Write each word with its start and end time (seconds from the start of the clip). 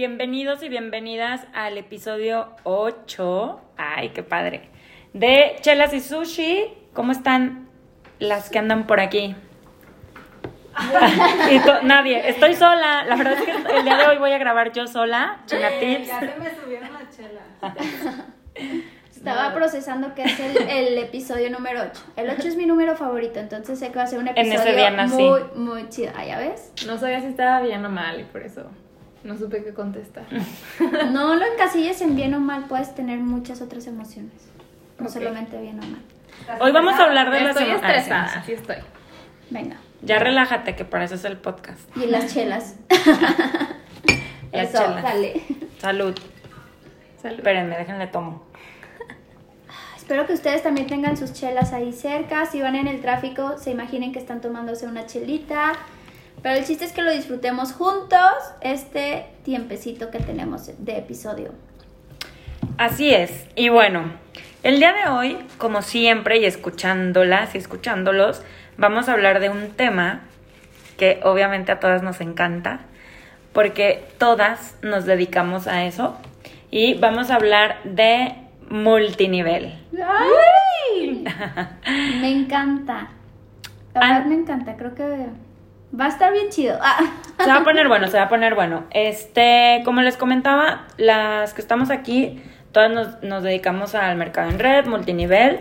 Bienvenidos 0.00 0.62
y 0.62 0.68
bienvenidas 0.68 1.46
al 1.54 1.78
episodio 1.78 2.48
8. 2.64 3.60
Ay, 3.78 4.10
qué 4.10 4.22
padre. 4.22 4.68
De 5.14 5.56
Chelas 5.62 5.94
y 5.94 6.00
Sushi. 6.02 6.66
¿Cómo 6.92 7.12
están 7.12 7.66
las 8.18 8.50
que 8.50 8.58
andan 8.58 8.86
por 8.86 9.00
aquí? 9.00 9.34
Y 11.50 11.58
to- 11.60 11.80
nadie, 11.84 12.28
estoy 12.28 12.52
sola. 12.54 13.04
La 13.06 13.16
verdad 13.16 13.32
es 13.38 13.40
que 13.42 13.52
el 13.78 13.84
día 13.84 13.96
de 13.96 14.06
hoy 14.08 14.18
voy 14.18 14.32
a 14.32 14.36
grabar 14.38 14.70
yo 14.72 14.86
sola. 14.86 15.38
Chela 15.46 15.70
Tips. 15.80 16.08
Ya 16.08 16.20
se 16.20 16.26
me 16.40 16.54
subieron 16.54 16.90
las 16.92 17.16
chelas. 17.16 18.14
Estaba 19.16 19.54
procesando 19.54 20.14
que 20.14 20.24
es 20.24 20.38
el, 20.38 20.58
el 20.68 20.98
episodio 20.98 21.48
número 21.48 21.80
8. 21.90 22.02
El 22.16 22.28
8 22.28 22.48
es 22.48 22.56
mi 22.56 22.66
número 22.66 22.96
favorito, 22.96 23.40
entonces 23.40 23.78
sé 23.78 23.90
que 23.92 23.96
va 23.96 24.02
a 24.02 24.06
ser 24.06 24.18
un 24.18 24.28
ese 24.28 24.40
episodio 24.40 24.76
día 24.76 24.90
nací. 24.90 25.16
muy, 25.22 25.40
muy 25.54 25.88
chido. 25.88 26.12
Ah, 26.14 26.26
¿ya 26.26 26.38
ves? 26.38 26.70
No 26.86 26.98
sabía 26.98 27.22
si 27.22 27.28
estaba 27.28 27.62
bien 27.62 27.82
o 27.86 27.88
mal 27.88 28.20
y 28.20 28.24
por 28.24 28.42
eso 28.42 28.70
no 29.26 29.36
supe 29.36 29.62
qué 29.64 29.74
contestar. 29.74 30.24
No 31.12 31.34
lo 31.34 31.44
encasilles 31.44 32.00
en 32.00 32.16
bien 32.16 32.34
o 32.34 32.40
mal, 32.40 32.64
puedes 32.68 32.94
tener 32.94 33.18
muchas 33.18 33.60
otras 33.60 33.86
emociones. 33.86 34.32
No 34.98 35.08
solamente 35.08 35.60
bien 35.60 35.78
o 35.78 35.86
mal. 35.86 36.60
Hoy 36.60 36.72
vamos 36.72 36.94
a 36.94 37.04
hablar 37.04 37.30
de 37.30 37.40
las 37.40 37.56
Estoy 37.56 37.66
emo- 37.72 37.76
Ah, 37.76 37.80
sí, 37.80 37.86
estresada, 37.86 38.28
sí. 38.28 38.38
así 38.38 38.52
estoy. 38.52 38.76
Venga. 39.50 39.76
Ya 40.02 40.18
relájate, 40.18 40.74
que 40.76 40.84
para 40.84 41.04
eso 41.04 41.14
es 41.14 41.24
el 41.24 41.36
podcast. 41.38 41.80
Y 41.96 42.06
las 42.06 42.32
chelas. 42.32 42.76
Las 44.52 44.68
Eso, 44.70 44.78
chelas. 44.82 45.02
dale. 45.02 45.42
Salud. 45.78 46.14
Salud. 47.20 47.38
Espérenme, 47.38 47.76
déjenle 47.76 48.06
tomo. 48.06 48.44
Espero 49.96 50.26
que 50.26 50.32
ustedes 50.34 50.62
también 50.62 50.86
tengan 50.86 51.16
sus 51.16 51.32
chelas 51.32 51.72
ahí 51.72 51.92
cerca. 51.92 52.46
Si 52.46 52.62
van 52.62 52.76
en 52.76 52.86
el 52.86 53.00
tráfico, 53.00 53.58
se 53.58 53.70
imaginen 53.72 54.12
que 54.12 54.18
están 54.18 54.40
tomándose 54.40 54.86
una 54.86 55.04
chelita. 55.06 55.72
Pero 56.42 56.58
el 56.58 56.64
chiste 56.64 56.84
es 56.84 56.92
que 56.92 57.02
lo 57.02 57.10
disfrutemos 57.12 57.72
juntos 57.72 58.20
este 58.60 59.26
tiempecito 59.44 60.10
que 60.10 60.18
tenemos 60.20 60.70
de 60.78 60.98
episodio. 60.98 61.52
Así 62.78 63.12
es. 63.12 63.46
Y 63.56 63.68
bueno, 63.68 64.12
el 64.62 64.78
día 64.78 64.92
de 64.92 65.08
hoy, 65.10 65.38
como 65.58 65.82
siempre, 65.82 66.38
y 66.38 66.44
escuchándolas 66.44 67.54
y 67.54 67.58
escuchándolos, 67.58 68.42
vamos 68.76 69.08
a 69.08 69.12
hablar 69.14 69.40
de 69.40 69.48
un 69.50 69.70
tema 69.70 70.22
que 70.98 71.20
obviamente 71.24 71.72
a 71.72 71.80
todas 71.80 72.02
nos 72.02 72.20
encanta, 72.20 72.80
porque 73.52 74.04
todas 74.18 74.76
nos 74.82 75.04
dedicamos 75.04 75.66
a 75.66 75.84
eso. 75.84 76.16
Y 76.70 76.94
vamos 76.94 77.30
a 77.30 77.36
hablar 77.36 77.76
de 77.84 78.34
multinivel. 78.68 79.74
¡Ay! 80.04 81.24
Me 82.20 82.30
encanta. 82.30 83.08
La 83.94 84.00
Ah. 84.00 84.12
verdad 84.14 84.26
me 84.26 84.34
encanta. 84.34 84.76
Creo 84.76 84.94
que 84.94 85.26
va 85.98 86.06
a 86.06 86.08
estar 86.08 86.32
bien 86.32 86.48
chido. 86.50 86.78
Ah. 86.80 86.98
Se 87.38 87.50
va 87.50 87.58
a 87.58 87.64
poner 87.64 87.88
bueno, 87.88 88.06
se 88.08 88.16
va 88.16 88.24
a 88.24 88.28
poner 88.28 88.54
bueno. 88.54 88.84
Este, 88.90 89.82
como 89.84 90.00
les 90.02 90.16
comentaba, 90.16 90.86
las 90.96 91.54
que 91.54 91.60
estamos 91.60 91.90
aquí, 91.90 92.42
todas 92.72 92.90
nos, 92.90 93.22
nos 93.22 93.42
dedicamos 93.42 93.94
al 93.94 94.16
mercado 94.16 94.50
en 94.50 94.58
red, 94.58 94.86
multinivel, 94.86 95.58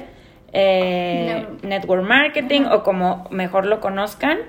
eh, 0.54 1.46
Network. 1.46 1.64
network 1.64 2.04
marketing 2.04 2.62
o 2.72 2.84
como 2.84 3.28
mejor 3.30 3.66
lo 3.66 3.82
conozcan. 3.82 4.40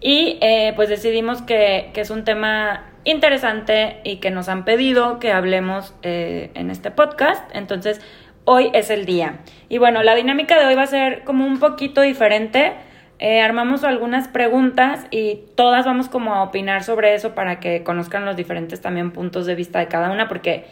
Y 0.00 0.38
eh, 0.40 0.72
pues 0.76 0.88
decidimos 0.88 1.42
que, 1.42 1.90
que 1.92 2.00
es 2.02 2.10
un 2.10 2.24
tema 2.24 2.84
interesante 3.04 4.00
y 4.04 4.16
que 4.16 4.30
nos 4.30 4.48
han 4.48 4.64
pedido 4.64 5.18
que 5.18 5.32
hablemos 5.32 5.94
eh, 6.02 6.50
en 6.54 6.70
este 6.70 6.90
podcast. 6.90 7.44
Entonces, 7.54 8.00
hoy 8.44 8.70
es 8.74 8.90
el 8.90 9.06
día. 9.06 9.38
Y 9.68 9.78
bueno, 9.78 10.02
la 10.02 10.14
dinámica 10.14 10.58
de 10.58 10.66
hoy 10.66 10.74
va 10.74 10.82
a 10.82 10.86
ser 10.86 11.24
como 11.24 11.46
un 11.46 11.58
poquito 11.58 12.00
diferente. 12.02 12.74
Eh, 13.22 13.42
armamos 13.42 13.84
algunas 13.84 14.28
preguntas 14.28 15.06
y 15.10 15.40
todas 15.54 15.84
vamos 15.84 16.08
como 16.08 16.34
a 16.34 16.42
opinar 16.42 16.82
sobre 16.82 17.14
eso 17.14 17.34
para 17.34 17.60
que 17.60 17.84
conozcan 17.84 18.24
los 18.24 18.34
diferentes 18.34 18.80
también 18.80 19.10
puntos 19.10 19.44
de 19.44 19.54
vista 19.54 19.78
de 19.78 19.88
cada 19.88 20.10
una, 20.10 20.26
porque 20.26 20.64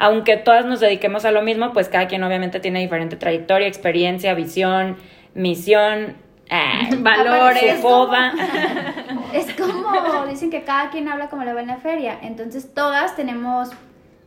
aunque 0.00 0.36
todas 0.36 0.66
nos 0.66 0.80
dediquemos 0.80 1.24
a 1.24 1.30
lo 1.30 1.42
mismo, 1.42 1.72
pues 1.72 1.88
cada 1.88 2.08
quien 2.08 2.24
obviamente 2.24 2.58
tiene 2.58 2.80
diferente 2.80 3.14
trayectoria, 3.14 3.68
experiencia, 3.68 4.34
visión, 4.34 4.96
misión, 5.34 6.16
eh, 6.50 6.96
Valores. 6.98 7.76
su 7.76 7.82
boda. 7.82 8.32
Es 9.32 9.50
como 9.54 10.26
dicen 10.26 10.50
que 10.50 10.62
cada 10.62 10.90
quien 10.90 11.08
habla 11.08 11.28
como 11.30 11.44
le 11.44 11.54
va 11.54 11.60
en 11.62 11.68
la 11.68 11.78
feria. 11.78 12.18
Entonces 12.20 12.74
todas 12.74 13.16
tenemos 13.16 13.70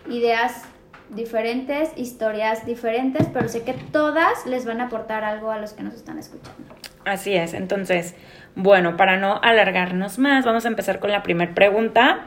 ideas 0.09 0.63
diferentes, 1.09 1.91
historias 1.95 2.65
diferentes, 2.65 3.27
pero 3.31 3.47
sé 3.47 3.63
que 3.63 3.73
todas 3.73 4.45
les 4.47 4.65
van 4.65 4.81
a 4.81 4.85
aportar 4.85 5.23
algo 5.23 5.51
a 5.51 5.59
los 5.59 5.73
que 5.73 5.83
nos 5.83 5.93
están 5.93 6.17
escuchando. 6.17 6.73
Así 7.05 7.35
es, 7.35 7.53
entonces, 7.53 8.15
bueno, 8.55 8.97
para 8.97 9.17
no 9.17 9.39
alargarnos 9.43 10.17
más, 10.19 10.43
vamos 10.45 10.65
a 10.65 10.67
empezar 10.67 10.99
con 10.99 11.11
la 11.11 11.23
primera 11.23 11.53
pregunta. 11.53 12.25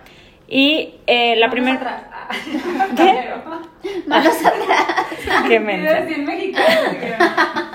Y 0.51 0.95
eh, 1.07 1.37
la 1.37 1.51
primera... 1.51 2.09
¿Qué? 2.97 3.29
Manos 4.07 4.37
atrás. 4.47 5.45
Qué 5.47 5.61
mensa. 5.61 5.99
en 5.99 6.25
mexicano. 6.25 6.67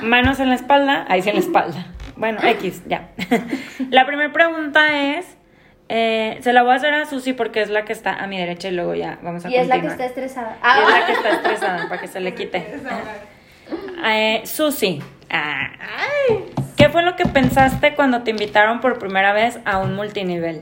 Manos 0.01 0.39
en 0.39 0.49
la 0.49 0.55
espalda, 0.55 1.05
ahí 1.07 1.21
sí 1.21 1.29
en 1.29 1.35
la 1.35 1.41
espalda. 1.41 1.85
Bueno, 2.15 2.39
X, 2.43 2.83
ya. 2.87 3.09
La 3.89 4.05
primera 4.05 4.31
pregunta 4.33 5.17
es, 5.17 5.37
eh, 5.89 6.37
se 6.41 6.51
la 6.53 6.63
voy 6.63 6.73
a 6.73 6.75
hacer 6.75 6.93
a 6.93 7.05
Susi 7.05 7.33
porque 7.33 7.61
es 7.61 7.69
la 7.69 7.85
que 7.85 7.93
está 7.93 8.13
a 8.15 8.27
mi 8.27 8.37
derecha 8.39 8.69
y 8.69 8.71
luego 8.71 8.95
ya 8.95 9.17
vamos 9.21 9.45
a 9.45 9.49
Y 9.49 9.55
es 9.55 9.67
la 9.67 9.75
que 9.75 9.87
continuar. 9.87 10.11
está 10.11 10.21
estresada. 10.21 10.57
Y 10.63 10.83
es 10.83 10.89
la 10.89 10.95
Ah, 10.97 11.05
que 11.05 11.11
está 11.13 11.29
estresada 11.29 11.89
para 11.89 12.01
que 12.01 12.07
se 12.07 12.19
le 12.19 12.33
quite. 12.33 12.65
Eh, 14.05 14.41
Susi, 14.45 15.01
ah, 15.31 15.69
¿qué 16.77 16.89
fue 16.89 17.03
lo 17.03 17.15
que 17.15 17.25
pensaste 17.25 17.95
cuando 17.95 18.21
te 18.23 18.31
invitaron 18.31 18.81
por 18.81 18.99
primera 18.99 19.33
vez 19.33 19.59
a 19.65 19.79
un 19.79 19.95
multinivel? 19.95 20.61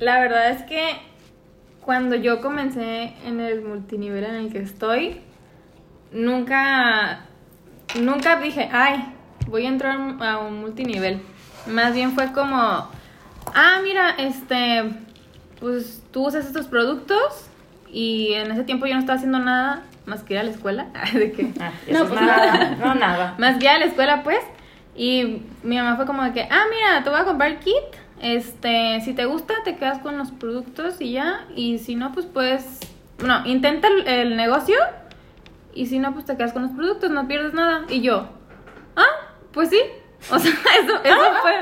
La 0.00 0.18
verdad 0.20 0.50
es 0.50 0.62
que 0.64 0.96
cuando 1.80 2.16
yo 2.16 2.40
comencé 2.40 3.12
en 3.26 3.40
el 3.40 3.62
multinivel 3.62 4.24
en 4.24 4.34
el 4.36 4.52
que 4.52 4.58
estoy, 4.60 5.20
nunca, 6.12 7.20
nunca 8.00 8.36
dije, 8.36 8.68
ay, 8.72 9.04
voy 9.46 9.66
a 9.66 9.68
entrar 9.68 9.98
a 10.20 10.38
un 10.38 10.60
multinivel. 10.60 11.20
Más 11.66 11.94
bien 11.94 12.12
fue 12.12 12.32
como, 12.32 12.56
ah, 12.58 13.80
mira, 13.82 14.10
este, 14.18 14.84
pues 15.60 16.02
tú 16.10 16.26
usas 16.26 16.46
estos 16.46 16.66
productos 16.66 17.48
y 17.90 18.32
en 18.34 18.50
ese 18.50 18.64
tiempo 18.64 18.86
yo 18.86 18.94
no 18.94 19.00
estaba 19.00 19.16
haciendo 19.16 19.38
nada 19.38 19.82
más 20.06 20.22
que 20.22 20.34
ir 20.34 20.40
a 20.40 20.42
la 20.42 20.50
escuela. 20.50 20.86
¿De 21.12 21.32
qué? 21.32 21.52
Ah, 21.60 21.72
No, 21.88 21.92
eso 21.94 22.02
es 22.04 22.08
pues 22.10 22.20
nada. 22.20 22.46
nada. 22.46 22.76
No, 22.76 22.94
nada. 22.94 23.34
Más 23.38 23.56
que 23.58 23.64
ir 23.64 23.70
a 23.70 23.78
la 23.78 23.84
escuela, 23.86 24.22
pues. 24.22 24.40
Y 24.94 25.42
mi 25.62 25.76
mamá 25.76 25.96
fue 25.96 26.06
como 26.06 26.22
de 26.22 26.32
que, 26.32 26.42
ah, 26.42 26.64
mira, 26.70 27.02
te 27.02 27.10
voy 27.10 27.18
a 27.18 27.24
comprar 27.24 27.50
el 27.50 27.58
kit. 27.58 27.74
Este, 28.20 29.00
si 29.00 29.12
te 29.12 29.24
gusta, 29.24 29.54
te 29.64 29.76
quedas 29.76 29.98
con 29.98 30.16
los 30.16 30.30
productos 30.30 31.00
y 31.00 31.12
ya. 31.12 31.46
Y 31.54 31.78
si 31.78 31.94
no, 31.94 32.12
pues 32.12 32.26
puedes. 32.26 32.80
No, 33.24 33.44
intenta 33.46 33.88
el, 33.88 34.06
el 34.06 34.36
negocio. 34.36 34.76
Y 35.74 35.86
si 35.86 35.98
no, 35.98 36.12
pues 36.12 36.24
te 36.24 36.36
quedas 36.36 36.52
con 36.52 36.62
los 36.62 36.70
productos, 36.70 37.10
no 37.10 37.26
pierdes 37.26 37.54
nada. 37.54 37.84
Y 37.88 38.00
yo, 38.00 38.28
ah, 38.96 39.32
pues 39.52 39.70
sí. 39.70 39.80
O 40.30 40.38
sea, 40.38 40.52
eso, 40.82 40.96
eso 41.02 41.32
fue. 41.42 41.54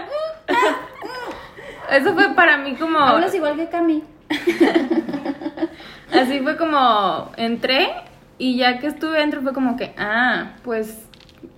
Eso 1.96 2.14
fue 2.14 2.34
para 2.34 2.58
mí 2.58 2.74
como. 2.74 2.98
Hablas 2.98 3.34
igual 3.34 3.56
que 3.56 3.68
Cami. 3.68 4.02
Así 6.12 6.40
fue 6.40 6.56
como 6.56 7.32
entré 7.36 7.90
y 8.38 8.56
ya 8.56 8.78
que 8.78 8.86
estuve 8.86 9.18
dentro 9.18 9.42
fue 9.42 9.52
como 9.52 9.76
que, 9.76 9.94
ah, 9.98 10.52
pues 10.62 11.06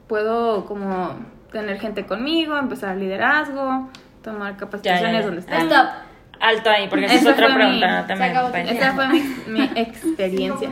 puedo 0.07 0.65
como 0.67 1.17
tener 1.55 1.79
gente 1.81 2.05
conmigo, 2.05 2.59
empezar 2.59 2.97
liderazgo, 2.97 3.89
tomar 4.23 4.57
capacitaciones 4.59 5.13
Ya, 5.13 5.13
ya, 5.13 5.21
ya. 5.21 5.25
donde 5.27 5.41
esté. 5.41 5.57
Stop. 5.57 5.87
Alto 6.41 6.69
ahí, 6.69 6.89
porque 6.89 7.07
esa 7.07 7.15
es 7.15 7.27
otra 7.27 7.55
pregunta. 7.55 8.05
mi- 8.17 8.19
vayas. 8.21 8.71
Esa 8.77 8.93
fue 8.93 9.09
mi, 9.09 9.21
mi 9.47 9.63
experiencia. 9.77 10.69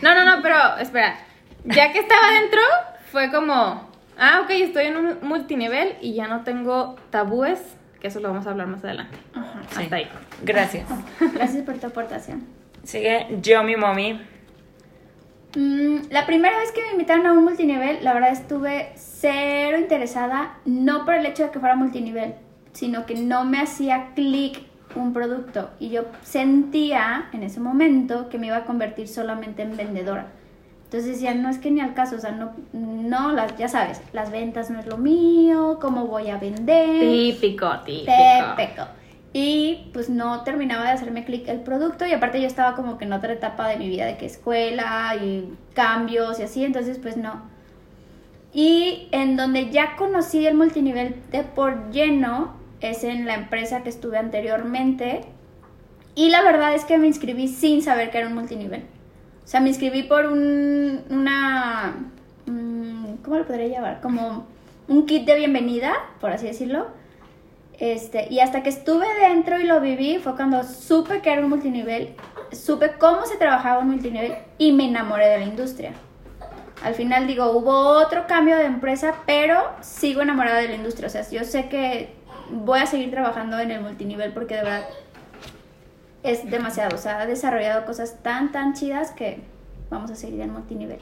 No, 0.00 0.14
no, 0.14 0.24
no, 0.24 0.42
pero 0.42 0.78
espera. 0.78 1.14
Ya 1.64 1.92
que 1.92 2.00
estaba 2.00 2.32
dentro, 2.40 2.60
fue 3.12 3.30
como, 3.30 3.88
ah, 4.18 4.40
ok, 4.42 4.50
estoy 4.50 4.86
en 4.86 4.96
un 4.96 5.18
multinivel 5.22 5.96
y 6.00 6.14
ya 6.14 6.26
no 6.26 6.40
tengo 6.42 6.96
tabúes, 7.10 7.60
que 8.00 8.08
eso 8.08 8.18
lo 8.20 8.30
vamos 8.30 8.46
a 8.46 8.50
hablar 8.50 8.66
más 8.66 8.82
adelante. 8.82 9.16
Sí. 9.70 9.82
Hasta 9.82 9.96
ahí. 9.96 10.08
Gracias. 10.42 10.86
Gracias 11.34 11.62
por 11.64 11.76
tu 11.78 11.86
aportación. 11.86 12.42
Sigue 12.82 13.26
yo, 13.42 13.62
mi 13.62 13.76
mommy. 13.76 14.20
Mm, 15.54 16.10
la 16.10 16.24
primera 16.26 16.58
vez 16.58 16.72
que 16.72 16.82
me 16.82 16.92
invitaron 16.92 17.26
a 17.26 17.32
un 17.32 17.44
multinivel, 17.44 18.02
la 18.02 18.14
verdad 18.14 18.32
estuve 18.32 18.92
cero 18.94 19.78
interesada, 19.78 20.58
no 20.64 21.04
por 21.04 21.14
el 21.14 21.26
hecho 21.26 21.44
de 21.44 21.50
que 21.50 21.60
fuera 21.60 21.76
multinivel, 21.76 22.34
sino 22.72 23.04
que 23.04 23.14
no 23.14 23.44
me 23.44 23.60
hacía 23.60 24.12
clic 24.14 24.62
un 24.94 25.12
producto 25.12 25.70
y 25.78 25.90
yo 25.90 26.04
sentía 26.22 27.28
en 27.32 27.42
ese 27.42 27.60
momento 27.60 28.28
que 28.28 28.38
me 28.38 28.48
iba 28.48 28.58
a 28.58 28.64
convertir 28.64 29.08
solamente 29.08 29.62
en 29.62 29.76
vendedora. 29.76 30.26
Entonces 30.84 31.12
decía, 31.12 31.32
no 31.32 31.48
es 31.48 31.58
que 31.58 31.70
ni 31.70 31.80
al 31.80 31.94
caso, 31.94 32.16
o 32.16 32.18
sea, 32.18 32.32
no, 32.32 32.52
no, 32.74 33.32
las, 33.32 33.56
ya 33.56 33.68
sabes, 33.68 34.02
las 34.12 34.30
ventas 34.30 34.68
no 34.68 34.78
es 34.78 34.86
lo 34.86 34.98
mío, 34.98 35.78
cómo 35.80 36.06
voy 36.06 36.28
a 36.28 36.36
vender. 36.36 37.00
Típico, 37.00 37.70
típico. 37.80 38.12
Típico. 38.56 38.86
Y 39.32 39.90
pues 39.94 40.10
no 40.10 40.42
terminaba 40.42 40.84
de 40.84 40.90
hacerme 40.90 41.24
clic 41.24 41.48
el 41.48 41.60
producto 41.60 42.06
y 42.06 42.12
aparte 42.12 42.40
yo 42.40 42.46
estaba 42.46 42.74
como 42.74 42.98
que 42.98 43.06
en 43.06 43.14
otra 43.14 43.32
etapa 43.32 43.66
de 43.68 43.78
mi 43.78 43.88
vida 43.88 44.04
de 44.04 44.18
que 44.18 44.26
escuela 44.26 45.14
y 45.16 45.54
cambios 45.72 46.38
y 46.38 46.42
así, 46.42 46.64
entonces 46.64 46.98
pues 46.98 47.16
no. 47.16 47.42
Y 48.52 49.08
en 49.12 49.36
donde 49.36 49.70
ya 49.70 49.96
conocí 49.96 50.46
el 50.46 50.54
multinivel 50.54 51.16
de 51.30 51.42
por 51.42 51.90
lleno 51.90 52.54
es 52.82 53.04
en 53.04 53.24
la 53.26 53.34
empresa 53.34 53.82
que 53.82 53.88
estuve 53.88 54.18
anteriormente. 54.18 55.22
Y 56.14 56.28
la 56.28 56.42
verdad 56.42 56.74
es 56.74 56.84
que 56.84 56.98
me 56.98 57.06
inscribí 57.06 57.48
sin 57.48 57.80
saber 57.80 58.10
que 58.10 58.18
era 58.18 58.26
un 58.26 58.34
multinivel. 58.34 58.82
O 59.44 59.48
sea, 59.48 59.60
me 59.60 59.70
inscribí 59.70 60.02
por 60.02 60.26
un, 60.26 61.00
una... 61.08 61.94
mm, 62.46 63.14
¿Cómo 63.24 63.38
lo 63.38 63.46
podría 63.46 63.68
llamar? 63.68 64.00
Como 64.02 64.46
un 64.88 65.06
kit 65.06 65.24
de 65.24 65.36
bienvenida, 65.36 65.94
por 66.20 66.30
así 66.30 66.46
decirlo. 66.46 66.88
Este, 67.82 68.32
y 68.32 68.38
hasta 68.38 68.62
que 68.62 68.68
estuve 68.68 69.08
dentro 69.18 69.58
y 69.58 69.64
lo 69.64 69.80
viví 69.80 70.18
fue 70.18 70.36
cuando 70.36 70.62
supe 70.62 71.20
que 71.20 71.32
era 71.32 71.42
un 71.42 71.48
multinivel, 71.48 72.14
supe 72.52 72.92
cómo 72.92 73.26
se 73.26 73.36
trabajaba 73.36 73.80
un 73.80 73.88
multinivel 73.88 74.36
y 74.56 74.70
me 74.70 74.86
enamoré 74.86 75.26
de 75.26 75.38
la 75.38 75.44
industria. 75.46 75.92
Al 76.84 76.94
final 76.94 77.26
digo, 77.26 77.50
hubo 77.50 77.72
otro 77.72 78.28
cambio 78.28 78.56
de 78.56 78.66
empresa, 78.66 79.16
pero 79.26 79.64
sigo 79.80 80.22
enamorada 80.22 80.58
de 80.58 80.68
la 80.68 80.76
industria. 80.76 81.08
O 81.08 81.10
sea, 81.10 81.28
yo 81.28 81.42
sé 81.42 81.68
que 81.68 82.14
voy 82.52 82.78
a 82.78 82.86
seguir 82.86 83.10
trabajando 83.10 83.58
en 83.58 83.72
el 83.72 83.80
multinivel 83.80 84.32
porque 84.32 84.54
de 84.54 84.62
verdad 84.62 84.84
es 86.22 86.48
demasiado. 86.48 86.94
O 86.94 86.98
sea, 86.98 87.18
ha 87.18 87.26
desarrollado 87.26 87.84
cosas 87.84 88.22
tan, 88.22 88.52
tan 88.52 88.74
chidas 88.74 89.10
que 89.10 89.40
vamos 89.90 90.08
a 90.12 90.14
seguir 90.14 90.40
en 90.40 90.52
multinivel. 90.52 91.00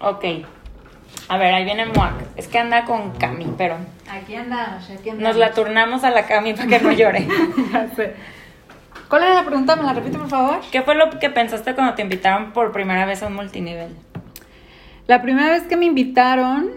Ok. 0.00 0.24
A 1.28 1.38
ver, 1.38 1.54
ahí 1.54 1.64
viene 1.64 1.86
Muac. 1.86 2.14
Es 2.36 2.48
que 2.48 2.58
anda 2.58 2.84
con 2.84 3.12
Cami, 3.12 3.54
pero 3.56 3.76
Aquí 4.10 4.34
andamos, 4.34 4.84
aquí 4.90 5.10
andamos. 5.10 5.22
nos 5.22 5.36
la 5.36 5.52
turnamos 5.52 6.04
a 6.04 6.10
la 6.10 6.26
Cami 6.26 6.54
para 6.54 6.66
que 6.68 6.80
no 6.80 6.92
llore. 6.92 7.26
Ya 7.72 7.88
sé. 7.94 8.14
¿Cuál 9.08 9.22
era 9.22 9.34
la 9.34 9.44
pregunta? 9.44 9.76
¿Me 9.76 9.82
la 9.84 9.92
repite, 9.92 10.18
por 10.18 10.28
favor? 10.28 10.60
¿Qué 10.70 10.82
fue 10.82 10.94
lo 10.94 11.10
que 11.18 11.30
pensaste 11.30 11.74
cuando 11.74 11.94
te 11.94 12.02
invitaron 12.02 12.52
por 12.52 12.72
primera 12.72 13.06
vez 13.06 13.22
a 13.22 13.28
un 13.28 13.34
multinivel? 13.34 13.94
La 15.06 15.22
primera 15.22 15.50
vez 15.50 15.64
que 15.64 15.76
me 15.76 15.84
invitaron, 15.86 16.70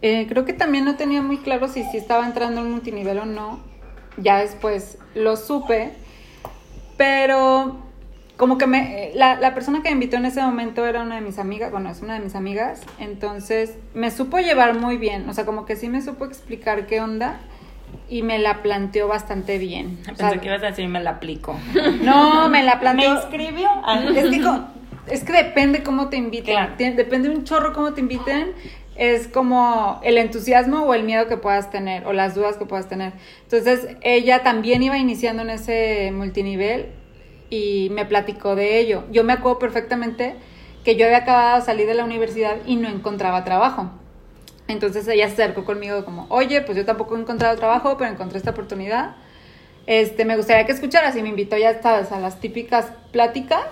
eh, 0.00 0.26
creo 0.28 0.44
que 0.44 0.52
también 0.52 0.84
no 0.84 0.94
tenía 0.96 1.20
muy 1.22 1.38
claro 1.38 1.68
si, 1.68 1.82
si 1.84 1.96
estaba 1.96 2.24
entrando 2.26 2.60
en 2.60 2.70
multinivel 2.70 3.18
o 3.18 3.24
no. 3.26 3.60
Ya 4.16 4.38
después 4.38 4.98
lo 5.14 5.36
supe. 5.36 5.92
Pero 6.96 7.80
como 8.36 8.58
que 8.58 8.66
me, 8.66 9.12
la, 9.14 9.36
la 9.36 9.54
persona 9.54 9.82
que 9.82 9.90
me 9.90 9.94
invitó 9.94 10.16
en 10.16 10.26
ese 10.26 10.42
momento 10.42 10.84
era 10.86 11.02
una 11.02 11.16
de 11.16 11.20
mis 11.20 11.38
amigas, 11.38 11.70
bueno, 11.70 11.90
es 11.90 12.00
una 12.02 12.14
de 12.14 12.20
mis 12.20 12.34
amigas, 12.34 12.82
entonces 12.98 13.76
me 13.94 14.10
supo 14.10 14.38
llevar 14.38 14.78
muy 14.78 14.96
bien, 14.96 15.28
o 15.28 15.34
sea, 15.34 15.46
como 15.46 15.66
que 15.66 15.76
sí 15.76 15.88
me 15.88 16.02
supo 16.02 16.24
explicar 16.24 16.86
qué 16.86 17.00
onda 17.00 17.38
y 18.08 18.22
me 18.22 18.38
la 18.40 18.62
planteó 18.62 19.06
bastante 19.06 19.58
bien. 19.58 19.98
O 20.12 20.16
sea, 20.16 20.30
Pensé 20.30 20.40
que 20.40 20.46
ibas 20.48 20.62
a 20.62 20.66
decir 20.66 20.88
me 20.88 21.00
la 21.00 21.10
aplico. 21.10 21.56
no, 22.02 22.48
me 22.48 22.64
la 22.64 22.74
¿Me 22.74 22.80
planteó. 22.80 23.14
inscribió? 23.14 23.68
Ah. 23.84 24.02
Es 24.14 24.28
que, 24.28 25.14
es 25.14 25.24
que 25.24 25.32
depende 25.32 25.82
cómo 25.82 26.08
te 26.08 26.16
inviten. 26.16 26.54
Claro. 26.54 26.74
Depende 26.76 27.30
un 27.30 27.44
chorro 27.44 27.72
cómo 27.72 27.94
te 27.94 28.00
inviten. 28.00 28.52
Es 28.96 29.26
como 29.26 30.00
el 30.04 30.18
entusiasmo 30.18 30.82
o 30.84 30.94
el 30.94 31.02
miedo 31.02 31.26
que 31.26 31.36
puedas 31.36 31.70
tener 31.70 32.06
o 32.06 32.12
las 32.12 32.34
dudas 32.34 32.56
que 32.56 32.64
puedas 32.64 32.88
tener. 32.88 33.12
Entonces, 33.42 33.96
ella 34.02 34.42
también 34.42 34.82
iba 34.82 34.96
iniciando 34.98 35.42
en 35.42 35.50
ese 35.50 36.12
multinivel 36.12 36.86
y 37.50 37.88
me 37.90 38.04
platicó 38.06 38.54
de 38.54 38.78
ello. 38.78 39.04
Yo 39.10 39.24
me 39.24 39.32
acuerdo 39.32 39.58
perfectamente 39.58 40.34
que 40.84 40.96
yo 40.96 41.06
había 41.06 41.18
acabado 41.18 41.60
de 41.60 41.62
salir 41.64 41.86
de 41.86 41.94
la 41.94 42.04
universidad 42.04 42.56
y 42.66 42.76
no 42.76 42.88
encontraba 42.88 43.44
trabajo. 43.44 43.90
Entonces 44.68 45.06
ella 45.08 45.26
se 45.28 45.42
acercó 45.42 45.64
conmigo 45.64 46.04
como, 46.04 46.26
oye, 46.30 46.62
pues 46.62 46.76
yo 46.76 46.84
tampoco 46.84 47.16
he 47.16 47.20
encontrado 47.20 47.56
trabajo, 47.56 47.96
pero 47.98 48.10
encontré 48.10 48.38
esta 48.38 48.50
oportunidad. 48.50 49.16
Este, 49.86 50.24
me 50.24 50.36
gustaría 50.36 50.64
que 50.64 50.72
escucharas 50.72 51.14
y 51.16 51.22
me 51.22 51.28
invitó 51.28 51.56
ya, 51.56 51.80
a 51.82 52.20
las 52.20 52.40
típicas 52.40 52.92
pláticas. 53.12 53.66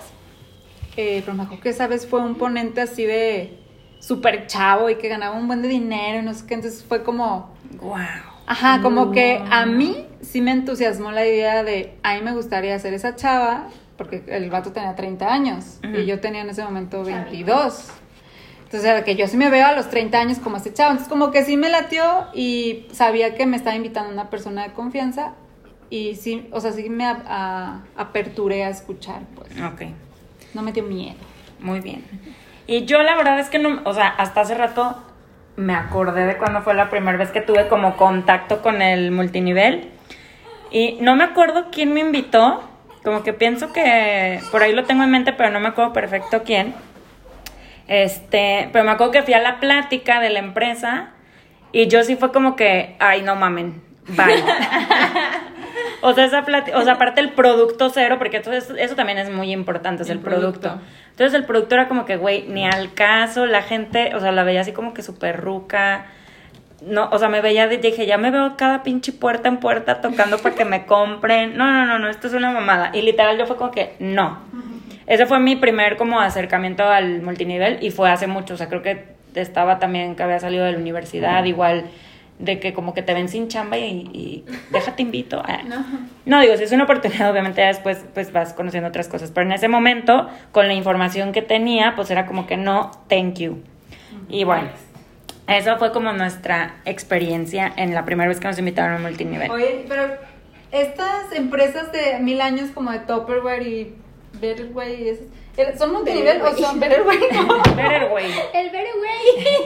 Eh, 0.95 1.21
pero 1.25 1.35
me 1.35 1.43
acuerdo 1.43 1.63
que 1.63 1.69
esa 1.69 1.87
vez 1.87 2.05
fue 2.05 2.19
un 2.19 2.35
ponente 2.35 2.81
así 2.81 3.05
de 3.05 3.57
súper 3.99 4.45
chavo 4.47 4.89
y 4.89 4.95
que 4.95 5.07
ganaba 5.07 5.35
un 5.35 5.47
buen 5.47 5.61
de 5.63 5.67
dinero 5.67 6.19
y 6.19 6.21
no 6.23 6.33
sé 6.33 6.45
qué. 6.45 6.53
Entonces 6.53 6.83
fue 6.83 7.03
como, 7.03 7.53
Wow. 7.81 8.32
Ajá, 8.45 8.81
como 8.81 9.11
que 9.11 9.41
a 9.49 9.65
mí 9.65 10.05
sí 10.21 10.41
me 10.41 10.51
entusiasmó 10.51 11.11
la 11.11 11.25
idea 11.25 11.63
de, 11.63 11.95
a 12.03 12.15
mí 12.15 12.21
me 12.21 12.33
gustaría 12.33 12.77
ser 12.79 12.93
esa 12.93 13.15
chava, 13.15 13.67
porque 13.97 14.23
el 14.27 14.49
vato 14.49 14.71
tenía 14.71 14.95
30 14.95 15.31
años 15.33 15.79
y 15.83 16.05
yo 16.05 16.19
tenía 16.19 16.41
en 16.41 16.49
ese 16.49 16.63
momento 16.63 17.03
22. 17.03 17.89
Entonces 18.65 18.89
era 18.89 19.03
que 19.03 19.15
yo 19.15 19.27
sí 19.27 19.37
me 19.37 19.49
veo 19.49 19.67
a 19.67 19.73
los 19.73 19.89
30 19.89 20.19
años 20.19 20.39
como 20.39 20.57
ese 20.57 20.73
chavo. 20.73 20.91
Entonces 20.91 21.09
como 21.09 21.31
que 21.31 21.43
sí 21.45 21.57
me 21.57 21.69
latió 21.69 22.03
y 22.33 22.87
sabía 22.91 23.35
que 23.35 23.45
me 23.45 23.55
estaba 23.55 23.75
invitando 23.75 24.11
una 24.11 24.29
persona 24.29 24.63
de 24.63 24.73
confianza 24.73 25.33
y 25.91 26.15
sí, 26.15 26.47
o 26.51 26.59
sea, 26.59 26.71
sí 26.71 26.89
me 26.89 27.05
a- 27.05 27.21
a- 27.27 27.83
aperturé 28.01 28.63
a 28.65 28.69
escuchar, 28.69 29.21
pues. 29.35 29.49
Ok. 29.61 29.83
No 30.55 30.63
me 30.63 30.71
dio 30.71 30.83
miedo. 30.83 31.15
Muy 31.59 31.81
bien. 31.81 32.03
Y 32.65 32.85
yo 32.85 33.01
la 33.03 33.15
verdad 33.15 33.39
es 33.39 33.49
que 33.49 33.59
no, 33.59 33.81
o 33.85 33.93
sea, 33.93 34.07
hasta 34.07 34.41
hace 34.41 34.55
rato 34.55 34.97
me 35.55 35.75
acordé 35.75 36.25
de 36.25 36.37
cuando 36.37 36.61
fue 36.61 36.73
la 36.73 36.89
primera 36.89 37.17
vez 37.17 37.31
que 37.31 37.41
tuve 37.41 37.67
como 37.67 37.95
contacto 37.97 38.61
con 38.61 38.81
el 38.81 39.11
multinivel. 39.11 39.89
Y 40.71 40.97
no 41.01 41.15
me 41.15 41.23
acuerdo 41.23 41.67
quién 41.71 41.93
me 41.93 41.99
invitó. 41.99 42.63
Como 43.03 43.23
que 43.23 43.33
pienso 43.33 43.73
que 43.73 44.39
por 44.51 44.63
ahí 44.63 44.73
lo 44.73 44.85
tengo 44.85 45.03
en 45.03 45.11
mente, 45.11 45.33
pero 45.33 45.49
no 45.49 45.59
me 45.59 45.69
acuerdo 45.69 45.93
perfecto 45.93 46.43
quién. 46.43 46.73
Este, 47.87 48.69
pero 48.71 48.85
me 48.85 48.91
acuerdo 48.91 49.11
que 49.11 49.23
fui 49.23 49.33
a 49.33 49.39
la 49.39 49.59
plática 49.59 50.19
de 50.19 50.29
la 50.29 50.39
empresa 50.39 51.09
y 51.71 51.87
yo 51.87 52.03
sí 52.03 52.15
fue 52.15 52.31
como 52.31 52.55
que, 52.55 52.95
ay, 52.99 53.23
no 53.23 53.35
mamen, 53.35 53.83
bye. 54.07 54.43
o 56.03 56.13
sea, 56.13 56.25
esa 56.25 56.45
plati- 56.45 56.73
o 56.75 56.81
sea, 56.83 56.93
aparte 56.93 57.21
el 57.21 57.29
producto 57.31 57.89
cero, 57.89 58.15
porque 58.17 58.37
entonces 58.37 58.71
eso 58.77 58.95
también 58.95 59.17
es 59.17 59.29
muy 59.31 59.51
importante, 59.51 60.03
es 60.03 60.09
el, 60.09 60.17
El 60.17 60.23
producto. 60.23 60.59
producto. 60.61 60.85
Entonces 61.11 61.33
el 61.33 61.45
producto 61.45 61.75
era 61.75 61.87
como 61.87 62.05
que, 62.05 62.17
güey, 62.17 62.43
ni 62.47 62.65
al 62.65 62.93
caso, 62.93 63.45
la 63.45 63.61
gente, 63.61 64.13
o 64.15 64.19
sea, 64.19 64.31
la 64.31 64.43
veía 64.43 64.61
así 64.61 64.71
como 64.73 64.93
que 64.93 65.01
súper 65.01 65.39
ruca. 65.39 66.05
No, 66.81 67.07
o 67.11 67.17
sea, 67.19 67.29
me 67.29 67.39
veía, 67.39 67.67
de- 67.67 67.77
dije, 67.77 68.05
ya 68.05 68.17
me 68.17 68.29
veo 68.31 68.57
cada 68.57 68.83
pinche 68.83 69.13
puerta 69.13 69.47
en 69.47 69.57
puerta 69.57 70.01
tocando 70.01 70.37
para 70.39 70.53
que 70.55 70.65
me 70.65 70.85
compren. 70.87 71.55
No, 71.57 71.71
no, 71.71 71.85
no, 71.85 71.97
no, 71.99 72.09
esto 72.09 72.27
es 72.27 72.33
una 72.33 72.51
mamada. 72.51 72.91
Y 72.93 73.01
literal 73.03 73.37
yo 73.37 73.45
fue 73.45 73.55
como 73.55 73.71
que, 73.71 73.95
no. 73.99 74.39
Ese 75.07 75.25
fue 75.25 75.39
mi 75.39 75.55
primer 75.55 75.95
como 75.97 76.19
acercamiento 76.19 76.83
al 76.83 77.21
multinivel 77.21 77.77
y 77.81 77.91
fue 77.91 78.09
hace 78.09 78.27
mucho, 78.27 78.53
o 78.53 78.57
sea, 78.57 78.67
creo 78.69 78.81
que 78.81 79.05
estaba 79.35 79.79
también 79.79 80.15
que 80.15 80.23
había 80.23 80.39
salido 80.39 80.63
de 80.65 80.73
la 80.73 80.77
universidad, 80.77 81.43
igual 81.45 81.85
de 82.39 82.59
que 82.59 82.73
como 82.73 82.93
que 82.93 83.01
te 83.01 83.13
ven 83.13 83.29
sin 83.29 83.47
chamba 83.47 83.77
y, 83.77 84.09
y 84.13 84.45
déjate 84.71 85.01
invito. 85.01 85.41
Ah. 85.45 85.61
No. 85.65 85.85
No, 86.25 86.41
digo, 86.41 86.55
si 86.57 86.63
es 86.63 86.71
una 86.71 86.83
oportunidad, 86.83 87.31
obviamente 87.31 87.61
ya 87.61 87.67
después 87.67 88.03
pues 88.13 88.31
vas 88.31 88.53
conociendo 88.53 88.89
otras 88.89 89.07
cosas, 89.07 89.31
pero 89.31 89.45
en 89.45 89.53
ese 89.53 89.67
momento, 89.67 90.29
con 90.51 90.67
la 90.67 90.73
información 90.73 91.31
que 91.31 91.41
tenía, 91.41 91.93
pues 91.95 92.11
era 92.11 92.25
como 92.25 92.47
que 92.47 92.57
no, 92.57 92.91
thank 93.07 93.35
you. 93.35 93.61
Y 94.29 94.43
bueno, 94.45 94.69
eso 95.47 95.77
fue 95.77 95.91
como 95.91 96.13
nuestra 96.13 96.75
experiencia 96.85 97.71
en 97.75 97.93
la 97.93 98.05
primera 98.05 98.29
vez 98.29 98.39
que 98.39 98.47
nos 98.47 98.57
invitaron 98.57 98.93
a 98.93 98.95
un 98.97 99.01
multinivel. 99.03 99.51
Oye, 99.51 99.85
pero 99.87 100.07
estas 100.71 101.31
empresas 101.33 101.91
de 101.91 102.19
mil 102.19 102.41
años 102.41 102.71
como 102.71 102.91
de 102.91 102.99
Tupperware 102.99 103.67
y 103.67 103.95
Betterware, 104.39 104.99
y 104.99 105.09
esas, 105.09 105.25
¿eh, 105.25 105.29
¿son 105.77 105.93
multinivel 105.93 106.41
o 106.41 106.55
son 106.57 106.79
Betterware? 106.79 107.19
No. 107.33 107.57
Better 107.75 108.11
way. 108.11 108.31
El 108.53 108.69
Very 108.71 108.89
Way. 109.01 109.45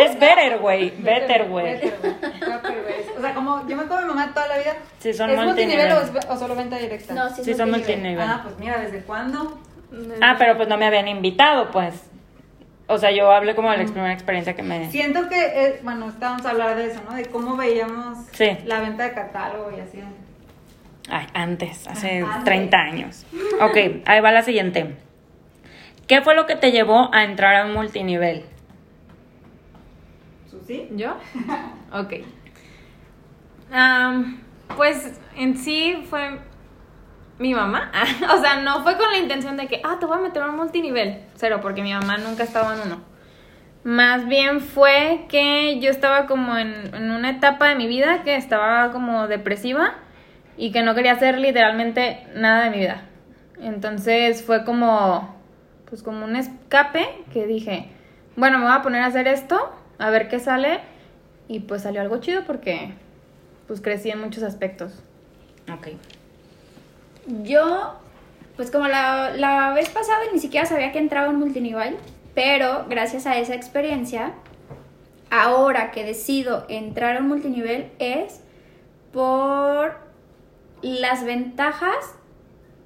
Es 0.06 0.18
better 0.18 0.60
way, 0.62 0.90
better 0.98 1.42
way. 1.50 1.72
Betterware, 1.74 2.30
Tupperware. 2.38 3.04
O 3.16 3.20
sea, 3.20 3.34
como 3.34 3.66
yo 3.68 3.76
me 3.76 3.82
acuerdo 3.82 4.02
mi 4.06 4.14
mamá 4.14 4.32
toda 4.32 4.46
la 4.48 4.58
vida. 4.58 4.76
Sí, 5.00 5.12
son 5.12 5.30
¿Es 5.30 5.36
multinivel 5.44 5.88
multinivel. 5.88 6.14
o, 6.16 6.18
es- 6.20 6.26
o 6.28 6.36
solo 6.38 6.54
venta 6.54 6.76
directa? 6.78 7.14
No, 7.14 7.28
sí, 7.34 7.42
Sí, 7.44 7.54
son 7.54 7.70
multinivel. 7.70 8.00
multinivel. 8.16 8.28
Ah, 8.28 8.40
pues 8.44 8.58
mira, 8.58 8.78
¿desde 8.78 9.00
cuándo? 9.02 9.58
Ah, 10.20 10.36
pero 10.38 10.56
pues 10.56 10.68
no 10.68 10.76
me 10.78 10.86
habían 10.86 11.08
invitado, 11.08 11.70
pues. 11.72 11.94
O 12.86 12.96
sea, 12.98 13.10
yo 13.10 13.30
hablé 13.32 13.54
como 13.54 13.70
de 13.70 13.76
la 13.78 13.82
ex- 13.82 13.92
primera 13.92 14.12
experiencia 14.14 14.54
que 14.54 14.62
me... 14.62 14.90
Siento 14.90 15.28
que, 15.28 15.40
eh, 15.46 15.80
bueno, 15.82 16.08
estábamos 16.08 16.46
a 16.46 16.50
hablar 16.50 16.76
de 16.76 16.86
eso, 16.86 17.00
¿no? 17.08 17.14
De 17.16 17.26
cómo 17.26 17.56
veíamos 17.56 18.18
Sí. 18.32 18.56
la 18.64 18.80
venta 18.80 19.02
de 19.04 19.12
catálogo 19.12 19.70
y 19.76 19.80
así. 19.80 20.00
Ay, 21.10 21.26
antes, 21.34 21.86
hace 21.88 22.20
Antes. 22.20 22.44
30 22.44 22.76
años. 22.78 23.26
Ok, 23.60 23.76
ahí 24.06 24.20
va 24.20 24.30
la 24.32 24.42
siguiente. 24.42 24.94
¿Qué 26.08 26.22
fue 26.22 26.34
lo 26.34 26.46
que 26.46 26.56
te 26.56 26.72
llevó 26.72 27.10
a 27.12 27.22
entrar 27.22 27.54
a 27.54 27.66
un 27.66 27.74
multinivel? 27.74 28.44
¿Susi? 30.50 30.88
¿Yo? 30.96 31.16
Ok. 31.92 32.14
Pues 34.76 35.20
en 35.36 35.56
sí 35.56 36.04
fue 36.08 36.38
mi 37.38 37.54
mamá. 37.54 37.92
o 38.34 38.40
sea, 38.40 38.60
no 38.60 38.82
fue 38.82 38.96
con 38.96 39.10
la 39.10 39.18
intención 39.18 39.56
de 39.56 39.66
que, 39.66 39.80
ah, 39.84 39.96
te 40.00 40.06
voy 40.06 40.18
a 40.18 40.20
meter 40.20 40.42
a 40.42 40.50
un 40.50 40.56
multinivel. 40.56 41.20
Cero, 41.34 41.60
porque 41.62 41.82
mi 41.82 41.92
mamá 41.92 42.18
nunca 42.18 42.42
estaba 42.42 42.74
en 42.74 42.80
uno. 42.80 43.00
Más 43.84 44.26
bien 44.26 44.60
fue 44.60 45.26
que 45.28 45.78
yo 45.80 45.90
estaba 45.90 46.26
como 46.26 46.56
en, 46.56 46.94
en 46.94 47.10
una 47.10 47.30
etapa 47.30 47.68
de 47.68 47.74
mi 47.74 47.86
vida 47.86 48.22
que 48.22 48.36
estaba 48.36 48.92
como 48.92 49.28
depresiva 49.28 49.94
y 50.56 50.72
que 50.72 50.82
no 50.82 50.94
quería 50.94 51.12
hacer 51.12 51.38
literalmente 51.38 52.26
nada 52.34 52.64
de 52.64 52.70
mi 52.70 52.78
vida. 52.78 53.02
Entonces 53.60 54.44
fue 54.44 54.64
como, 54.64 55.37
pues 55.88 56.02
como 56.02 56.24
un 56.24 56.36
escape 56.36 57.06
que 57.32 57.46
dije, 57.46 57.88
bueno, 58.36 58.58
me 58.58 58.64
voy 58.64 58.74
a 58.74 58.82
poner 58.82 59.02
a 59.02 59.06
hacer 59.06 59.26
esto, 59.26 59.72
a 59.98 60.10
ver 60.10 60.28
qué 60.28 60.38
sale. 60.38 60.80
Y 61.48 61.60
pues 61.60 61.82
salió 61.82 62.00
algo 62.00 62.18
chido 62.18 62.44
porque 62.44 62.92
pues 63.66 63.80
crecí 63.80 64.10
en 64.10 64.20
muchos 64.20 64.42
aspectos. 64.42 64.92
Ok. 65.72 65.88
Yo, 67.42 67.94
pues 68.56 68.70
como 68.70 68.86
la, 68.86 69.30
la 69.30 69.72
vez 69.72 69.88
pasada 69.88 70.20
ni 70.32 70.38
siquiera 70.38 70.66
sabía 70.66 70.92
que 70.92 70.98
entraba 70.98 71.30
en 71.30 71.36
multinivel, 71.36 71.96
pero 72.34 72.86
gracias 72.88 73.26
a 73.26 73.38
esa 73.38 73.54
experiencia, 73.54 74.32
ahora 75.30 75.90
que 75.90 76.04
decido 76.04 76.66
entrar 76.68 77.20
un 77.20 77.28
multinivel 77.28 77.90
es 77.98 78.40
por 79.12 79.96
las 80.82 81.24
ventajas 81.24 82.14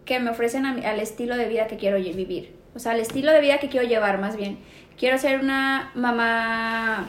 que 0.04 0.18
me 0.20 0.30
ofrecen 0.30 0.66
al 0.66 1.00
estilo 1.00 1.36
de 1.36 1.48
vida 1.48 1.66
que 1.66 1.76
quiero 1.76 1.96
vivir. 1.98 2.61
O 2.74 2.78
sea, 2.78 2.92
al 2.92 3.00
estilo 3.00 3.32
de 3.32 3.40
vida 3.40 3.58
que 3.58 3.68
quiero 3.68 3.86
llevar 3.86 4.18
más 4.18 4.36
bien. 4.36 4.58
Quiero 4.98 5.18
ser 5.18 5.40
una 5.40 5.90
mamá 5.94 7.06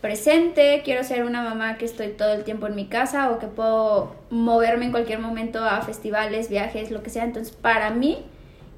presente, 0.00 0.82
quiero 0.84 1.02
ser 1.04 1.24
una 1.24 1.42
mamá 1.42 1.78
que 1.78 1.84
estoy 1.84 2.08
todo 2.08 2.34
el 2.34 2.44
tiempo 2.44 2.66
en 2.66 2.74
mi 2.74 2.86
casa 2.86 3.30
o 3.30 3.38
que 3.38 3.46
puedo 3.46 4.14
moverme 4.30 4.86
en 4.86 4.90
cualquier 4.90 5.18
momento 5.18 5.64
a 5.64 5.80
festivales, 5.82 6.48
viajes, 6.50 6.90
lo 6.90 7.02
que 7.02 7.10
sea. 7.10 7.24
Entonces, 7.24 7.54
para 7.54 7.90
mí, 7.90 8.18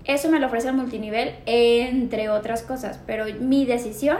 eso 0.04 0.28
me 0.30 0.38
lo 0.38 0.46
ofrece 0.46 0.68
el 0.68 0.74
multinivel, 0.74 1.34
entre 1.46 2.28
otras 2.28 2.62
cosas. 2.62 3.00
Pero 3.06 3.24
mi 3.40 3.64
decisión 3.66 4.18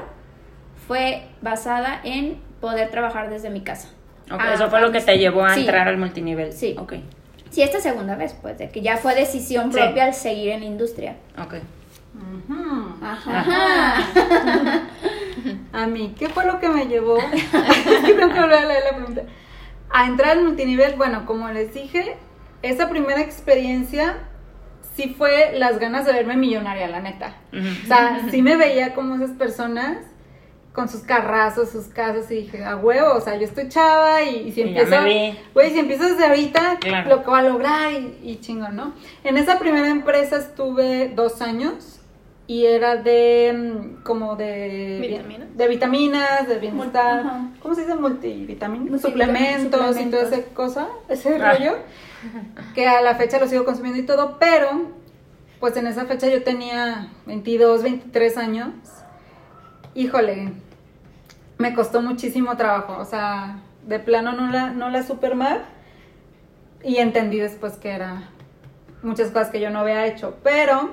fue 0.87 1.23
basada 1.43 2.01
en 2.03 2.39
poder 2.61 2.91
trabajar 2.91 3.31
desde 3.31 3.51
mi 3.51 3.61
casa. 3.61 3.89
Ok, 4.31 4.41
Ah, 4.41 4.55
eso 4.55 4.69
fue 4.71 4.81
lo 4.81 4.91
que 4.91 5.01
te 5.01 5.17
llevó 5.19 5.45
a 5.45 5.55
sí. 5.55 5.61
entrar 5.61 5.87
al 5.89 5.99
multinivel. 5.99 6.53
Sí. 6.53 6.75
Ok, 6.79 6.95
Sí, 7.49 7.63
esta 7.63 7.81
segunda 7.81 8.17
vez, 8.17 8.35
pues, 8.43 8.59
de 8.59 8.69
que 8.71 8.83
ya 8.83 8.97
fue 8.97 9.15
decisión 9.15 9.73
Sí. 9.73 9.79
propia 9.79 10.05
al 10.07 10.15
seguir 10.15 10.51
en 10.51 10.61
la 10.61 10.67
industria. 10.67 11.17
ok. 11.39 11.55
Ajá. 13.03 14.03
A 15.73 15.87
mí, 15.87 16.15
¿qué 16.19 16.29
fue 16.29 16.45
lo 16.47 16.59
que 16.59 16.69
me 16.69 16.87
llevó? 16.87 17.19
tengo 18.07 18.33
que 18.33 18.41
volver 18.41 18.59
a 18.59 18.67
leer 18.67 18.85
la 18.91 18.97
pregunta. 18.97 19.23
A 19.91 20.07
entrar 20.07 20.31
al 20.39 20.43
multinivel, 20.45 20.95
bueno, 20.97 21.27
como 21.27 21.49
les 21.51 21.73
dije, 21.75 22.17
esa 22.63 22.89
primera 22.89 23.21
experiencia 23.21 24.17
sí 24.97 25.15
fue 25.17 25.53
las 25.59 25.79
ganas 25.79 26.07
de 26.07 26.13
verme 26.13 26.37
millonaria, 26.37 26.89
la 26.89 27.01
neta. 27.01 27.35
O 27.53 27.87
sea, 27.87 28.27
sí 28.31 28.43
me 28.43 28.57
veía 28.57 28.95
como 28.95 29.17
esas 29.17 29.31
personas 29.37 29.99
con 30.73 30.89
sus 30.89 31.03
carrazos, 31.03 31.71
sus 31.71 31.87
casas, 31.87 32.31
y 32.31 32.35
dije, 32.43 32.65
a 32.65 32.77
huevo, 32.77 33.15
o 33.15 33.21
sea, 33.21 33.37
yo 33.37 33.45
estoy 33.45 33.69
chava 33.69 34.23
y, 34.23 34.49
y 34.49 34.53
si 34.53 34.61
empiezo, 34.63 34.91
güey, 35.55 35.71
si 35.71 35.79
empiezo 35.79 36.07
desde 36.09 36.27
ahorita, 36.27 36.79
Claro. 36.81 37.09
lo 37.09 37.23
que 37.25 37.31
va 37.31 37.39
a 37.39 37.43
lograr 37.43 37.93
y, 37.93 38.19
y 38.23 38.41
chingón, 38.41 38.77
¿no? 38.77 38.93
En 39.25 39.39
esa 39.39 39.59
primera 39.59 39.89
empresa 39.89 40.37
estuve 40.37 41.09
dos 41.15 41.41
años 41.41 41.96
y 42.49 42.67
era 42.67 42.97
de, 42.97 43.53
mm, 43.99 44.03
como 44.05 44.37
de... 44.37 44.99
¿Vitaminas? 45.01 45.57
De 45.57 45.69
vitaminas, 45.69 46.49
de 46.49 46.59
bienestar, 46.59 47.21
Ajá. 47.21 47.49
¿cómo 47.61 47.75
se 47.75 47.83
dice? 47.83 47.95
Multivitaminas, 47.97 48.91
Multivitaminas, 48.91 49.03
suplementos, 49.03 49.65
y 49.67 49.69
toda 49.71 49.89
suplementos. 49.93 50.33
esa 50.33 50.55
cosa, 50.55 50.89
ese 51.09 51.37
Ah. 51.43 51.53
rollo, 51.55 51.77
que 52.75 52.87
a 52.87 53.01
la 53.03 53.15
fecha 53.17 53.39
lo 53.41 53.47
sigo 53.49 53.65
consumiendo 53.65 54.01
y 54.01 54.07
todo, 54.07 54.37
pero 54.39 54.91
pues 55.61 55.77
en 55.77 55.87
esa 55.87 56.05
fecha 56.05 56.29
yo 56.29 56.43
tenía 56.45 57.09
22, 57.27 57.83
23 57.83 58.37
años. 58.37 58.69
Híjole, 59.95 60.53
me 61.59 61.75
costó 61.75 62.03
muchísimo 62.03 62.57
trabajo, 62.57 62.97
o 63.01 63.05
sea, 63.05 63.61
de 63.87 63.99
plano 63.99 64.33
no 64.33 64.51
la, 64.53 64.71
no 64.71 64.91
la 64.91 65.03
supe 65.03 65.29
armar 65.29 65.65
y 66.85 66.97
entendí 66.97 67.39
después 67.39 67.75
que 67.75 67.91
era 67.91 68.29
muchas 69.03 69.31
cosas 69.31 69.49
que 69.51 69.61
yo 69.61 69.71
no 69.71 69.79
había 69.81 70.07
hecho, 70.07 70.37
pero, 70.43 70.91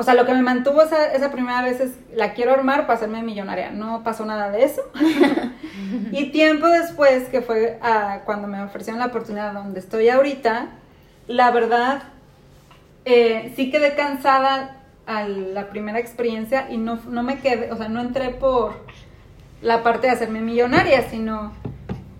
o 0.00 0.02
sea, 0.02 0.14
lo 0.14 0.24
que 0.24 0.32
me 0.32 0.40
mantuvo 0.40 0.80
esa, 0.80 1.12
esa 1.12 1.30
primera 1.30 1.60
vez 1.60 1.78
es, 1.78 1.92
la 2.14 2.32
quiero 2.32 2.54
armar 2.54 2.86
para 2.86 2.94
hacerme 2.94 3.22
millonaria, 3.22 3.70
no 3.70 4.02
pasó 4.02 4.24
nada 4.24 4.50
de 4.50 4.64
eso. 4.64 4.80
y 6.10 6.30
tiempo 6.30 6.68
después, 6.68 7.28
que 7.28 7.42
fue 7.42 7.78
ah, 7.82 8.20
cuando 8.24 8.48
me 8.48 8.62
ofrecieron 8.62 8.98
la 8.98 9.08
oportunidad 9.08 9.52
donde 9.52 9.78
estoy 9.78 10.08
ahorita, 10.08 10.68
la 11.26 11.50
verdad, 11.50 12.04
eh, 13.04 13.52
sí 13.56 13.70
quedé 13.70 13.94
cansada 13.94 14.78
a 15.04 15.28
la 15.28 15.68
primera 15.68 15.98
experiencia 15.98 16.70
y 16.70 16.78
no, 16.78 16.98
no 17.06 17.22
me 17.22 17.38
quedé, 17.40 17.70
o 17.70 17.76
sea, 17.76 17.90
no 17.90 18.00
entré 18.00 18.30
por 18.30 18.82
la 19.60 19.82
parte 19.82 20.06
de 20.06 20.14
hacerme 20.14 20.40
millonaria, 20.40 21.10
sino 21.10 21.52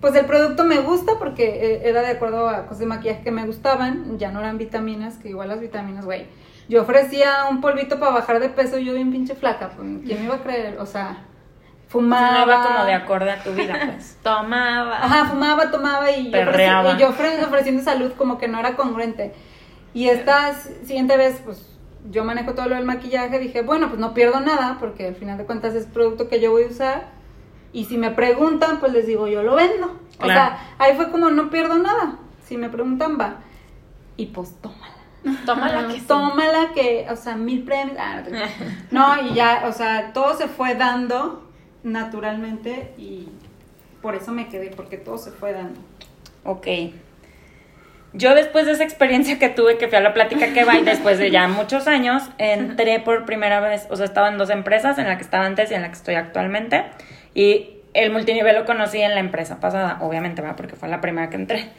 pues 0.01 0.13
el 0.13 0.27
producto 0.27 0.65
me 0.65 0.77
gusta 0.81 1.13
porque 1.17 1.45
eh, 1.45 1.81
era 1.89 2.03
de 2.03 2.09
acuerdo 2.09 2.47
a 2.47 2.67
cosas 2.67 2.77
de 2.77 2.85
maquillaje 2.85 3.23
que 3.23 3.31
me 3.31 3.47
gustaban, 3.47 4.19
ya 4.19 4.31
no 4.31 4.39
eran 4.39 4.59
vitaminas, 4.59 5.17
que 5.17 5.29
igual 5.29 5.47
las 5.47 5.59
vitaminas, 5.59 6.05
güey. 6.05 6.27
Yo 6.71 6.83
ofrecía 6.83 7.47
un 7.49 7.59
polvito 7.59 7.99
para 7.99 8.13
bajar 8.13 8.39
de 8.39 8.47
peso 8.47 8.77
y 8.79 8.85
yo 8.85 8.93
bien 8.93 9.11
pinche 9.11 9.35
flaca, 9.35 9.71
pues, 9.75 9.87
¿quién 10.05 10.19
me 10.19 10.25
iba 10.27 10.35
a 10.35 10.41
creer? 10.41 10.79
O 10.79 10.85
sea, 10.85 11.17
fumaba. 11.89 12.43
Iba 12.43 12.63
como 12.65 12.85
de 12.85 12.93
acorde 12.93 13.29
a 13.29 13.43
tu 13.43 13.51
vida, 13.51 13.77
pues. 13.87 14.17
Tomaba. 14.23 15.03
Ajá, 15.03 15.25
fumaba, 15.25 15.69
tomaba 15.69 16.09
y 16.11 16.25
yo, 16.27 16.31
Perreaba. 16.31 16.93
y 16.93 16.97
yo 16.97 17.09
ofre- 17.09 17.43
ofreciendo 17.45 17.83
salud 17.83 18.13
como 18.17 18.37
que 18.37 18.47
no 18.47 18.57
era 18.57 18.77
congruente. 18.77 19.33
Y 19.93 20.07
esta 20.07 20.53
siguiente 20.85 21.17
vez, 21.17 21.41
pues 21.43 21.67
yo 22.09 22.23
manejo 22.23 22.53
todo 22.53 22.69
lo 22.69 22.75
del 22.75 22.85
maquillaje, 22.85 23.37
dije, 23.39 23.63
bueno, 23.63 23.89
pues 23.89 23.99
no 23.99 24.13
pierdo 24.13 24.39
nada, 24.39 24.77
porque 24.79 25.07
al 25.09 25.15
final 25.15 25.37
de 25.37 25.43
cuentas 25.45 25.75
es 25.75 25.85
producto 25.87 26.29
que 26.29 26.39
yo 26.39 26.51
voy 26.51 26.63
a 26.63 26.67
usar. 26.67 27.07
Y 27.73 27.83
si 27.85 27.97
me 27.97 28.11
preguntan, 28.11 28.79
pues 28.79 28.93
les 28.93 29.05
digo, 29.07 29.27
yo 29.27 29.43
lo 29.43 29.55
vendo. 29.55 29.99
O 30.19 30.25
sea, 30.35 30.57
ahí 30.79 30.95
fue 30.95 31.11
como, 31.11 31.29
no 31.31 31.49
pierdo 31.49 31.77
nada. 31.77 32.15
Si 32.45 32.55
me 32.55 32.69
preguntan, 32.69 33.17
va. 33.19 33.39
Y 34.15 34.27
pues 34.27 34.55
tómala. 34.61 35.00
Tómala 35.45 35.87
que 35.87 35.99
sí. 35.99 36.05
Tómala 36.07 36.71
que, 36.73 37.07
o 37.09 37.15
sea, 37.15 37.35
mil 37.35 37.63
premios. 37.63 37.97
Ah, 37.99 38.23
no, 38.91 39.21
y 39.27 39.33
ya, 39.33 39.63
o 39.67 39.71
sea, 39.71 40.13
todo 40.13 40.35
se 40.35 40.47
fue 40.47 40.75
dando 40.75 41.49
naturalmente 41.83 42.93
y 42.97 43.29
por 44.01 44.15
eso 44.15 44.31
me 44.31 44.49
quedé, 44.49 44.71
porque 44.71 44.97
todo 44.97 45.17
se 45.17 45.31
fue 45.31 45.53
dando. 45.53 45.79
Ok. 46.43 46.67
Yo 48.13 48.35
después 48.35 48.65
de 48.65 48.73
esa 48.73 48.83
experiencia 48.83 49.39
que 49.39 49.47
tuve, 49.47 49.77
que 49.77 49.87
fui 49.87 49.97
a 49.97 50.01
la 50.01 50.13
plática 50.13 50.51
que 50.53 50.65
va 50.65 50.77
y 50.77 50.83
después 50.83 51.17
de 51.17 51.31
ya 51.31 51.47
muchos 51.47 51.87
años, 51.87 52.23
entré 52.37 52.99
por 52.99 53.25
primera 53.25 53.61
vez, 53.61 53.87
o 53.89 53.95
sea, 53.95 54.05
estaba 54.05 54.27
en 54.27 54.37
dos 54.37 54.49
empresas, 54.49 54.97
en 54.97 55.07
la 55.07 55.15
que 55.15 55.23
estaba 55.23 55.45
antes 55.45 55.71
y 55.71 55.75
en 55.75 55.81
la 55.81 55.87
que 55.87 55.95
estoy 55.95 56.15
actualmente. 56.15 56.83
Y 57.33 57.77
el 57.93 58.11
multinivel 58.11 58.55
lo 58.55 58.65
conocí 58.65 58.99
en 59.01 59.13
la 59.13 59.21
empresa 59.21 59.61
pasada, 59.61 59.99
obviamente, 60.01 60.41
¿verdad? 60.41 60.57
porque 60.57 60.75
fue 60.75 60.89
la 60.89 60.99
primera 60.99 61.29
que 61.29 61.37
entré. 61.37 61.69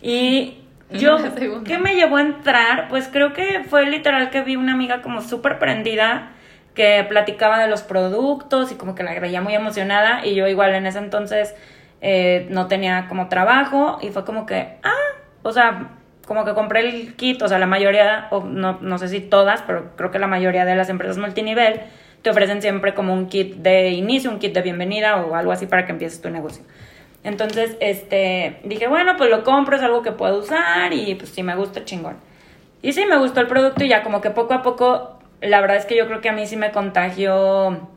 Y 0.00 0.61
yo. 0.92 1.16
¿qué 1.64 1.78
me 1.78 1.94
llevó 1.94 2.16
a 2.16 2.22
entrar? 2.22 2.88
Pues 2.88 3.08
creo 3.08 3.32
que 3.32 3.64
fue 3.68 3.86
literal 3.86 4.30
que 4.30 4.42
vi 4.42 4.56
una 4.56 4.72
amiga 4.72 5.02
como 5.02 5.20
súper 5.20 5.58
prendida 5.58 6.32
que 6.74 7.04
platicaba 7.08 7.58
de 7.58 7.68
los 7.68 7.82
productos 7.82 8.72
y 8.72 8.76
como 8.76 8.94
que 8.94 9.02
la 9.02 9.18
veía 9.20 9.40
muy 9.40 9.54
emocionada 9.54 10.24
y 10.24 10.34
yo 10.34 10.46
igual 10.46 10.74
en 10.74 10.86
ese 10.86 10.98
entonces 10.98 11.54
eh, 12.00 12.46
no 12.50 12.66
tenía 12.66 13.06
como 13.08 13.28
trabajo 13.28 13.98
y 14.00 14.08
fue 14.08 14.24
como 14.24 14.46
que, 14.46 14.78
ah, 14.82 14.94
o 15.42 15.52
sea, 15.52 15.90
como 16.26 16.44
que 16.44 16.54
compré 16.54 16.80
el 16.80 17.14
kit, 17.14 17.42
o 17.42 17.48
sea, 17.48 17.58
la 17.58 17.66
mayoría, 17.66 18.28
o 18.30 18.42
no, 18.42 18.78
no 18.80 18.98
sé 18.98 19.08
si 19.08 19.20
todas, 19.20 19.62
pero 19.62 19.94
creo 19.96 20.10
que 20.10 20.18
la 20.18 20.26
mayoría 20.26 20.64
de 20.64 20.74
las 20.74 20.88
empresas 20.88 21.18
multinivel 21.18 21.80
te 22.22 22.30
ofrecen 22.30 22.62
siempre 22.62 22.94
como 22.94 23.12
un 23.12 23.28
kit 23.28 23.56
de 23.56 23.90
inicio, 23.90 24.30
un 24.30 24.38
kit 24.38 24.54
de 24.54 24.62
bienvenida 24.62 25.16
o 25.16 25.34
algo 25.34 25.52
así 25.52 25.66
para 25.66 25.84
que 25.84 25.92
empieces 25.92 26.20
tu 26.22 26.30
negocio. 26.30 26.64
Entonces, 27.24 27.76
este, 27.80 28.60
dije, 28.64 28.88
bueno, 28.88 29.16
pues 29.16 29.30
lo 29.30 29.44
compro, 29.44 29.76
es 29.76 29.82
algo 29.82 30.02
que 30.02 30.12
puedo 30.12 30.38
usar 30.38 30.92
y 30.92 31.14
pues 31.14 31.30
si 31.30 31.42
me 31.42 31.54
gusta, 31.54 31.84
chingón. 31.84 32.16
Y 32.82 32.92
sí, 32.92 33.04
me 33.06 33.16
gustó 33.16 33.40
el 33.40 33.46
producto 33.46 33.84
y 33.84 33.88
ya 33.88 34.02
como 34.02 34.20
que 34.20 34.30
poco 34.30 34.54
a 34.54 34.62
poco, 34.62 35.18
la 35.40 35.60
verdad 35.60 35.76
es 35.76 35.86
que 35.86 35.96
yo 35.96 36.06
creo 36.06 36.20
que 36.20 36.28
a 36.28 36.32
mí 36.32 36.46
sí 36.46 36.56
me 36.56 36.72
contagió 36.72 37.88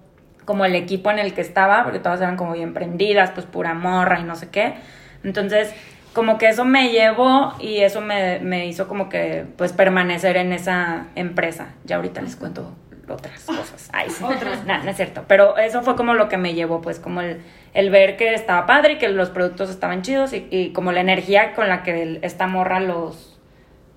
como 0.45 0.63
el 0.63 0.75
equipo 0.75 1.09
en 1.09 1.17
el 1.17 1.33
que 1.33 1.41
estaba, 1.41 1.83
porque 1.83 1.99
todas 1.99 2.21
eran 2.21 2.37
como 2.37 2.53
bien 2.53 2.73
prendidas, 2.73 3.31
pues 3.31 3.47
pura 3.47 3.73
morra 3.73 4.19
y 4.19 4.23
no 4.23 4.35
sé 4.35 4.49
qué. 4.49 4.75
Entonces, 5.23 5.73
como 6.13 6.37
que 6.37 6.47
eso 6.47 6.63
me 6.63 6.91
llevó 6.91 7.53
y 7.59 7.79
eso 7.79 8.01
me, 8.01 8.39
me 8.39 8.67
hizo 8.67 8.87
como 8.87 9.09
que 9.09 9.45
pues 9.57 9.73
permanecer 9.73 10.37
en 10.37 10.53
esa 10.53 11.07
empresa. 11.15 11.73
Ya 11.83 11.95
ahorita 11.95 12.21
les 12.21 12.35
cuento 12.35 12.75
otras 13.13 13.43
cosas. 13.45 13.89
Ay, 13.93 14.09
sí. 14.09 14.23
Nah, 14.65 14.79
no 14.83 14.89
es 14.91 14.95
cierto. 14.97 15.23
Pero 15.27 15.57
eso 15.57 15.81
fue 15.83 15.95
como 15.95 16.13
lo 16.13 16.27
que 16.29 16.37
me 16.37 16.53
llevó, 16.53 16.81
pues 16.81 16.99
como 16.99 17.21
el, 17.21 17.41
el 17.73 17.89
ver 17.89 18.17
que 18.17 18.33
estaba 18.33 18.65
padre 18.65 18.93
y 18.93 18.97
que 18.97 19.07
los 19.09 19.29
productos 19.29 19.69
estaban 19.69 20.01
chidos 20.01 20.33
y, 20.33 20.47
y 20.49 20.71
como 20.73 20.91
la 20.91 21.01
energía 21.01 21.53
con 21.53 21.67
la 21.69 21.83
que 21.83 22.01
el- 22.01 22.19
esta 22.23 22.47
morra 22.47 22.79
los 22.79 23.31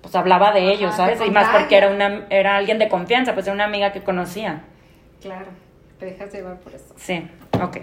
pues 0.01 0.15
hablaba 0.15 0.53
de 0.53 0.71
ellos, 0.71 0.93
Ajá, 0.93 1.07
¿sabes? 1.07 1.19
Y 1.27 1.29
más 1.29 1.49
porque 1.49 1.75
era 1.75 1.89
una 1.89 2.25
era 2.29 2.55
alguien 2.55 2.79
de 2.79 2.87
confianza, 2.87 3.33
pues 3.33 3.45
era 3.47 3.53
una 3.53 3.65
amiga 3.65 3.91
que 3.91 4.01
conocía. 4.01 4.61
Claro, 5.21 5.47
te 5.99 6.05
dejas 6.05 6.31
llevar 6.33 6.57
por 6.61 6.73
eso. 6.73 6.93
Sí, 6.95 7.27
ok. 7.61 7.79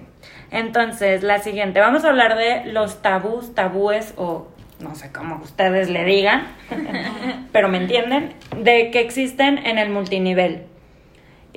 Entonces, 0.50 1.22
la 1.22 1.40
siguiente, 1.40 1.80
vamos 1.80 2.04
a 2.04 2.08
hablar 2.08 2.36
de 2.38 2.64
los 2.72 3.02
tabús, 3.02 3.54
tabúes 3.54 4.14
o 4.16 4.48
no 4.80 4.94
sé 4.94 5.12
cómo 5.12 5.36
ustedes 5.42 5.90
le 5.90 6.04
digan, 6.04 6.46
pero 7.52 7.68
me 7.68 7.78
entienden, 7.78 8.34
de 8.56 8.90
que 8.90 9.00
existen 9.00 9.58
en 9.66 9.76
el 9.78 9.90
multinivel. 9.90 10.64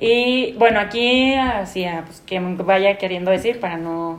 Y 0.02 0.54
bueno, 0.54 0.80
aquí 0.80 1.34
así, 1.34 1.84
ah, 1.84 2.04
pues 2.06 2.22
quien 2.26 2.56
vaya 2.56 2.96
queriendo 2.96 3.30
decir 3.30 3.60
para 3.60 3.76
no... 3.76 4.18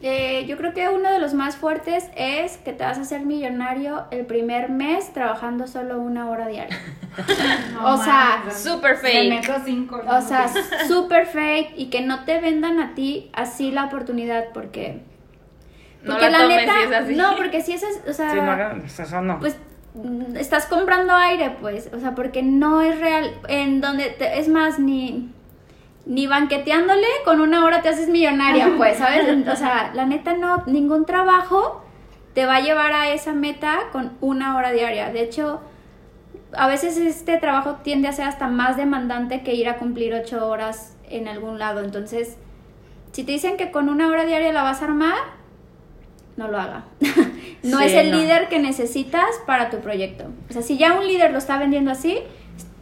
Eh, 0.00 0.46
yo 0.48 0.56
creo 0.56 0.72
que 0.72 0.88
uno 0.88 1.12
de 1.12 1.20
los 1.20 1.32
más 1.34 1.54
fuertes 1.54 2.10
es 2.16 2.56
que 2.56 2.72
te 2.72 2.82
vas 2.82 2.98
a 2.98 3.02
hacer 3.02 3.20
millonario 3.20 4.04
el 4.10 4.26
primer 4.26 4.68
mes 4.68 5.12
trabajando 5.12 5.68
solo 5.68 6.00
una 6.00 6.28
hora 6.30 6.48
diaria. 6.48 6.76
O 7.84 7.96
sea, 8.02 8.42
Super 8.50 8.96
fake. 8.96 9.44
cinco. 9.66 10.00
O 10.08 10.20
sea, 10.22 10.46
súper 10.88 11.26
fake 11.26 11.74
y 11.76 11.90
que 11.90 12.00
no 12.00 12.24
te 12.24 12.40
vendan 12.40 12.80
a 12.80 12.94
ti 12.94 13.30
así 13.34 13.70
la 13.70 13.84
oportunidad 13.84 14.46
porque... 14.54 15.02
No 16.02 16.14
Porque 16.14 16.30
la 16.30 16.38
la, 16.38 16.38
tomes 16.38 16.56
neta, 16.56 16.72
si 16.72 16.82
es 16.82 16.92
así. 16.92 17.14
no, 17.14 17.36
porque 17.36 17.60
si 17.60 17.72
es, 17.74 17.84
o 18.08 18.12
sea, 18.12 18.30
Sí, 18.30 18.36
no 18.40 19.04
eso 19.04 19.20
no. 19.20 19.38
pues 19.38 19.56
estás 20.36 20.66
comprando 20.66 21.14
aire, 21.14 21.56
pues, 21.60 21.90
o 21.94 22.00
sea, 22.00 22.14
porque 22.14 22.42
no 22.42 22.80
es 22.80 22.98
real, 22.98 23.32
en 23.48 23.80
donde, 23.80 24.10
te- 24.10 24.38
es 24.38 24.48
más, 24.48 24.78
ni, 24.78 25.30
ni 26.06 26.26
banqueteándole 26.26 27.06
con 27.24 27.40
una 27.40 27.64
hora 27.64 27.82
te 27.82 27.90
haces 27.90 28.08
millonaria, 28.08 28.70
pues, 28.76 28.98
¿sabes? 28.98 29.26
O 29.46 29.56
sea, 29.56 29.92
la 29.94 30.06
neta 30.06 30.34
no, 30.34 30.62
ningún 30.66 31.04
trabajo 31.04 31.82
te 32.34 32.46
va 32.46 32.56
a 32.56 32.60
llevar 32.60 32.92
a 32.92 33.08
esa 33.12 33.32
meta 33.34 33.80
con 33.92 34.12
una 34.22 34.56
hora 34.56 34.72
diaria. 34.72 35.10
De 35.12 35.22
hecho, 35.22 35.60
a 36.54 36.66
veces 36.66 36.96
este 36.96 37.36
trabajo 37.38 37.76
tiende 37.82 38.08
a 38.08 38.12
ser 38.12 38.26
hasta 38.26 38.48
más 38.48 38.76
demandante 38.78 39.42
que 39.42 39.54
ir 39.54 39.68
a 39.68 39.76
cumplir 39.76 40.14
ocho 40.14 40.48
horas 40.48 40.96
en 41.10 41.28
algún 41.28 41.58
lado. 41.58 41.80
Entonces, 41.84 42.38
si 43.12 43.24
te 43.24 43.32
dicen 43.32 43.58
que 43.58 43.70
con 43.70 43.90
una 43.90 44.08
hora 44.08 44.24
diaria 44.24 44.50
la 44.52 44.62
vas 44.62 44.80
a 44.80 44.86
armar, 44.86 45.18
no 46.42 46.48
lo 46.48 46.58
haga. 46.58 46.84
no 47.62 47.78
Sí, 47.78 47.84
es 47.84 47.92
el 47.94 48.10
no. 48.10 48.18
líder 48.18 48.48
que 48.48 48.58
necesitas 48.58 49.28
para 49.46 49.70
tu 49.70 49.78
proyecto. 49.78 50.24
O 50.50 50.52
sea, 50.52 50.62
si 50.62 50.76
ya 50.76 50.94
un 50.94 51.06
líder 51.06 51.30
lo 51.30 51.38
está 51.38 51.58
vendiendo 51.58 51.90
así, 51.90 52.18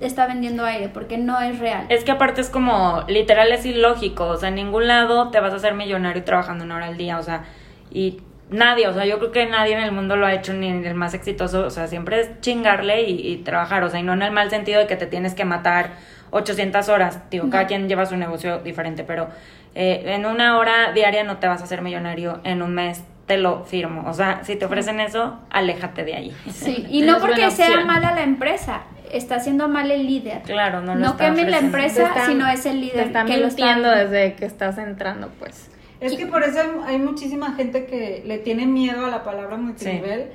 está 0.00 0.26
vendiendo 0.26 0.64
aire 0.64 0.88
porque 0.88 1.18
no 1.18 1.40
es 1.40 1.58
real. 1.58 1.86
Es 1.90 2.04
que 2.04 2.10
aparte 2.12 2.40
es 2.40 2.48
como, 2.48 3.04
literal 3.08 3.52
es 3.52 3.66
ilógico, 3.66 4.26
o 4.26 4.36
sea, 4.36 4.48
en 4.48 4.54
ningún 4.56 4.86
lado 4.88 5.30
te 5.30 5.40
vas 5.40 5.52
a 5.52 5.56
hacer 5.56 5.74
millonario 5.74 6.24
trabajando 6.24 6.64
una 6.64 6.76
hora 6.76 6.86
al 6.86 6.96
día, 6.96 7.18
o 7.18 7.22
sea, 7.22 7.44
y 7.90 8.20
nadie, 8.48 8.88
o 8.88 8.94
sea, 8.94 9.04
yo 9.04 9.18
creo 9.18 9.30
que 9.30 9.46
nadie 9.46 9.74
en 9.74 9.82
el 9.82 9.92
mundo 9.92 10.16
lo 10.16 10.26
ha 10.26 10.32
hecho 10.32 10.54
ni 10.54 10.68
el 10.70 10.94
más 10.94 11.12
exitoso, 11.12 11.66
o 11.66 11.70
sea, 11.70 11.86
siempre 11.86 12.20
es 12.20 12.40
chingarle 12.40 13.02
y, 13.02 13.32
y 13.32 13.36
trabajar, 13.38 13.84
o 13.84 13.90
sea, 13.90 14.00
y 14.00 14.02
no 14.02 14.14
en 14.14 14.22
el 14.22 14.32
mal 14.32 14.48
sentido 14.50 14.80
de 14.80 14.86
que 14.86 14.96
te 14.96 15.06
tienes 15.06 15.34
que 15.34 15.44
matar 15.44 15.90
800 16.30 16.88
horas, 16.88 17.20
digo, 17.30 17.50
cada 17.50 17.66
quien 17.66 17.88
lleva 17.88 18.06
su 18.06 18.16
negocio 18.16 18.60
diferente, 18.60 19.04
pero 19.04 19.28
eh, 19.74 20.02
en 20.06 20.26
una 20.26 20.58
hora 20.58 20.92
diaria 20.92 21.22
no 21.24 21.36
te 21.38 21.46
vas 21.46 21.60
a 21.60 21.64
hacer 21.64 21.82
millonario 21.82 22.40
en 22.44 22.62
un 22.62 22.74
mes, 22.74 23.04
te 23.26 23.36
lo 23.38 23.64
firmo, 23.64 24.04
o 24.08 24.12
sea, 24.14 24.42
si 24.44 24.56
te 24.56 24.64
ofrecen 24.64 24.98
eso, 25.00 25.38
aléjate 25.50 26.04
de 26.04 26.14
ahí. 26.14 26.36
Sí, 26.52 26.86
y 26.90 27.02
no 27.02 27.18
porque 27.20 27.50
sea 27.50 27.84
mala 27.84 28.12
la 28.12 28.22
empresa, 28.22 28.82
está 29.12 29.36
haciendo 29.36 29.68
mal 29.68 29.90
el 29.90 30.06
líder. 30.06 30.42
Claro, 30.42 30.80
no 30.80 30.94
lo 30.94 31.00
No 31.00 31.06
está 31.12 31.26
quemen 31.26 31.50
la 31.50 31.58
empresa. 31.58 32.08
Están- 32.08 32.26
si 32.26 32.34
no 32.34 32.48
es 32.48 32.66
el 32.66 32.80
líder 32.80 32.94
Te 32.96 33.02
están 33.02 33.26
que 33.26 33.36
lo 33.38 33.46
está- 33.46 33.64
mintiendo 33.64 33.90
desde 33.90 34.34
que 34.34 34.44
estás 34.46 34.78
entrando, 34.78 35.28
pues. 35.38 35.70
Es 36.00 36.14
que 36.14 36.26
por 36.26 36.42
eso 36.42 36.60
hay, 36.60 36.94
hay 36.94 36.98
muchísima 36.98 37.52
gente 37.54 37.84
que 37.86 38.22
le 38.26 38.38
tiene 38.38 38.66
miedo 38.66 39.04
a 39.06 39.10
la 39.10 39.22
palabra 39.22 39.56
multinivel, 39.58 40.30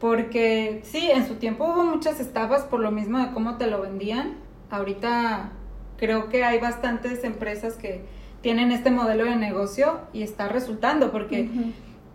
porque 0.00 0.80
sí, 0.84 1.10
en 1.10 1.26
su 1.26 1.36
tiempo 1.36 1.64
hubo 1.64 1.84
muchas 1.84 2.20
estafas 2.20 2.62
por 2.64 2.80
lo 2.80 2.90
mismo 2.90 3.18
de 3.18 3.30
cómo 3.32 3.56
te 3.56 3.66
lo 3.66 3.80
vendían. 3.80 4.34
Ahorita 4.70 5.50
creo 5.98 6.28
que 6.28 6.44
hay 6.44 6.58
bastantes 6.60 7.24
empresas 7.24 7.74
que 7.74 8.04
tienen 8.42 8.72
este 8.72 8.90
modelo 8.90 9.24
de 9.24 9.36
negocio 9.36 10.00
y 10.12 10.22
está 10.22 10.48
resultando, 10.48 11.10
porque. 11.10 11.48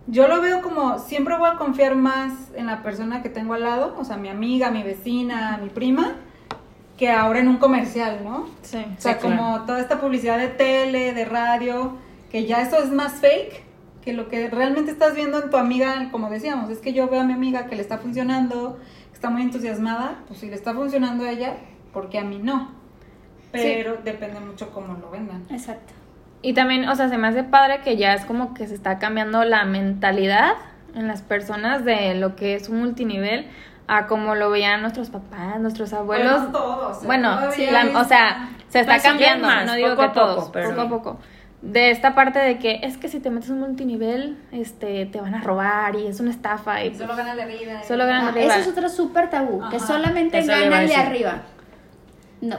Yo 0.06 0.28
lo 0.28 0.40
veo 0.40 0.62
como 0.62 0.98
siempre 0.98 1.36
voy 1.36 1.48
a 1.50 1.56
confiar 1.56 1.94
más 1.94 2.32
en 2.54 2.66
la 2.66 2.82
persona 2.82 3.22
que 3.22 3.28
tengo 3.28 3.54
al 3.54 3.62
lado, 3.62 3.94
o 3.98 4.04
sea, 4.04 4.16
mi 4.16 4.28
amiga, 4.28 4.70
mi 4.70 4.82
vecina, 4.82 5.58
mi 5.62 5.68
prima, 5.68 6.16
que 6.98 7.10
ahora 7.10 7.40
en 7.40 7.48
un 7.48 7.56
comercial, 7.56 8.20
¿no? 8.24 8.46
Sí. 8.62 8.78
O 8.78 9.00
sea, 9.00 9.14
Sí, 9.14 9.18
claro. 9.20 9.36
como 9.36 9.60
toda 9.62 9.80
esta 9.80 10.00
publicidad 10.00 10.38
de 10.38 10.48
tele, 10.48 11.14
de 11.14 11.24
radio, 11.24 11.96
que 12.30 12.46
ya 12.46 12.62
eso 12.62 12.78
es 12.82 12.90
más 12.90 13.14
fake 13.14 13.62
que 14.02 14.12
lo 14.12 14.28
que 14.28 14.48
realmente 14.50 14.90
estás 14.90 15.14
viendo 15.14 15.42
en 15.42 15.50
tu 15.50 15.56
amiga, 15.56 16.08
como 16.10 16.28
decíamos, 16.28 16.70
es 16.70 16.78
que 16.78 16.92
yo 16.92 17.08
veo 17.08 17.20
a 17.20 17.24
mi 17.24 17.32
amiga 17.32 17.66
que 17.66 17.76
le 17.76 17.82
está 17.82 17.98
funcionando, 17.98 18.78
que 19.10 19.14
está 19.14 19.30
muy 19.30 19.42
entusiasmada, 19.42 20.18
pues 20.26 20.40
si 20.40 20.48
le 20.48 20.56
está 20.56 20.74
funcionando 20.74 21.24
a 21.24 21.30
ella, 21.30 21.56
¿por 21.92 22.08
qué 22.08 22.18
a 22.18 22.24
mí 22.24 22.38
no? 22.42 22.72
Pero 23.52 23.98
depende 24.02 24.40
mucho 24.40 24.70
cómo 24.70 24.94
lo 24.94 25.10
vendan. 25.10 25.44
Exacto. 25.50 25.92
Y 26.42 26.54
también, 26.54 26.88
o 26.88 26.94
sea, 26.96 27.08
se 27.08 27.18
me 27.18 27.28
hace 27.28 27.44
padre 27.44 27.80
que 27.82 27.96
ya 27.96 28.14
es 28.14 28.24
como 28.24 28.52
que 28.54 28.66
se 28.66 28.74
está 28.74 28.98
cambiando 28.98 29.44
la 29.44 29.64
mentalidad 29.64 30.52
en 30.94 31.06
las 31.06 31.22
personas 31.22 31.84
de 31.84 32.14
lo 32.14 32.34
que 32.36 32.54
es 32.56 32.68
un 32.68 32.80
multinivel 32.80 33.46
a 33.86 34.06
como 34.06 34.34
lo 34.34 34.50
veían 34.50 34.80
nuestros 34.82 35.10
papás, 35.10 35.58
nuestros 35.60 35.92
abuelos. 35.92 36.34
Bueno, 36.40 36.52
todos, 36.52 37.02
¿eh? 37.02 37.06
Bueno, 37.06 37.30
la- 37.70 38.00
o 38.00 38.04
sea, 38.04 38.48
se 38.68 38.80
está 38.80 38.92
Pues 38.94 39.02
cambiando, 39.02 39.46
más, 39.46 39.66
no 39.66 39.74
digo 39.74 39.90
poco 39.90 40.00
que 40.00 40.06
a 40.06 40.12
poco, 40.12 40.26
todos, 40.26 40.50
pero- 40.50 40.70
poco 40.70 40.80
a 40.82 40.88
poco. 40.88 41.18
De 41.62 41.92
esta 41.92 42.16
parte 42.16 42.40
de 42.40 42.58
que 42.58 42.80
es 42.82 42.98
que 42.98 43.06
si 43.08 43.20
te 43.20 43.30
metes 43.30 43.48
un 43.50 43.60
multinivel, 43.60 44.36
este, 44.50 45.06
te 45.06 45.20
van 45.20 45.36
a 45.36 45.40
robar 45.42 45.94
y 45.94 46.08
es 46.08 46.18
una 46.18 46.32
estafa 46.32 46.82
y 46.82 46.92
Solo 46.96 47.14
gana 47.14 47.36
de 47.36 47.42
arriba. 47.42 47.82
Solo 47.86 48.04
gana- 48.06 48.26
Ah, 48.26 48.28
arriba. 48.30 48.46
ese 48.56 48.60
es 48.62 48.68
otro 48.68 48.88
súper 48.88 49.30
tabú, 49.30 49.62
que 49.70 49.78
solamente 49.78 50.38
Eso 50.40 50.50
le 50.50 50.56
iba 50.58 50.66
a 50.66 50.70
gana 50.70 50.82
el 50.82 50.88
de 50.88 50.94
arriba. 50.96 51.42
No. 52.40 52.56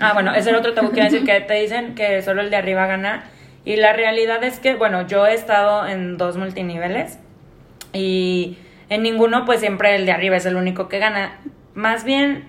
Ah, 0.00 0.12
bueno, 0.14 0.34
ese 0.34 0.50
era 0.50 0.58
otro 0.58 0.72
tabú 0.74 0.92
que 0.92 1.02
decir 1.02 1.24
que 1.24 1.40
te 1.40 1.54
dicen 1.54 1.94
que 1.94 2.22
solo 2.22 2.40
el 2.40 2.50
de 2.50 2.56
arriba 2.56 2.86
gana. 2.86 3.24
Y 3.64 3.76
la 3.76 3.92
realidad 3.92 4.42
es 4.42 4.58
que, 4.58 4.74
bueno, 4.74 5.06
yo 5.06 5.26
he 5.26 5.34
estado 5.34 5.86
en 5.86 6.16
dos 6.16 6.36
multiniveles 6.36 7.18
y 7.92 8.56
en 8.88 9.02
ninguno, 9.02 9.44
pues 9.44 9.60
siempre 9.60 9.94
el 9.96 10.06
de 10.06 10.12
arriba 10.12 10.36
es 10.36 10.46
el 10.46 10.56
único 10.56 10.88
que 10.88 10.98
gana. 10.98 11.38
Más 11.74 12.04
bien, 12.04 12.44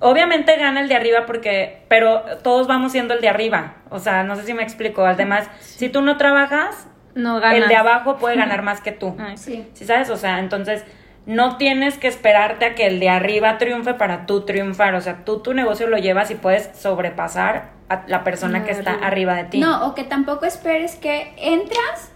obviamente 0.00 0.56
gana 0.56 0.80
el 0.80 0.88
de 0.88 0.94
arriba 0.94 1.26
porque, 1.26 1.82
pero 1.88 2.22
todos 2.42 2.66
vamos 2.66 2.92
siendo 2.92 3.14
el 3.14 3.20
de 3.20 3.28
arriba. 3.28 3.74
O 3.90 3.98
sea, 3.98 4.22
no 4.24 4.36
sé 4.36 4.44
si 4.44 4.54
me 4.54 4.62
explico. 4.62 5.04
Además, 5.04 5.48
si 5.60 5.88
tú 5.88 6.00
no 6.02 6.16
trabajas, 6.16 6.88
no 7.14 7.40
ganas. 7.40 7.62
el 7.62 7.68
de 7.68 7.76
abajo 7.76 8.16
puede 8.16 8.36
ganar 8.36 8.62
más 8.68 8.80
que 8.80 8.92
tú. 8.92 9.16
Ay, 9.18 9.36
Sí. 9.36 9.68
¿Sí 9.74 9.84
sabes? 9.84 10.08
O 10.10 10.16
sea, 10.16 10.38
entonces 10.38 10.84
no 11.28 11.56
tienes 11.58 11.98
que 11.98 12.08
esperarte 12.08 12.64
a 12.64 12.74
que 12.74 12.86
el 12.86 12.98
de 13.00 13.08
arriba 13.10 13.58
triunfe 13.58 13.92
para 13.94 14.24
tú 14.26 14.46
triunfar. 14.46 14.94
O 14.94 15.00
sea, 15.00 15.24
tú 15.24 15.40
tu 15.40 15.52
negocio 15.54 15.86
lo 15.86 15.98
llevas 15.98 16.30
y 16.30 16.34
puedes 16.34 16.70
sobrepasar 16.76 17.70
a 17.90 18.02
la 18.08 18.24
persona 18.24 18.60
No, 18.60 18.64
que 18.64 18.72
está 18.72 18.92
arriba. 18.92 19.06
arriba 19.06 19.34
de 19.34 19.44
ti. 19.44 19.60
No, 19.60 19.86
o 19.86 19.94
que 19.94 20.04
tampoco 20.04 20.46
esperes 20.46 20.96
que 20.96 21.34
entras 21.36 22.12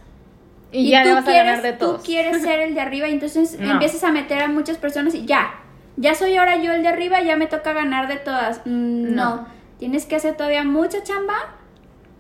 Y, 0.73 0.91
ya 0.91 1.03
tú 1.03 1.09
le 1.09 1.15
vas 1.15 1.23
a 1.25 1.27
quieres, 1.27 1.45
ganar 1.47 1.63
de 1.63 1.73
tú 1.75 1.79
todos. 1.87 2.03
quieres 2.03 2.43
ser 2.43 2.61
el 2.61 2.75
de 2.75 2.81
arriba 2.81 3.07
y 3.09 3.13
entonces 3.13 3.57
No. 3.61 3.73
empiezas 3.73 4.03
a 4.03 4.11
meter 4.13 4.43
a 4.43 4.49
muchas 4.49 4.79
personas 4.79 5.15
y 5.15 5.27
ya, 5.27 5.55
ya 5.99 6.15
soy 6.15 6.37
ahora 6.37 6.57
yo 6.57 6.73
el 6.73 6.83
de 6.83 6.89
arriba, 6.89 7.21
ya 7.21 7.37
me 7.37 7.47
toca 7.47 7.75
ganar 7.75 8.09
de 8.09 8.17
todas. 8.17 8.63
Mm, 8.65 9.15
no. 9.15 9.37
No. 9.37 9.47
tienes 9.79 10.07
que 10.07 10.17
hacer 10.17 10.37
todavía 10.37 10.65
mucha 10.65 11.03
chamba 11.03 11.35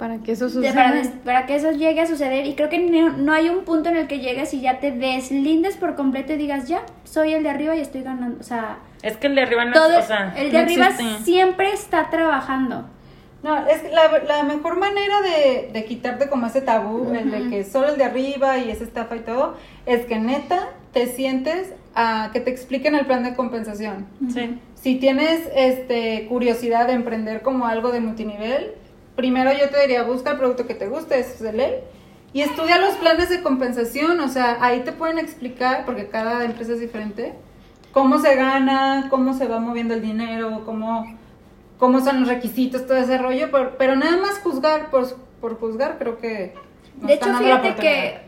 Para 0.03 0.19
que 0.19 0.33
eso 0.33 0.49
suceda. 0.49 0.93
para, 1.25 1.47
que 1.47 1.55
eso 1.55 1.71
llegue 1.71 2.01
a 2.01 2.07
suceder 2.09 2.45
y 2.45 2.55
creo 2.57 2.69
que 2.69 2.81
no, 2.81 3.11
no 3.17 3.33
hay 3.33 3.49
un 3.49 3.63
punto 3.63 3.89
en 3.89 3.97
el 3.97 4.09
que 4.09 4.19
llegues 4.19 4.53
y 4.53 4.61
ya 4.61 4.81
te 4.81 4.91
deslindes 4.91 5.77
por 5.77 5.95
completo 5.95 6.33
y 6.33 6.37
digas, 6.39 6.67
ya, 6.67 6.83
soy 7.05 7.35
el 7.35 7.45
de 7.45 7.51
arriba 7.51 7.77
y 7.77 7.81
estoy 7.81 8.03
ganando. 8.03 8.41
O 8.41 8.43
sea, 8.43 8.79
Es 9.03 9.17
que 9.17 9.29
el 9.29 9.37
de 9.37 9.43
arriba 9.43 9.65
no 9.65 9.73
todo, 9.75 9.97
es, 9.97 10.05
o 10.07 10.09
sea, 10.09 10.35
el 10.37 10.51
de 10.51 10.59
no 10.59 10.65
arriba 10.65 10.87
existe. 10.89 11.23
siempre 11.23 11.73
está 11.73 12.11
trabajando. 12.11 12.85
No, 13.45 13.65
es 13.69 13.81
que 13.83 13.91
la, 13.91 14.19
la 14.27 14.43
mejor 14.43 14.77
manera 14.77 15.21
de, 15.21 15.71
de 15.73 15.85
quitarte 15.85 16.29
como 16.29 16.47
ese 16.49 16.63
tabú, 16.63 17.13
el 17.15 17.31
de 17.31 17.49
que 17.49 17.63
solo 17.65 17.91
el 17.91 17.97
de 17.97 18.03
arriba 18.03 18.59
y 18.59 18.71
esa 18.73 18.83
estafa 18.83 19.15
y 19.15 19.21
todo, 19.21 19.57
es 19.87 20.05
que 20.07 20.19
neta 20.19 20.71
te 20.93 21.07
sientes 21.07 21.75
a 21.95 22.31
que 22.33 22.41
te 22.41 22.51
expliquen 22.51 22.97
el 22.97 23.07
plan 23.07 23.23
de 23.23 23.35
compensación. 23.37 24.07
sí. 24.35 24.59
Si 24.75 24.97
tienes 24.97 25.49
este 25.55 26.27
curiosidad 26.29 26.89
de 26.89 26.95
emprender 26.95 27.43
como 27.43 27.67
algo 27.69 27.93
de 27.93 28.01
multinivel, 28.01 28.73
primero 29.17 29.53
yo 29.53 29.69
te 29.71 29.81
diría, 29.81 30.03
busca 30.03 30.33
el 30.33 30.39
producto 30.39 30.67
que 30.67 30.75
te 30.75 30.89
guste, 30.89 31.19
eso 31.19 31.35
es 31.35 31.41
de 31.41 31.53
ley, 31.53 31.75
y 32.33 32.41
estudia 32.41 32.79
los 32.79 32.95
planes 32.95 33.29
de 33.29 33.43
compensación, 33.43 34.19
o 34.21 34.29
sea, 34.29 34.59
ahí 34.61 34.81
te 34.81 34.93
pueden 34.93 35.19
explicar, 35.19 35.85
porque 35.85 36.09
cada 36.09 36.45
empresa 36.45 36.73
es 36.73 36.81
diferente, 36.81 37.35
cómo 37.93 38.19
se 38.19 38.35
gana, 38.37 39.09
cómo 39.11 39.35
se 39.35 39.47
va 39.47 39.59
moviendo 39.59 39.95
el 39.95 40.03
dinero, 40.03 40.63
cómo, 40.65 41.19
cómo 41.79 42.01
son 42.01 42.21
los 42.21 42.29
requisitos, 42.29 42.87
todo 42.87 42.97
ese 42.97 43.19
rollo, 43.19 43.51
pero, 43.51 43.77
pero 43.77 43.97
nada 43.97 44.17
más 44.17 44.39
juzgar 44.39 44.91
por, 44.91 45.07
por 45.41 45.59
juzgar, 45.59 45.99
creo 45.99 46.19
que... 46.19 46.55
de 46.97 47.13
hecho, 47.13 47.35
fíjate 47.35 47.75
que, 47.75 48.21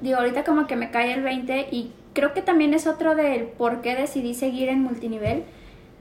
digo, 0.00 0.18
ahorita 0.18 0.44
como 0.44 0.66
que 0.66 0.74
me 0.74 0.90
cae 0.90 1.12
el 1.12 1.22
20 1.22 1.68
y 1.70 1.92
creo 2.12 2.32
que 2.32 2.42
también 2.42 2.74
es 2.74 2.86
otro 2.86 3.14
del 3.14 3.44
por 3.44 3.82
qué 3.82 3.94
decidí 3.94 4.34
seguir 4.34 4.68
en 4.68 4.82
multinivel, 4.82 5.44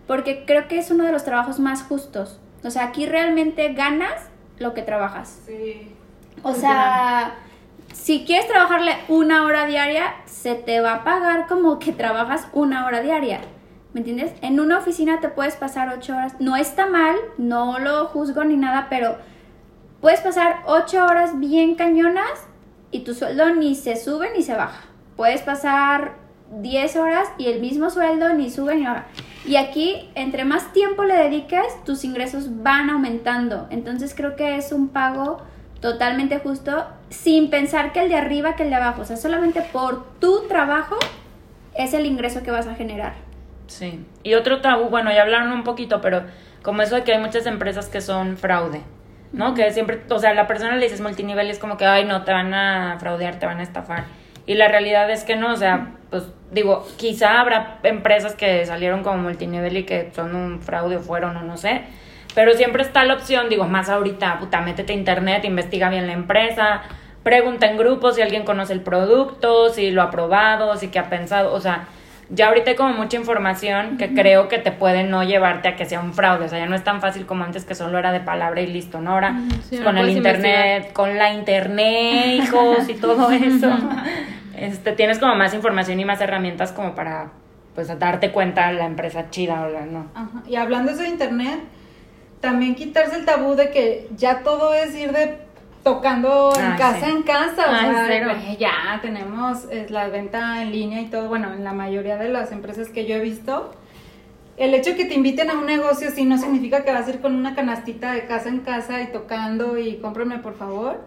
porque 0.07 0.43
creo 0.45 0.67
que 0.67 0.79
es 0.79 0.89
uno 0.89 1.03
de 1.03 1.11
los 1.11 1.23
trabajos 1.23 1.59
más 1.59 1.83
justos. 1.83 2.39
O 2.65 2.71
sea, 2.71 2.85
aquí 2.85 3.05
realmente 3.05 3.73
ganas 3.73 4.29
lo 4.57 4.73
que 4.73 4.81
trabajas. 4.81 5.39
Sí. 5.45 5.93
O 6.41 6.53
sea, 6.53 7.35
si 7.93 8.25
quieres 8.25 8.47
trabajarle 8.47 8.95
una 9.07 9.43
hora 9.43 9.65
diaria, 9.65 10.15
se 10.25 10.55
te 10.55 10.81
va 10.81 10.95
a 10.95 11.03
pagar 11.03 11.47
como 11.47 11.79
que 11.79 11.91
trabajas 11.91 12.47
una 12.53 12.85
hora 12.85 13.01
diaria. 13.01 13.41
¿Me 13.93 14.01
entiendes? 14.01 14.33
En 14.41 14.59
una 14.59 14.79
oficina 14.79 15.21
te 15.21 15.29
puedes 15.29 15.55
pasar 15.55 15.89
ocho 15.89 16.13
horas. 16.13 16.33
No 16.39 16.55
está 16.55 16.87
mal, 16.87 17.15
no 17.37 17.79
lo 17.79 18.07
juzgo 18.07 18.43
ni 18.43 18.57
nada, 18.57 18.87
pero 18.89 19.17
puedes 20.01 20.19
pasar 20.21 20.63
ocho 20.65 21.05
horas 21.05 21.39
bien 21.39 21.75
cañonas 21.75 22.47
y 22.91 23.01
tu 23.01 23.13
sueldo 23.13 23.53
ni 23.55 23.75
se 23.75 23.95
sube 23.95 24.31
ni 24.35 24.41
se 24.41 24.55
baja. 24.55 24.81
Puedes 25.15 25.41
pasar 25.43 26.24
10 26.51 26.95
horas 26.97 27.27
y 27.37 27.47
el 27.47 27.59
mismo 27.59 27.89
sueldo 27.89 28.33
ni 28.33 28.49
sube 28.49 28.75
ni 28.75 28.85
baja. 28.85 29.05
Y 29.45 29.57
aquí, 29.57 30.09
entre 30.15 30.43
más 30.43 30.73
tiempo 30.73 31.03
le 31.03 31.15
dediques, 31.15 31.83
tus 31.85 32.03
ingresos 32.03 32.63
van 32.63 32.89
aumentando. 32.89 33.67
Entonces 33.69 34.13
creo 34.15 34.35
que 34.35 34.57
es 34.57 34.71
un 34.71 34.89
pago 34.89 35.41
totalmente 35.81 36.39
justo, 36.39 36.85
sin 37.09 37.49
pensar 37.51 37.91
que 37.91 38.01
el 38.01 38.09
de 38.09 38.15
arriba 38.15 38.55
que 38.55 38.63
el 38.63 38.69
de 38.69 38.75
abajo. 38.75 39.01
O 39.01 39.05
sea, 39.05 39.17
solamente 39.17 39.61
por 39.61 40.17
tu 40.19 40.47
trabajo 40.47 40.97
es 41.75 41.93
el 41.93 42.05
ingreso 42.05 42.41
que 42.41 42.51
vas 42.51 42.67
a 42.67 42.75
generar. 42.75 43.13
Sí. 43.67 44.03
Y 44.23 44.33
otro 44.33 44.61
tabú, 44.61 44.89
bueno, 44.89 45.11
ya 45.11 45.21
hablaron 45.21 45.51
un 45.51 45.63
poquito, 45.63 46.01
pero 46.01 46.23
como 46.63 46.81
eso 46.81 46.95
de 46.95 47.03
que 47.03 47.13
hay 47.13 47.21
muchas 47.21 47.45
empresas 47.45 47.87
que 47.87 48.01
son 48.01 48.37
fraude, 48.37 48.81
¿no? 49.31 49.53
Que 49.53 49.71
siempre, 49.71 50.01
o 50.09 50.19
sea, 50.19 50.33
la 50.33 50.47
persona 50.47 50.75
le 50.75 50.85
dices 50.85 51.01
multinivel 51.01 51.47
y 51.47 51.51
es 51.51 51.59
como 51.59 51.77
que, 51.77 51.85
ay, 51.85 52.05
no, 52.05 52.23
te 52.23 52.31
van 52.31 52.53
a 52.53 52.97
fraudear, 52.99 53.37
te 53.37 53.45
van 53.45 53.59
a 53.59 53.63
estafar. 53.63 54.05
Y 54.45 54.55
la 54.55 54.67
realidad 54.67 55.09
es 55.09 55.23
que 55.23 55.35
no, 55.35 55.53
o 55.53 55.55
sea, 55.55 55.93
pues 56.09 56.23
digo, 56.51 56.87
quizá 56.97 57.39
habrá 57.39 57.79
empresas 57.83 58.35
que 58.35 58.65
salieron 58.65 59.03
como 59.03 59.17
multinivel 59.17 59.77
y 59.77 59.83
que 59.83 60.11
son 60.15 60.35
un 60.35 60.61
fraude 60.61 60.97
o 60.97 61.01
fueron 61.01 61.35
o 61.37 61.41
no 61.41 61.57
sé. 61.57 61.81
Pero 62.35 62.53
siempre 62.53 62.83
está 62.83 63.05
la 63.05 63.15
opción, 63.15 63.49
digo, 63.49 63.65
más 63.65 63.89
ahorita, 63.89 64.39
puta, 64.39 64.61
métete 64.61 64.93
a 64.93 64.95
internet, 64.95 65.45
investiga 65.45 65.89
bien 65.89 66.05
la 66.05 66.13
empresa, 66.13 66.81
pregunta 67.23 67.65
en 67.65 67.77
grupos 67.77 68.15
si 68.15 68.21
alguien 68.21 68.43
conoce 68.43 68.73
el 68.73 68.81
producto, 68.81 69.69
si 69.69 69.89
lo 69.89 70.01
ha 70.01 70.11
probado, 70.11 70.75
si 70.77 70.89
qué 70.89 70.99
ha 70.99 71.09
pensado, 71.09 71.53
o 71.53 71.61
sea, 71.61 71.87
ya 72.29 72.47
ahorita 72.47 72.71
hay 72.71 72.75
como 72.75 72.93
mucha 72.93 73.17
información 73.17 73.97
que 73.97 74.13
creo 74.13 74.47
que 74.47 74.57
te 74.57 74.71
puede 74.71 75.03
no 75.03 75.23
llevarte 75.23 75.67
a 75.67 75.75
que 75.75 75.85
sea 75.85 75.99
un 75.99 76.13
fraude, 76.13 76.45
o 76.45 76.49
sea, 76.49 76.59
ya 76.59 76.65
no 76.65 76.75
es 76.75 76.83
tan 76.83 77.01
fácil 77.01 77.25
como 77.25 77.43
antes 77.43 77.65
que 77.65 77.75
solo 77.75 77.99
era 77.99 78.11
de 78.11 78.19
palabra 78.19 78.61
y 78.61 78.67
listo, 78.67 78.99
¿no? 78.99 79.11
Ahora 79.11 79.39
sí, 79.69 79.77
con 79.77 79.97
el 79.97 80.09
internet, 80.09 80.91
con 80.93 81.17
la 81.17 81.33
internet, 81.33 82.43
hijos 82.43 82.89
y 82.89 82.95
todo 82.95 83.31
eso, 83.31 83.69
este, 84.57 84.91
tienes 84.93 85.19
como 85.19 85.35
más 85.35 85.53
información 85.53 85.99
y 85.99 86.05
más 86.05 86.21
herramientas 86.21 86.71
como 86.71 86.95
para, 86.95 87.31
pues, 87.73 87.87
darte 87.99 88.31
cuenta 88.31 88.71
la 88.71 88.85
empresa 88.85 89.29
chida 89.29 89.63
o 89.65 89.69
la 89.69 89.85
no. 89.85 90.07
Ajá. 90.13 90.43
Y 90.47 90.55
hablando 90.55 90.89
de 90.91 90.95
eso 90.95 91.03
de 91.03 91.09
internet, 91.09 91.59
también 92.41 92.75
quitarse 92.75 93.15
el 93.17 93.25
tabú 93.25 93.55
de 93.55 93.71
que 93.71 94.07
ya 94.15 94.43
todo 94.43 94.73
es 94.73 94.95
ir 94.95 95.11
de 95.11 95.37
tocando 95.83 96.51
en 96.57 96.65
Ah, 96.65 96.75
casa 96.77 97.05
sí. 97.05 97.11
en 97.11 97.21
casa, 97.23 97.65
o 97.67 97.71
Ay, 97.71 97.91
sea, 98.07 98.53
ya 98.57 98.99
tenemos 99.01 99.67
la 99.89 100.07
venta 100.07 100.61
en 100.63 100.71
línea 100.71 100.99
y 101.01 101.05
todo, 101.05 101.27
bueno, 101.27 101.53
en 101.53 101.63
la 101.63 101.73
mayoría 101.73 102.17
de 102.17 102.29
las 102.29 102.51
empresas 102.51 102.89
que 102.89 103.05
yo 103.05 103.15
he 103.15 103.19
visto, 103.19 103.71
el 104.57 104.73
hecho 104.73 104.91
de 104.91 104.95
que 104.95 105.05
te 105.05 105.13
inviten 105.13 105.51
a 105.51 105.53
un 105.53 105.65
negocio 105.67 106.09
sí 106.09 106.25
no 106.25 106.37
significa 106.39 106.83
que 106.83 106.91
vas 106.91 107.05
a 107.07 107.09
ir 107.11 107.21
con 107.21 107.35
una 107.35 107.53
canastita 107.55 108.13
de 108.13 108.25
casa 108.25 108.49
en 108.49 108.61
casa 108.61 109.01
y 109.01 109.07
tocando 109.11 109.77
y 109.77 109.97
cómprame 109.97 110.39
por 110.39 110.55
favor. 110.55 111.01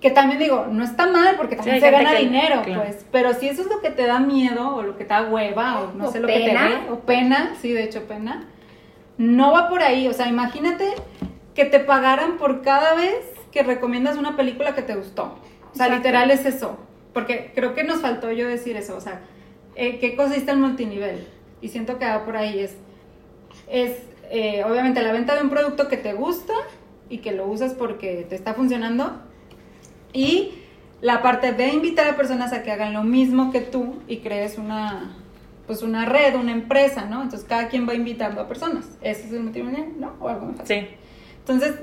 Que 0.00 0.10
también 0.10 0.38
digo, 0.38 0.66
no 0.70 0.82
está 0.82 1.06
mal 1.08 1.36
porque 1.36 1.56
también 1.56 1.74
hay 1.74 1.80
se 1.82 1.90
gana 1.90 2.12
que- 2.16 2.22
dinero, 2.24 2.62
claro. 2.62 2.82
pues. 2.84 3.04
Pero 3.12 3.34
si 3.34 3.48
eso 3.48 3.62
es 3.62 3.68
lo 3.68 3.80
que 3.80 3.90
te 3.90 4.06
da 4.06 4.18
miedo 4.18 4.76
o 4.76 4.82
lo 4.82 4.96
que 4.96 5.04
te 5.04 5.10
da 5.12 5.28
hueva 5.28 5.80
o 5.82 5.92
no 5.92 6.06
O 6.08 6.12
sé 6.12 6.20
lo 6.20 6.26
que 6.26 6.34
te 6.34 6.44
pena. 6.46 6.68
dé, 6.68 6.90
o 6.90 7.00
pena, 7.00 7.54
sí, 7.60 7.70
de 7.72 7.84
hecho 7.84 8.04
pena, 8.04 8.46
no 9.18 9.52
va 9.52 9.68
por 9.68 9.82
ahí. 9.82 10.08
O 10.08 10.12
sea, 10.14 10.26
imagínate 10.28 10.94
que 11.54 11.66
te 11.66 11.80
pagaran 11.80 12.38
por 12.38 12.62
cada 12.62 12.94
vez 12.94 13.14
que 13.52 13.62
recomiendas 13.62 14.16
una 14.16 14.36
película 14.36 14.74
que 14.74 14.80
te 14.82 14.94
gustó. 14.94 15.24
O 15.72 15.76
sea, 15.76 15.86
Exacto. 15.86 15.96
literal 15.96 16.30
es 16.30 16.46
eso. 16.46 16.78
Porque 17.12 17.52
creo 17.54 17.74
que 17.74 17.84
nos 17.84 18.00
faltó 18.00 18.30
yo 18.32 18.48
decir 18.48 18.76
eso. 18.76 18.96
O 18.96 19.00
sea, 19.00 19.20
eh, 19.74 19.98
¿qué 19.98 20.16
consiste 20.16 20.50
el 20.50 20.58
multinivel? 20.58 21.26
Y 21.60 21.68
siento 21.68 21.98
que 21.98 22.06
va 22.06 22.24
por 22.24 22.36
ahí. 22.38 22.60
Es, 22.60 22.76
es 23.68 23.98
eh, 24.30 24.64
obviamente 24.64 25.02
la 25.02 25.12
venta 25.12 25.34
de 25.34 25.42
un 25.42 25.50
producto 25.50 25.88
que 25.88 25.96
te 25.98 26.14
gusta 26.14 26.54
y 27.10 27.18
que 27.18 27.32
lo 27.32 27.46
usas 27.46 27.74
porque 27.74 28.24
te 28.28 28.34
está 28.36 28.54
funcionando. 28.54 29.20
Y 30.12 30.54
la 31.00 31.22
parte 31.22 31.52
de 31.52 31.68
invitar 31.68 32.08
a 32.08 32.16
personas 32.16 32.52
a 32.52 32.62
que 32.62 32.70
hagan 32.70 32.92
lo 32.92 33.02
mismo 33.02 33.50
que 33.50 33.60
tú 33.60 33.96
y 34.06 34.18
crees 34.18 34.58
una 34.58 35.16
pues 35.66 35.82
una 35.82 36.04
red, 36.04 36.34
una 36.34 36.50
empresa, 36.50 37.04
¿no? 37.04 37.22
Entonces 37.22 37.46
cada 37.48 37.68
quien 37.68 37.88
va 37.88 37.94
invitando 37.94 38.40
a 38.40 38.48
personas. 38.48 38.88
Ese 39.02 39.26
es 39.26 39.32
el 39.32 39.44
multinivel, 39.44 40.00
¿no? 40.00 40.14
O 40.18 40.28
algo 40.28 40.46
más. 40.46 40.66
Sí. 40.66 40.84
Entonces, 41.38 41.74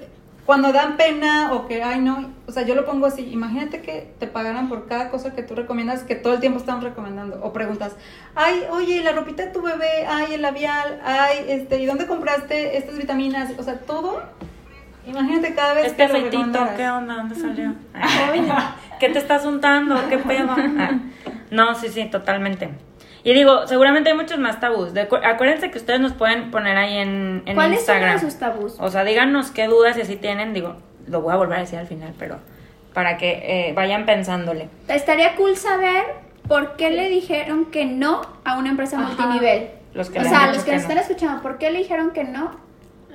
cuando 0.46 0.72
dan 0.72 0.98
pena 0.98 1.54
o 1.54 1.68
que, 1.68 1.84
ay, 1.84 2.00
no, 2.00 2.32
o 2.48 2.52
sea, 2.54 2.64
yo 2.64 2.74
lo 2.74 2.86
pongo 2.86 3.06
así, 3.06 3.30
imagínate 3.32 3.82
que 3.82 4.14
te 4.18 4.28
pagaran 4.28 4.70
por 4.70 4.88
cada 4.88 5.10
cosa 5.10 5.34
que 5.36 5.44
tú 5.44 5.56
recomiendas, 5.56 6.04
que 6.04 6.16
todo 6.16 6.36
el 6.36 6.40
tiempo 6.40 6.58
estamos 6.58 6.86
recomendando, 6.86 7.40
o 7.44 7.52
preguntas, 7.52 7.98
ay, 8.34 8.64
oye, 8.72 9.04
la 9.04 9.12
ropita 9.12 9.46
de 9.46 9.52
tu 9.52 9.62
bebé, 9.62 10.06
ay, 10.08 10.36
el 10.36 10.42
labial, 10.42 11.02
ay, 11.04 11.46
este, 11.50 11.82
¿y 11.82 11.86
dónde 11.86 12.08
compraste 12.08 12.78
estas 12.78 12.98
vitaminas? 12.98 13.52
O 13.58 13.64
sea, 13.64 13.80
todo, 13.80 14.24
imagínate 15.08 15.54
cada 15.56 15.74
vez 15.74 15.86
Este 15.88 15.98
que 15.98 16.04
lo 16.14 16.18
aceitito, 16.20 16.38
recomendaras. 16.44 16.76
¿qué 16.78 16.90
onda? 16.90 17.16
¿Dónde 17.16 17.36
salió? 17.36 17.74
Ay, 17.94 18.48
¿Qué 19.00 19.10
te 19.10 19.20
estás 19.20 19.46
untando? 19.46 19.96
¿Qué 20.10 20.18
pedo? 20.18 20.50
Ah. 20.58 21.00
No, 21.52 21.76
sí, 21.76 21.90
sí, 21.90 22.06
totalmente. 22.06 22.70
Y 23.24 23.34
digo, 23.34 23.68
seguramente 23.68 24.10
hay 24.10 24.16
muchos 24.16 24.40
más 24.40 24.60
tabús. 24.60 24.94
De 24.94 25.08
acu- 25.10 25.22
acuérdense 25.26 25.70
que 25.72 25.78
ustedes 25.78 26.00
nos 26.00 26.14
pueden 26.14 26.50
poner 26.52 26.78
ahí 26.78 26.98
en, 26.98 27.44
en 27.46 27.56
¿Cuáles 27.56 27.86
son 27.86 27.96
Instagram. 27.96 28.20
sus 28.20 28.36
tabús? 28.40 28.76
O 28.80 28.90
sea, 28.90 29.04
díganos 29.04 29.52
qué 29.52 29.68
dudas 29.68 29.98
y 29.98 30.02
así 30.02 30.16
tienen. 30.16 30.54
Digo, 30.54 30.78
lo 31.08 31.22
voy 31.22 31.34
a 31.34 31.38
volver 31.38 31.58
a 31.58 31.62
decir 31.62 31.78
al 31.80 31.88
final, 31.88 32.14
pero 32.18 32.38
para 32.94 33.18
que 33.18 33.70
eh, 33.70 33.74
vayan 33.74 34.06
pensándole. 34.06 34.70
Estaría 34.88 35.36
cool 35.36 35.56
saber 35.58 36.04
por 36.48 36.76
qué 36.78 36.90
le 36.90 37.10
dijeron 37.10 37.66
que 37.66 37.86
no 37.86 38.22
a 38.46 38.58
una 38.58 38.70
empresa 38.70 38.98
Ajá. 39.00 39.08
multinivel. 39.08 39.70
Los 39.94 40.10
que 40.10 40.20
o 40.20 40.24
sea, 40.24 40.48
los 40.48 40.64
que 40.64 40.72
nos 40.74 40.84
no. 40.84 40.90
están 40.90 40.98
escuchando, 40.98 41.42
¿por 41.42 41.58
qué 41.58 41.70
le 41.72 41.80
dijeron 41.80 42.12
que 42.12 42.24
no? 42.24 42.56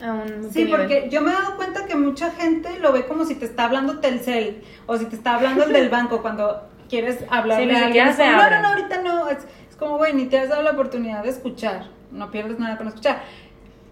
A 0.02 0.12
un 0.12 0.50
Sí, 0.52 0.64
porque 0.66 1.08
yo 1.10 1.20
me 1.20 1.30
he 1.30 1.34
dado 1.34 1.56
cuenta 1.56 1.86
que 1.86 1.94
mucha 1.94 2.30
gente 2.32 2.78
lo 2.80 2.92
ve 2.92 3.06
como 3.06 3.24
si 3.24 3.34
te 3.36 3.44
está 3.44 3.64
hablando 3.66 4.00
Telcel 4.00 4.62
o 4.86 4.96
si 4.96 5.04
te 5.06 5.16
está 5.16 5.36
hablando 5.36 5.64
el 5.64 5.72
del 5.72 5.88
banco 5.90 6.20
cuando 6.22 6.68
quieres 6.88 7.24
hablarle 7.30 7.72
Sí, 7.74 7.80
a 7.80 7.86
alguien. 7.86 8.12
se 8.14 8.22
Es 8.24 8.30
como, 8.30 8.42
no, 8.42 8.50
no, 8.50 8.62
no, 8.62 8.68
ahorita 8.68 9.02
no. 9.02 9.28
Es, 9.28 9.38
es 9.70 9.76
como, 9.76 9.98
güey, 9.98 10.12
ni 10.14 10.26
te 10.26 10.38
has 10.38 10.48
dado 10.48 10.62
la 10.62 10.72
oportunidad 10.72 11.22
de 11.22 11.30
escuchar. 11.30 11.86
No 12.10 12.30
pierdes 12.30 12.58
nada 12.58 12.76
con 12.76 12.88
escuchar. 12.88 13.20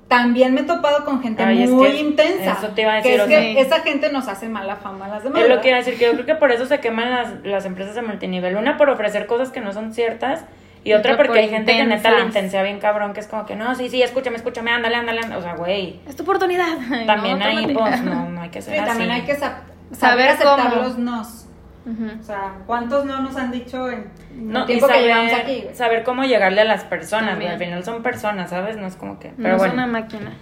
También 0.09 0.53
me 0.55 0.63
he 0.63 0.65
topado 0.65 1.05
con 1.05 1.23
gente 1.23 1.41
Ay, 1.45 1.63
es 1.63 1.71
muy 1.71 1.89
que 1.93 2.01
intensa. 2.01 2.53
eso 2.59 2.69
te 2.75 2.83
iba 2.83 2.95
a 2.97 3.01
que 3.01 3.17
decir, 3.17 3.21
es 3.21 3.55
que 3.55 3.61
esa 3.61 3.81
gente 3.83 4.11
nos 4.11 4.27
hace 4.27 4.49
mala 4.49 4.75
fama 4.75 5.05
a 5.05 5.09
las 5.09 5.23
demás. 5.23 5.43
Es 5.43 5.49
lo 5.49 5.61
que 5.61 5.69
iba 5.69 5.77
a 5.77 5.81
decir, 5.81 5.97
que 5.97 6.07
yo 6.07 6.13
creo 6.15 6.27
que 6.27 6.35
por 6.35 6.51
eso 6.51 6.67
se 6.67 6.81
queman 6.81 7.11
las, 7.11 7.33
las 7.45 7.65
empresas 7.65 7.95
de 7.95 8.03
multinivel. 8.03 8.57
Una 8.57 8.77
por 8.77 8.91
ofrecer 8.91 9.27
cosas 9.27 9.51
que 9.51 9.61
no 9.61 9.73
son 9.73 9.95
ciertas 9.95 10.45
y 10.85 10.93
otra 10.95 11.17
porque 11.17 11.29
por 11.29 11.39
hay 11.39 11.49
gente 11.49 11.73
que 11.73 11.85
neta 11.85 12.11
le 12.11 12.17
intensas. 12.17 12.27
intensea 12.27 12.63
bien 12.63 12.79
cabrón, 12.81 13.13
que 13.13 13.21
es 13.21 13.27
como 13.27 13.45
que 13.47 13.55
no, 13.57 13.75
sí, 13.75 13.89
sí, 13.91 14.03
escúchame, 14.03 14.37
escúchame, 14.37 14.71
ándale, 14.71 14.97
ándale, 14.97 15.21
ándale. 15.21 15.37
O 15.41 15.43
sea, 15.43 15.55
güey, 15.55 16.01
Es 16.09 16.17
tu 16.17 16.23
oportunidad. 16.23 16.67
También 17.07 17.39
no, 17.39 17.45
ahí 17.45 17.75
pues 17.75 18.03
no, 18.03 18.29
no 18.31 18.41
hay 18.41 18.49
que 18.51 18.63
ser 18.63 18.75
Sí, 18.75 18.79
así. 18.81 18.89
también 18.89 19.11
hay 19.11 19.23
que 19.23 19.35
sa- 19.35 19.61
saber, 19.93 19.97
Saber 19.97 20.29
aceptar 20.29 20.71
cómo. 20.71 20.83
los 20.83 20.99
nos. 20.99 21.47
Ujú. 21.87 22.21
O 22.21 22.23
sea, 22.23 22.53
¿cuántos 22.67 23.05
no 23.07 23.21
nos 23.23 23.37
han 23.37 23.51
dicho 23.51 23.89
en 23.91 24.11
No, 24.35 24.61
el 24.61 24.67
tiempo 24.67 24.87
que 24.87 25.01
llevamos 25.03 25.31
saber, 25.31 25.45
aquí? 25.47 25.61
güey? 25.63 25.75
saber 25.75 26.03
cómo 26.05 26.25
llegarle 26.25 26.61
a 26.61 26.65
las 26.65 26.85
personas, 26.85 27.37
güey. 27.37 27.49
Al 27.49 27.59
final 27.59 27.83
son 27.85 28.03
personas, 28.03 28.51
¿sabes? 28.51 28.77
No 28.77 28.87
es 28.87 28.97
como 28.97 29.19
que. 29.19 29.29
No 29.31 29.35
Pero 29.39 29.53
es 29.55 29.59
bueno. 29.59 29.75
una 29.75 29.87
máquina. 29.87 30.33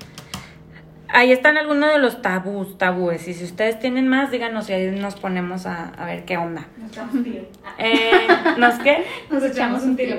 Ahí 1.10 1.32
están 1.32 1.56
algunos 1.56 1.90
de 1.90 1.98
los 1.98 2.20
tabús, 2.22 2.76
tabúes. 2.76 3.26
Y 3.28 3.34
si 3.34 3.44
ustedes 3.44 3.78
tienen 3.78 4.08
más, 4.08 4.30
díganos 4.30 4.68
y 4.68 4.74
ahí 4.74 4.90
nos 4.90 5.16
ponemos 5.16 5.64
a, 5.66 5.88
a 5.96 6.04
ver 6.04 6.24
qué 6.24 6.36
onda. 6.36 6.66
Nos 6.76 6.90
echamos 6.92 7.14
un 7.14 7.24
tiro. 7.24 7.44
Eh, 7.78 8.28
¿Nos 8.58 8.74
qué? 8.80 9.04
Nos 9.30 9.42
echamos 9.42 9.82
un 9.84 9.96
tiro. 9.96 10.16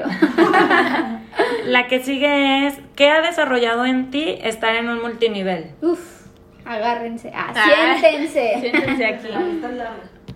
La 1.66 1.88
que 1.88 2.00
sigue 2.04 2.68
es, 2.68 2.76
¿qué 2.96 3.10
ha 3.10 3.22
desarrollado 3.22 3.86
en 3.86 4.10
ti 4.12 4.38
estar 4.42 4.76
en 4.76 4.90
un 4.90 5.02
multinivel? 5.02 5.72
Uf, 5.82 6.26
agárrense. 6.66 7.32
Ah, 7.36 7.54
Ah. 7.56 7.96
siéntense. 8.02 8.58
Siéntense 8.62 9.06
aquí. 9.06 9.28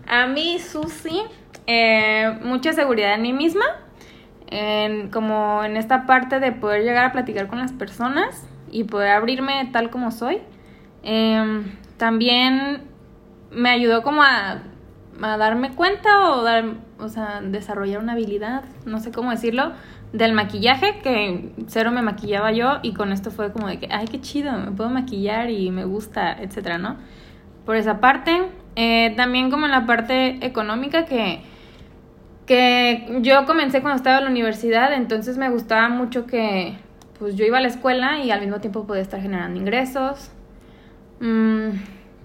A 0.07 0.27
mí, 0.27 0.59
Susi, 0.59 1.23
eh, 1.65 2.37
mucha 2.43 2.73
seguridad 2.73 3.15
en 3.15 3.21
mí 3.23 3.33
misma, 3.33 3.65
en, 4.47 5.09
como 5.09 5.63
en 5.63 5.77
esta 5.77 6.05
parte 6.05 6.39
de 6.39 6.51
poder 6.51 6.83
llegar 6.83 7.05
a 7.05 7.11
platicar 7.11 7.47
con 7.47 7.59
las 7.59 7.71
personas 7.71 8.45
y 8.73 8.83
poder 8.85 9.11
abrirme 9.11 9.69
tal 9.71 9.89
como 9.89 10.11
soy. 10.11 10.39
Em, 11.03 11.63
también 11.97 12.81
me 13.51 13.69
ayudó 13.69 14.01
como 14.01 14.23
a, 14.23 14.63
a 15.21 15.37
darme 15.37 15.71
cuenta 15.75 16.31
o, 16.31 16.43
dar, 16.43 16.65
o 16.99 17.07
sea, 17.07 17.41
desarrollar 17.41 18.01
una 18.01 18.13
habilidad, 18.13 18.63
no 18.85 18.99
sé 18.99 19.11
cómo 19.11 19.29
decirlo, 19.29 19.73
del 20.11 20.33
maquillaje, 20.33 20.99
que 21.03 21.51
cero 21.67 21.91
me 21.91 22.01
maquillaba 22.01 22.51
yo 22.51 22.79
y 22.81 22.93
con 22.93 23.11
esto 23.11 23.31
fue 23.31 23.51
como 23.51 23.67
de 23.67 23.79
que, 23.79 23.87
ay, 23.91 24.07
qué 24.07 24.19
chido, 24.19 24.51
me 24.53 24.71
puedo 24.71 24.89
maquillar 24.89 25.49
y 25.51 25.69
me 25.71 25.85
gusta, 25.85 26.33
etcétera, 26.33 26.77
¿no? 26.77 26.97
Por 27.65 27.75
esa 27.75 27.99
parte. 27.99 28.43
Eh, 28.75 29.13
también 29.15 29.51
como 29.51 29.65
en 29.65 29.71
la 29.71 29.85
parte 29.85 30.43
económica 30.43 31.05
que, 31.05 31.41
que 32.47 33.19
yo 33.21 33.45
comencé 33.45 33.81
cuando 33.81 33.97
estaba 33.97 34.17
en 34.17 34.23
la 34.23 34.31
universidad, 34.31 34.93
entonces 34.93 35.37
me 35.37 35.49
gustaba 35.49 35.89
mucho 35.89 36.25
que 36.25 36.75
pues 37.23 37.37
yo 37.37 37.45
iba 37.45 37.57
a 37.57 37.61
la 37.61 37.69
escuela 37.69 38.19
y 38.19 38.31
al 38.31 38.41
mismo 38.41 38.59
tiempo 38.59 38.85
podía 38.85 39.01
estar 39.01 39.21
generando 39.21 39.57
ingresos. 39.57 40.29
Mm, 41.21 41.69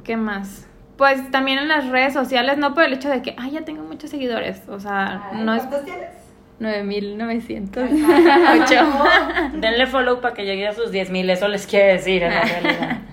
¿Qué 0.03 0.17
más? 0.17 0.67
Pues 0.97 1.31
también 1.31 1.61
en 1.61 1.69
las 1.69 1.87
redes 1.87 2.15
sociales, 2.15 2.59
no 2.59 2.75
por 2.75 2.83
el 2.83 2.95
hecho 2.95 3.09
de 3.09 3.23
que, 3.23 3.37
ay, 3.39 3.53
ya 3.53 3.61
tengo 3.61 3.85
muchos 3.85 4.11
seguidores, 4.11 4.69
o 4.69 4.81
sea, 4.81 5.23
Ay, 5.31 5.45
no 5.45 5.55
es 5.55 5.63
¿Cuántos 5.63 5.85
tienes? 5.85 6.09
9908. 6.59 8.75
Denle 9.61 9.87
follow 9.87 10.21
para 10.21 10.35
que 10.35 10.45
llegue 10.45 10.67
a 10.67 10.75
sus 10.75 10.91
10 10.91 11.11
mil, 11.11 11.31
eso 11.31 11.47
les 11.47 11.69
quiere 11.69 11.93
decir 11.93 12.25
en 12.25 12.35
la 12.35 12.43
realidad. 12.43 12.99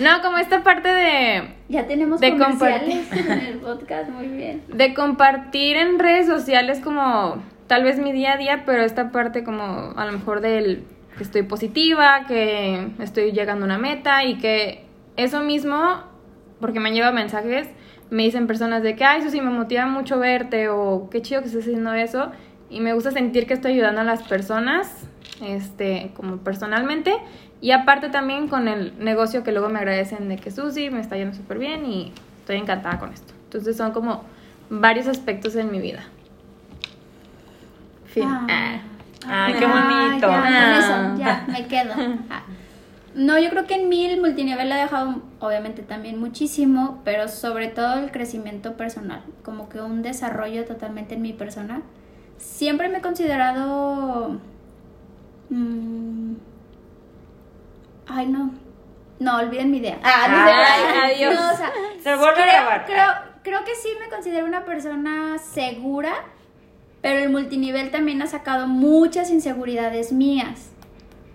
No, 0.00 0.22
como 0.22 0.38
esta 0.38 0.64
parte 0.64 0.88
de, 0.88 1.54
Ya 1.68 1.86
tenemos 1.86 2.20
De 2.20 2.36
comerciales 2.36 3.12
en 3.16 3.30
el 3.30 3.58
podcast, 3.58 4.10
muy 4.10 4.26
bien. 4.26 4.64
de 4.66 4.92
compartir 4.92 5.76
en 5.76 6.00
redes 6.00 6.26
sociales 6.26 6.80
como 6.80 7.40
tal 7.68 7.84
vez 7.84 8.00
mi 8.00 8.10
día 8.10 8.32
a 8.32 8.36
día, 8.38 8.64
pero 8.66 8.82
esta 8.82 9.12
parte 9.12 9.44
como 9.44 9.92
a 9.96 10.04
lo 10.04 10.10
mejor 10.12 10.40
del 10.40 10.84
que 11.16 11.22
estoy 11.22 11.42
positiva, 11.42 12.24
que 12.26 12.88
estoy 13.00 13.32
llegando 13.32 13.64
a 13.64 13.66
una 13.66 13.78
meta 13.78 14.24
y 14.24 14.38
que 14.38 14.84
eso 15.16 15.40
mismo, 15.40 16.02
porque 16.60 16.80
me 16.80 16.88
han 16.88 17.14
mensajes, 17.14 17.68
me 18.10 18.22
dicen 18.22 18.46
personas 18.46 18.82
de 18.82 18.94
que, 18.94 19.04
ay, 19.04 19.20
eso 19.20 19.30
sí, 19.30 19.40
me 19.40 19.50
motiva 19.50 19.86
mucho 19.86 20.18
verte 20.18 20.68
o 20.68 21.08
qué 21.10 21.22
chido 21.22 21.40
que 21.40 21.48
estés 21.48 21.64
haciendo 21.64 21.92
eso 21.94 22.30
y 22.70 22.80
me 22.80 22.92
gusta 22.92 23.10
sentir 23.10 23.46
que 23.46 23.54
estoy 23.54 23.72
ayudando 23.72 24.00
a 24.00 24.04
las 24.04 24.22
personas, 24.22 25.08
este, 25.42 26.10
como 26.14 26.38
personalmente 26.38 27.14
y 27.60 27.70
aparte 27.70 28.10
también 28.10 28.48
con 28.48 28.68
el 28.68 28.92
negocio 28.98 29.42
que 29.42 29.52
luego 29.52 29.68
me 29.68 29.78
agradecen 29.78 30.28
de 30.28 30.36
que 30.36 30.50
Susi 30.50 30.90
me 30.90 31.00
está 31.00 31.16
yendo 31.16 31.34
súper 31.34 31.58
bien 31.58 31.86
y 31.86 32.12
estoy 32.38 32.56
encantada 32.56 32.98
con 32.98 33.12
esto. 33.12 33.32
Entonces 33.44 33.76
son 33.76 33.92
como 33.92 34.24
varios 34.68 35.06
aspectos 35.06 35.56
en 35.56 35.70
mi 35.70 35.80
vida. 35.80 36.04
Fin. 38.06 38.24
Ah. 38.28 38.80
Ay, 39.28 39.54
qué 39.54 39.64
Ah, 39.66 40.06
bonito. 40.08 40.28
ya, 40.28 40.42
Ah. 40.44 40.78
eso, 40.78 41.18
ya, 41.20 41.44
me 41.48 41.66
quedo. 41.66 41.92
Ah. 42.30 42.42
No, 43.18 43.38
yo 43.38 43.48
creo 43.48 43.66
que 43.66 43.76
en 43.76 43.88
mí 43.88 44.04
el 44.04 44.20
multinivel 44.20 44.70
ha 44.72 44.76
dejado, 44.76 45.22
obviamente 45.40 45.80
también 45.82 46.20
muchísimo, 46.20 47.00
pero 47.02 47.28
sobre 47.28 47.68
todo 47.68 47.94
el 47.98 48.10
crecimiento 48.10 48.76
personal, 48.76 49.22
como 49.42 49.70
que 49.70 49.80
un 49.80 50.02
desarrollo 50.02 50.66
totalmente 50.66 51.14
en 51.14 51.22
mi 51.22 51.32
persona. 51.32 51.80
siempre 52.36 52.90
me 52.90 52.98
he 52.98 53.00
considerado... 53.00 54.38
mm, 55.48 56.34
ay, 58.08 58.26
no. 58.26 58.50
No, 59.18 59.38
olviden 59.38 59.70
mi 59.70 59.78
idea. 59.78 59.98
Ah, 60.02 60.26
Ay, 60.28 61.14
adiós. 61.14 61.34
No, 61.34 61.52
o 61.52 61.56
sea, 61.56 61.72
Se 62.02 62.16
vuelve 62.16 62.42
a 62.42 62.46
grabar. 62.46 62.84
Creo, 62.84 63.06
creo 63.42 63.64
que 63.64 63.74
sí 63.76 63.88
me 63.98 64.10
considero 64.14 64.44
una 64.44 64.66
persona 64.66 65.38
segura, 65.38 66.12
pero 67.06 67.20
el 67.20 67.30
multinivel 67.30 67.92
también 67.92 68.20
ha 68.20 68.26
sacado 68.26 68.66
muchas 68.66 69.30
inseguridades 69.30 70.10
mías. 70.10 70.70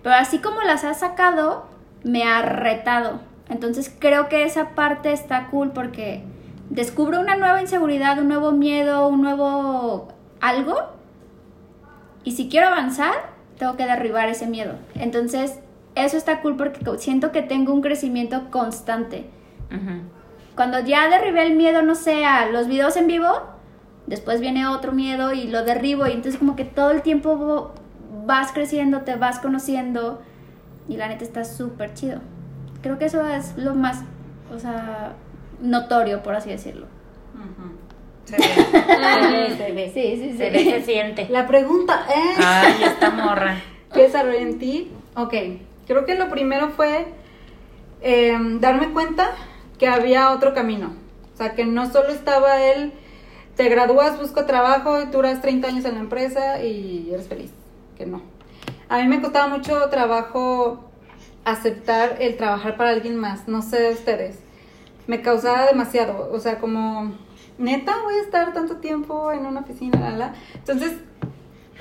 Pero 0.02 0.16
así 0.16 0.36
como 0.36 0.60
las 0.60 0.84
ha 0.84 0.92
sacado, 0.92 1.64
me 2.04 2.24
ha 2.24 2.42
retado. 2.42 3.22
Entonces 3.48 3.90
creo 3.98 4.28
que 4.28 4.44
esa 4.44 4.74
parte 4.74 5.14
está 5.14 5.46
cool 5.46 5.70
porque 5.70 6.24
descubro 6.68 7.20
una 7.20 7.36
nueva 7.36 7.62
inseguridad, 7.62 8.18
un 8.18 8.28
nuevo 8.28 8.52
miedo, 8.52 9.08
un 9.08 9.22
nuevo 9.22 10.08
algo. 10.42 10.76
Y 12.22 12.32
si 12.32 12.50
quiero 12.50 12.66
avanzar, 12.66 13.30
tengo 13.56 13.78
que 13.78 13.86
derribar 13.86 14.28
ese 14.28 14.46
miedo. 14.46 14.74
Entonces, 14.94 15.58
eso 15.94 16.18
está 16.18 16.42
cool 16.42 16.58
porque 16.58 16.84
siento 16.98 17.32
que 17.32 17.40
tengo 17.40 17.72
un 17.72 17.80
crecimiento 17.80 18.50
constante. 18.50 19.24
Cuando 20.54 20.80
ya 20.80 21.08
derribé 21.08 21.46
el 21.46 21.56
miedo, 21.56 21.80
no 21.80 21.94
sé, 21.94 22.26
a 22.26 22.50
los 22.50 22.68
videos 22.68 22.98
en 22.98 23.06
vivo, 23.06 23.51
después 24.12 24.42
viene 24.42 24.66
otro 24.66 24.92
miedo 24.92 25.32
y 25.32 25.44
lo 25.44 25.64
derribo 25.64 26.06
y 26.06 26.12
entonces 26.12 26.38
como 26.38 26.54
que 26.54 26.64
todo 26.66 26.90
el 26.90 27.00
tiempo 27.00 27.72
vas 28.26 28.52
creciendo, 28.52 29.00
te 29.00 29.16
vas 29.16 29.38
conociendo 29.38 30.20
y 30.86 30.98
la 30.98 31.08
neta 31.08 31.24
está 31.24 31.44
súper 31.46 31.94
chido. 31.94 32.20
Creo 32.82 32.98
que 32.98 33.06
eso 33.06 33.26
es 33.26 33.56
lo 33.56 33.74
más, 33.74 34.00
o 34.54 34.58
sea, 34.58 35.14
notorio, 35.62 36.22
por 36.22 36.34
así 36.34 36.50
decirlo. 36.50 36.86
Se 38.26 38.36
ve, 38.36 38.42
se 39.56 39.72
ve, 39.72 39.90
Sí, 39.94 40.16
sí, 40.22 40.36
se 40.36 40.50
sí. 40.50 40.52
ve, 40.52 40.64
se 40.78 40.82
siente. 40.84 41.26
La 41.30 41.46
pregunta 41.46 42.04
es... 42.14 42.44
Ay, 42.44 42.82
esta 42.84 43.10
morra. 43.10 43.56
¿Qué 43.94 44.02
desarrollé 44.02 44.42
en 44.42 44.58
ti? 44.58 44.90
Ok, 45.16 45.32
creo 45.86 46.04
que 46.04 46.16
lo 46.16 46.28
primero 46.28 46.68
fue 46.68 47.06
eh, 48.02 48.36
darme 48.60 48.90
cuenta 48.92 49.30
que 49.78 49.88
había 49.88 50.32
otro 50.32 50.52
camino. 50.52 50.92
O 51.32 51.36
sea, 51.38 51.54
que 51.54 51.64
no 51.64 51.90
solo 51.90 52.08
estaba 52.10 52.60
él, 52.60 52.92
te 53.56 53.68
gradúas, 53.68 54.18
busco 54.18 54.44
trabajo 54.46 55.04
duras 55.06 55.40
30 55.42 55.68
años 55.68 55.84
en 55.84 55.94
la 55.94 56.00
empresa 56.00 56.62
y 56.62 57.10
eres 57.12 57.28
feliz. 57.28 57.50
Que 57.96 58.06
no. 58.06 58.22
A 58.88 58.98
mí 58.98 59.06
me 59.08 59.20
costaba 59.20 59.48
mucho 59.48 59.88
trabajo 59.90 60.84
aceptar 61.44 62.16
el 62.20 62.36
trabajar 62.36 62.76
para 62.76 62.90
alguien 62.90 63.16
más. 63.16 63.48
No 63.48 63.62
sé 63.62 63.80
de 63.80 63.90
ustedes. 63.92 64.38
Me 65.06 65.20
causaba 65.22 65.66
demasiado. 65.66 66.30
O 66.32 66.38
sea, 66.40 66.58
como, 66.58 67.12
neta, 67.58 67.94
voy 68.04 68.14
a 68.14 68.22
estar 68.22 68.52
tanto 68.52 68.76
tiempo 68.76 69.32
en 69.32 69.46
una 69.46 69.60
oficina, 69.60 69.98
la, 70.00 70.16
la. 70.16 70.34
Entonces, 70.54 70.92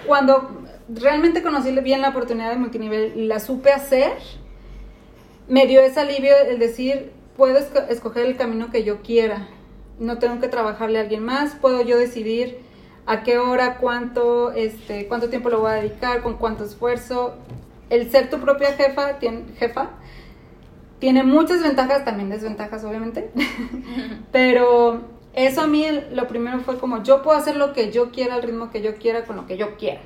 cuando 0.07 0.49
realmente 0.89 1.41
conocí 1.43 1.71
bien 1.79 2.01
la 2.01 2.09
oportunidad 2.09 2.49
de 2.49 2.57
multinivel 2.57 3.13
y 3.15 3.27
la 3.27 3.39
supe 3.39 3.71
hacer, 3.71 4.13
me 5.47 5.67
dio 5.67 5.81
ese 5.81 5.99
alivio 5.99 6.33
el 6.49 6.59
decir, 6.59 7.11
puedo 7.37 7.57
esco- 7.59 7.87
escoger 7.89 8.25
el 8.25 8.35
camino 8.37 8.71
que 8.71 8.83
yo 8.83 9.01
quiera. 9.01 9.47
No 10.01 10.17
tengo 10.17 10.39
que 10.39 10.47
trabajarle 10.47 10.99
a 10.99 11.03
alguien 11.03 11.23
más, 11.23 11.55
puedo 11.55 11.81
yo 11.81 11.97
decidir 11.97 12.59
a 13.05 13.23
qué 13.23 13.37
hora, 13.37 13.77
cuánto, 13.77 14.51
este, 14.51 15.07
cuánto 15.07 15.29
tiempo 15.29 15.49
lo 15.49 15.61
voy 15.61 15.71
a 15.71 15.75
dedicar, 15.75 16.21
con 16.23 16.37
cuánto 16.37 16.65
esfuerzo. 16.65 17.35
El 17.89 18.09
ser 18.09 18.29
tu 18.29 18.39
propia 18.39 18.73
jefa, 18.73 19.19
tiene, 19.19 19.43
jefa 19.57 19.91
tiene 21.01 21.23
muchas 21.23 21.63
ventajas, 21.63 22.05
también 22.05 22.29
desventajas 22.29 22.83
obviamente, 22.83 23.31
pero 24.31 25.01
eso 25.33 25.61
a 25.61 25.67
mí 25.67 25.85
lo 26.13 26.27
primero 26.27 26.59
fue 26.59 26.77
como 26.77 27.01
yo 27.01 27.23
puedo 27.23 27.35
hacer 27.35 27.55
lo 27.55 27.73
que 27.73 27.91
yo 27.91 28.11
quiera, 28.11 28.35
al 28.35 28.43
ritmo 28.43 28.69
que 28.69 28.83
yo 28.83 28.93
quiera, 28.95 29.25
con 29.25 29.35
lo 29.35 29.47
que 29.47 29.57
yo 29.57 29.75
quiera. 29.77 30.01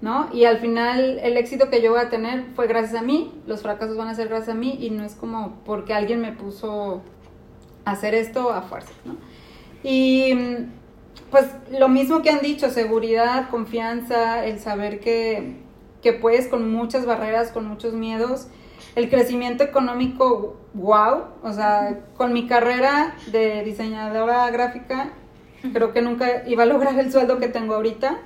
¿No? 0.00 0.28
Y 0.32 0.44
al 0.44 0.58
final 0.58 1.18
el 1.18 1.36
éxito 1.36 1.68
que 1.68 1.82
yo 1.82 1.90
voy 1.90 2.00
a 2.00 2.08
tener 2.08 2.44
fue 2.54 2.68
gracias 2.68 2.94
a 2.94 3.02
mí, 3.02 3.32
los 3.46 3.62
fracasos 3.62 3.96
van 3.96 4.08
a 4.08 4.14
ser 4.14 4.28
gracias 4.28 4.50
a 4.50 4.58
mí 4.58 4.78
y 4.80 4.90
no 4.90 5.04
es 5.04 5.14
como 5.14 5.60
porque 5.66 5.92
alguien 5.92 6.20
me 6.20 6.30
puso 6.30 7.02
hacer 7.84 8.14
esto 8.14 8.52
a 8.52 8.62
fuerza, 8.62 8.92
¿no? 9.04 9.16
Y 9.82 10.34
mm, 10.34 10.70
pues 11.30 11.46
lo 11.78 11.88
mismo 11.88 12.22
que 12.22 12.30
han 12.30 12.40
dicho, 12.40 12.70
seguridad, 12.70 13.50
confianza, 13.50 14.44
el 14.44 14.58
saber 14.58 15.00
que, 15.00 15.56
que 16.02 16.12
puedes 16.12 16.48
con 16.48 16.72
muchas 16.72 17.06
barreras, 17.06 17.50
con 17.50 17.66
muchos 17.66 17.92
miedos, 17.92 18.48
el 18.94 19.10
crecimiento 19.10 19.64
económico, 19.64 20.56
wow, 20.74 21.24
o 21.42 21.52
sea, 21.52 22.00
con 22.16 22.32
mi 22.32 22.46
carrera 22.46 23.16
de 23.32 23.62
diseñadora 23.64 24.50
gráfica, 24.50 25.10
creo 25.72 25.92
que 25.92 26.02
nunca 26.02 26.46
iba 26.46 26.62
a 26.62 26.66
lograr 26.66 26.98
el 26.98 27.10
sueldo 27.10 27.38
que 27.38 27.48
tengo 27.48 27.74
ahorita, 27.74 28.18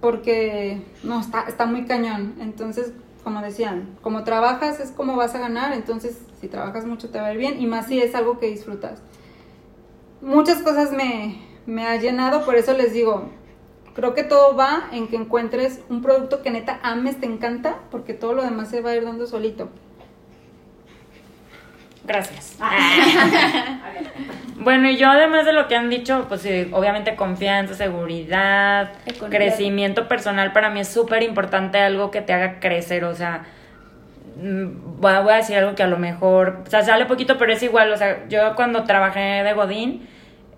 porque 0.00 0.82
no, 1.02 1.20
está, 1.20 1.42
está 1.42 1.66
muy 1.66 1.84
cañón. 1.84 2.34
Entonces, 2.40 2.92
como 3.22 3.40
decían, 3.40 3.96
como 4.00 4.24
trabajas 4.24 4.80
es 4.80 4.90
como 4.90 5.16
vas 5.16 5.34
a 5.34 5.38
ganar, 5.38 5.72
entonces 5.72 6.18
si 6.42 6.48
trabajas 6.48 6.84
mucho 6.84 7.08
te 7.08 7.20
va 7.20 7.28
a 7.28 7.32
ir 7.32 7.38
bien 7.38 7.60
y 7.62 7.66
más 7.66 7.86
si 7.86 8.02
es 8.02 8.16
algo 8.16 8.40
que 8.40 8.48
disfrutas. 8.48 9.00
Muchas 10.20 10.60
cosas 10.60 10.90
me, 10.90 11.40
me 11.66 11.86
ha 11.86 11.96
llenado, 11.96 12.44
por 12.44 12.56
eso 12.56 12.72
les 12.72 12.92
digo, 12.92 13.30
creo 13.94 14.12
que 14.12 14.24
todo 14.24 14.56
va 14.56 14.88
en 14.90 15.06
que 15.06 15.14
encuentres 15.14 15.80
un 15.88 16.02
producto 16.02 16.42
que 16.42 16.50
neta 16.50 16.80
ames, 16.82 17.20
te 17.20 17.26
encanta, 17.26 17.78
porque 17.92 18.12
todo 18.12 18.34
lo 18.34 18.42
demás 18.42 18.70
se 18.70 18.80
va 18.80 18.90
a 18.90 18.96
ir 18.96 19.04
dando 19.04 19.28
solito. 19.28 19.68
Gracias. 22.04 22.58
bueno, 24.56 24.90
y 24.90 24.96
yo 24.96 25.08
además 25.08 25.46
de 25.46 25.52
lo 25.52 25.68
que 25.68 25.76
han 25.76 25.88
dicho, 25.90 26.26
pues 26.28 26.40
sí, 26.40 26.68
obviamente 26.72 27.14
confianza, 27.14 27.74
seguridad, 27.74 28.94
Economía. 29.06 29.38
crecimiento 29.38 30.08
personal 30.08 30.52
para 30.52 30.70
mí 30.70 30.80
es 30.80 30.88
súper 30.88 31.22
importante, 31.22 31.78
algo 31.78 32.10
que 32.10 32.20
te 32.20 32.32
haga 32.32 32.58
crecer, 32.58 33.04
o 33.04 33.14
sea, 33.14 33.44
mm, 34.36 35.00
voy 35.00 35.12
a, 35.12 35.36
decir 35.36 35.56
algo 35.56 35.74
que 35.74 35.82
a 35.82 35.86
lo 35.86 35.98
mejor, 35.98 36.62
o 36.66 36.70
sea, 36.70 36.82
sale 36.82 37.06
poquito, 37.06 37.38
pero 37.38 37.52
es 37.52 37.62
igual, 37.62 37.92
o 37.92 37.96
sea, 37.96 38.28
yo 38.28 38.54
cuando 38.54 38.84
trabajé 38.84 39.42
de 39.42 39.52
Godín, 39.52 40.08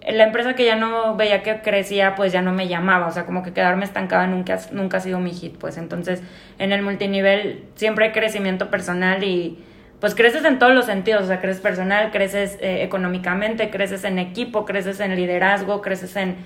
la 0.07 0.25
empresa 0.25 0.55
que 0.55 0.65
ya 0.65 0.77
no 0.77 1.17
veía 1.17 1.43
que 1.43 1.61
crecía, 1.63 2.15
pues 2.15 2.33
ya 2.33 2.43
no 2.43 2.53
me 2.53 2.69
llamaba, 2.69 3.07
o 3.07 3.11
sea, 3.11 3.25
como 3.25 3.43
que 3.43 3.53
quedarme 3.53 3.85
estancada 3.85 4.27
nunca, 4.27 4.59
nunca 4.73 4.99
ha 4.99 5.01
sido 5.01 5.19
mi 5.19 5.33
hit, 5.33 5.57
pues. 5.57 5.79
Entonces 5.79 6.23
en 6.59 6.73
el 6.73 6.83
multinivel 6.83 7.65
siempre 7.75 8.07
hay 8.07 8.13
crecimiento 8.13 8.71
personal 8.71 9.25
y 9.25 9.59
pues 10.01 10.15
creces 10.15 10.45
en 10.45 10.59
todos 10.59 10.75
los 10.75 10.85
sentidos, 10.85 11.23
o 11.23 11.27
sea, 11.27 11.41
creces 11.41 11.63
personal, 11.63 12.11
creces 12.11 12.59
eh, 12.61 12.83
económicamente, 12.83 13.71
creces 13.71 14.05
en 14.05 14.19
equipo, 14.19 14.67
creces 14.67 15.01
en 15.01 15.17
liderazgo, 15.17 15.81
creces 15.81 16.15
en, 16.17 16.37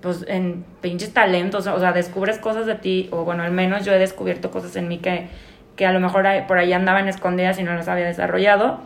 pues, 0.00 0.24
en 0.28 0.64
pinches 0.80 1.12
talentos, 1.12 1.66
o 1.66 1.78
sea, 1.78 1.92
descubres 1.92 2.38
cosas 2.38 2.64
de 2.64 2.76
ti, 2.76 3.08
o 3.12 3.24
bueno, 3.24 3.42
al 3.42 3.52
menos 3.52 3.84
yo 3.84 3.92
he 3.92 3.98
descubierto 3.98 4.50
cosas 4.50 4.76
en 4.76 4.88
mí 4.88 4.96
que, 4.96 5.26
que 5.82 5.86
a 5.88 5.90
lo 5.90 5.98
mejor 5.98 6.24
por 6.46 6.58
ahí 6.58 6.72
andaban 6.72 7.08
escondidas 7.08 7.58
y 7.58 7.64
no 7.64 7.74
las 7.74 7.88
había 7.88 8.04
desarrollado. 8.04 8.78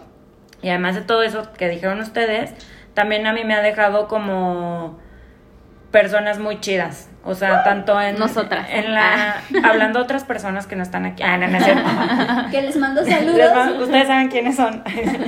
Y 0.63 0.71
además 0.71 0.95
de 0.95 1.03
todo 1.03 1.23
eso 1.23 1.53
que 1.53 1.69
dijeron 1.69 2.01
ustedes, 2.01 2.55
también 2.95 3.27
a 3.27 3.35
mí 3.35 3.45
me 3.45 3.53
ha 3.53 3.61
dejado 3.61 4.09
como 4.09 4.99
personas 5.91 6.39
muy 6.39 6.59
chidas. 6.59 7.11
O 7.23 7.35
sea, 7.35 7.65
tanto 7.65 8.01
en... 8.01 8.19
Nosotras. 8.19 8.67
En 8.71 8.95
la... 8.95 9.43
Hablando 9.63 9.99
de 9.99 10.05
otras 10.07 10.25
personas 10.25 10.67
que 10.67 10.75
no 10.75 10.83
están 10.83 11.05
aquí. 11.05 11.23
Ah, 11.23 11.37
no, 11.37 11.49
no 11.49 11.59
es 11.59 11.65
cierto. 11.65 11.85
Que 12.51 12.63
les 12.63 12.77
mando 12.79 13.03
Les 13.03 13.15
saludos. 13.15 13.83
ustedes 13.83 14.07
saben 14.07 14.29
quiénes 14.29 14.57
son. 14.57 14.83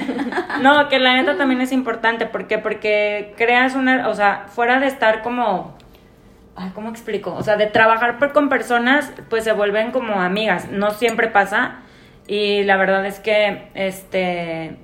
no, 0.62 0.88
que 0.88 0.98
la 0.98 1.16
neta 1.16 1.36
también 1.36 1.60
es 1.60 1.72
importante. 1.72 2.24
¿Por 2.24 2.46
qué? 2.46 2.56
Porque 2.56 3.34
creas 3.36 3.74
una. 3.74 4.08
O 4.08 4.14
sea, 4.14 4.46
fuera 4.48 4.80
de 4.80 4.86
estar 4.86 5.20
como. 5.20 5.76
Ay, 6.58 6.70
¿cómo 6.74 6.88
explico? 6.90 7.34
O 7.34 7.42
sea, 7.42 7.56
de 7.56 7.66
trabajar 7.66 8.18
por- 8.18 8.32
con 8.32 8.48
personas, 8.48 9.12
pues 9.30 9.44
se 9.44 9.52
vuelven 9.52 9.90
como 9.92 10.20
amigas. 10.20 10.70
No 10.70 10.90
siempre 10.90 11.28
pasa. 11.28 11.76
Y 12.26 12.64
la 12.64 12.76
verdad 12.76 13.06
es 13.06 13.20
que, 13.20 13.68
este. 13.74 14.76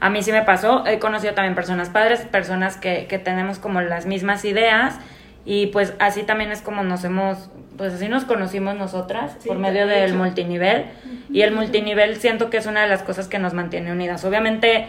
A 0.00 0.10
mí 0.10 0.22
sí 0.22 0.32
me 0.32 0.42
pasó. 0.42 0.86
He 0.86 0.98
conocido 0.98 1.34
también 1.34 1.54
personas 1.54 1.90
padres, 1.90 2.20
personas 2.20 2.76
que, 2.76 3.06
que 3.06 3.18
tenemos 3.18 3.58
como 3.58 3.80
las 3.80 4.06
mismas 4.06 4.44
ideas. 4.44 4.98
Y 5.44 5.68
pues 5.68 5.94
así 5.98 6.22
también 6.24 6.52
es 6.52 6.60
como 6.62 6.82
nos 6.82 7.04
hemos, 7.04 7.50
pues 7.76 7.94
así 7.94 8.08
nos 8.08 8.24
conocimos 8.24 8.74
nosotras 8.76 9.36
Sí, 9.40 9.48
por 9.48 9.58
medio 9.58 9.86
de 9.86 9.94
del 9.94 10.10
hecho. 10.10 10.18
multinivel. 10.18 10.86
Y 11.30 11.40
el 11.42 11.52
multinivel 11.54 12.16
siento 12.16 12.50
que 12.50 12.58
es 12.58 12.66
una 12.66 12.82
de 12.82 12.88
las 12.88 13.02
cosas 13.02 13.28
que 13.28 13.38
nos 13.38 13.54
mantiene 13.54 13.90
unidas. 13.92 14.24
Obviamente, 14.24 14.86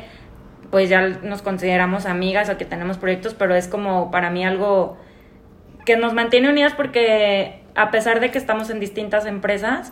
pues 0.69 0.89
ya 0.89 1.01
nos 1.07 1.41
consideramos 1.41 2.05
amigas 2.05 2.49
o 2.49 2.57
que 2.57 2.65
tenemos 2.65 2.97
proyectos, 2.97 3.33
pero 3.33 3.55
es 3.55 3.67
como 3.67 4.11
para 4.11 4.29
mí 4.29 4.45
algo 4.45 4.97
que 5.89 5.97
nos 5.97 6.13
mantiene 6.13 6.47
unidas 6.49 6.73
porque 6.75 7.61
a 7.73 7.89
pesar 7.89 8.19
de 8.19 8.29
que 8.29 8.37
estamos 8.37 8.69
en 8.69 8.79
distintas 8.79 9.25
empresas, 9.25 9.91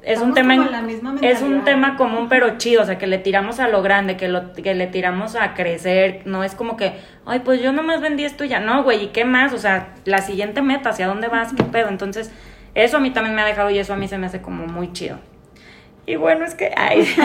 es 0.00 0.20
un 0.20 0.32
tema 0.32 0.54
como 0.56 0.62
en- 0.62 0.66
en 0.68 0.72
la 0.72 0.80
misma 0.80 1.14
es 1.20 1.42
un 1.42 1.64
tema 1.64 1.96
común 1.96 2.30
pero 2.30 2.56
chido, 2.56 2.80
o 2.80 2.86
sea, 2.86 2.96
que 2.96 3.06
le 3.06 3.18
tiramos 3.18 3.60
a 3.60 3.68
lo 3.68 3.82
grande, 3.82 4.16
que 4.16 4.28
lo 4.28 4.54
que 4.54 4.74
le 4.74 4.86
tiramos 4.86 5.36
a 5.36 5.52
crecer, 5.52 6.22
no 6.24 6.44
es 6.44 6.54
como 6.54 6.78
que, 6.78 6.94
ay, 7.26 7.40
pues 7.40 7.60
yo 7.60 7.72
nomás 7.72 8.00
vendí 8.00 8.24
esto 8.24 8.42
y 8.44 8.48
ya, 8.48 8.58
no, 8.58 8.84
güey, 8.84 9.04
¿y 9.04 9.06
qué 9.08 9.26
más? 9.26 9.52
O 9.52 9.58
sea, 9.58 9.88
la 10.06 10.22
siguiente 10.22 10.62
meta, 10.62 10.88
¿hacia 10.90 11.06
dónde 11.08 11.28
vas? 11.28 11.52
¿Qué 11.52 11.62
pedo? 11.64 11.88
Entonces, 11.90 12.32
eso 12.74 12.96
a 12.96 13.00
mí 13.00 13.10
también 13.10 13.36
me 13.36 13.42
ha 13.42 13.44
dejado 13.44 13.68
y 13.68 13.78
eso 13.78 13.92
a 13.92 13.96
mí 13.96 14.08
se 14.08 14.16
me 14.16 14.28
hace 14.28 14.40
como 14.40 14.66
muy 14.66 14.94
chido. 14.94 15.18
Y 16.06 16.16
bueno, 16.16 16.46
es 16.46 16.54
que, 16.54 16.72
ay, 16.74 17.06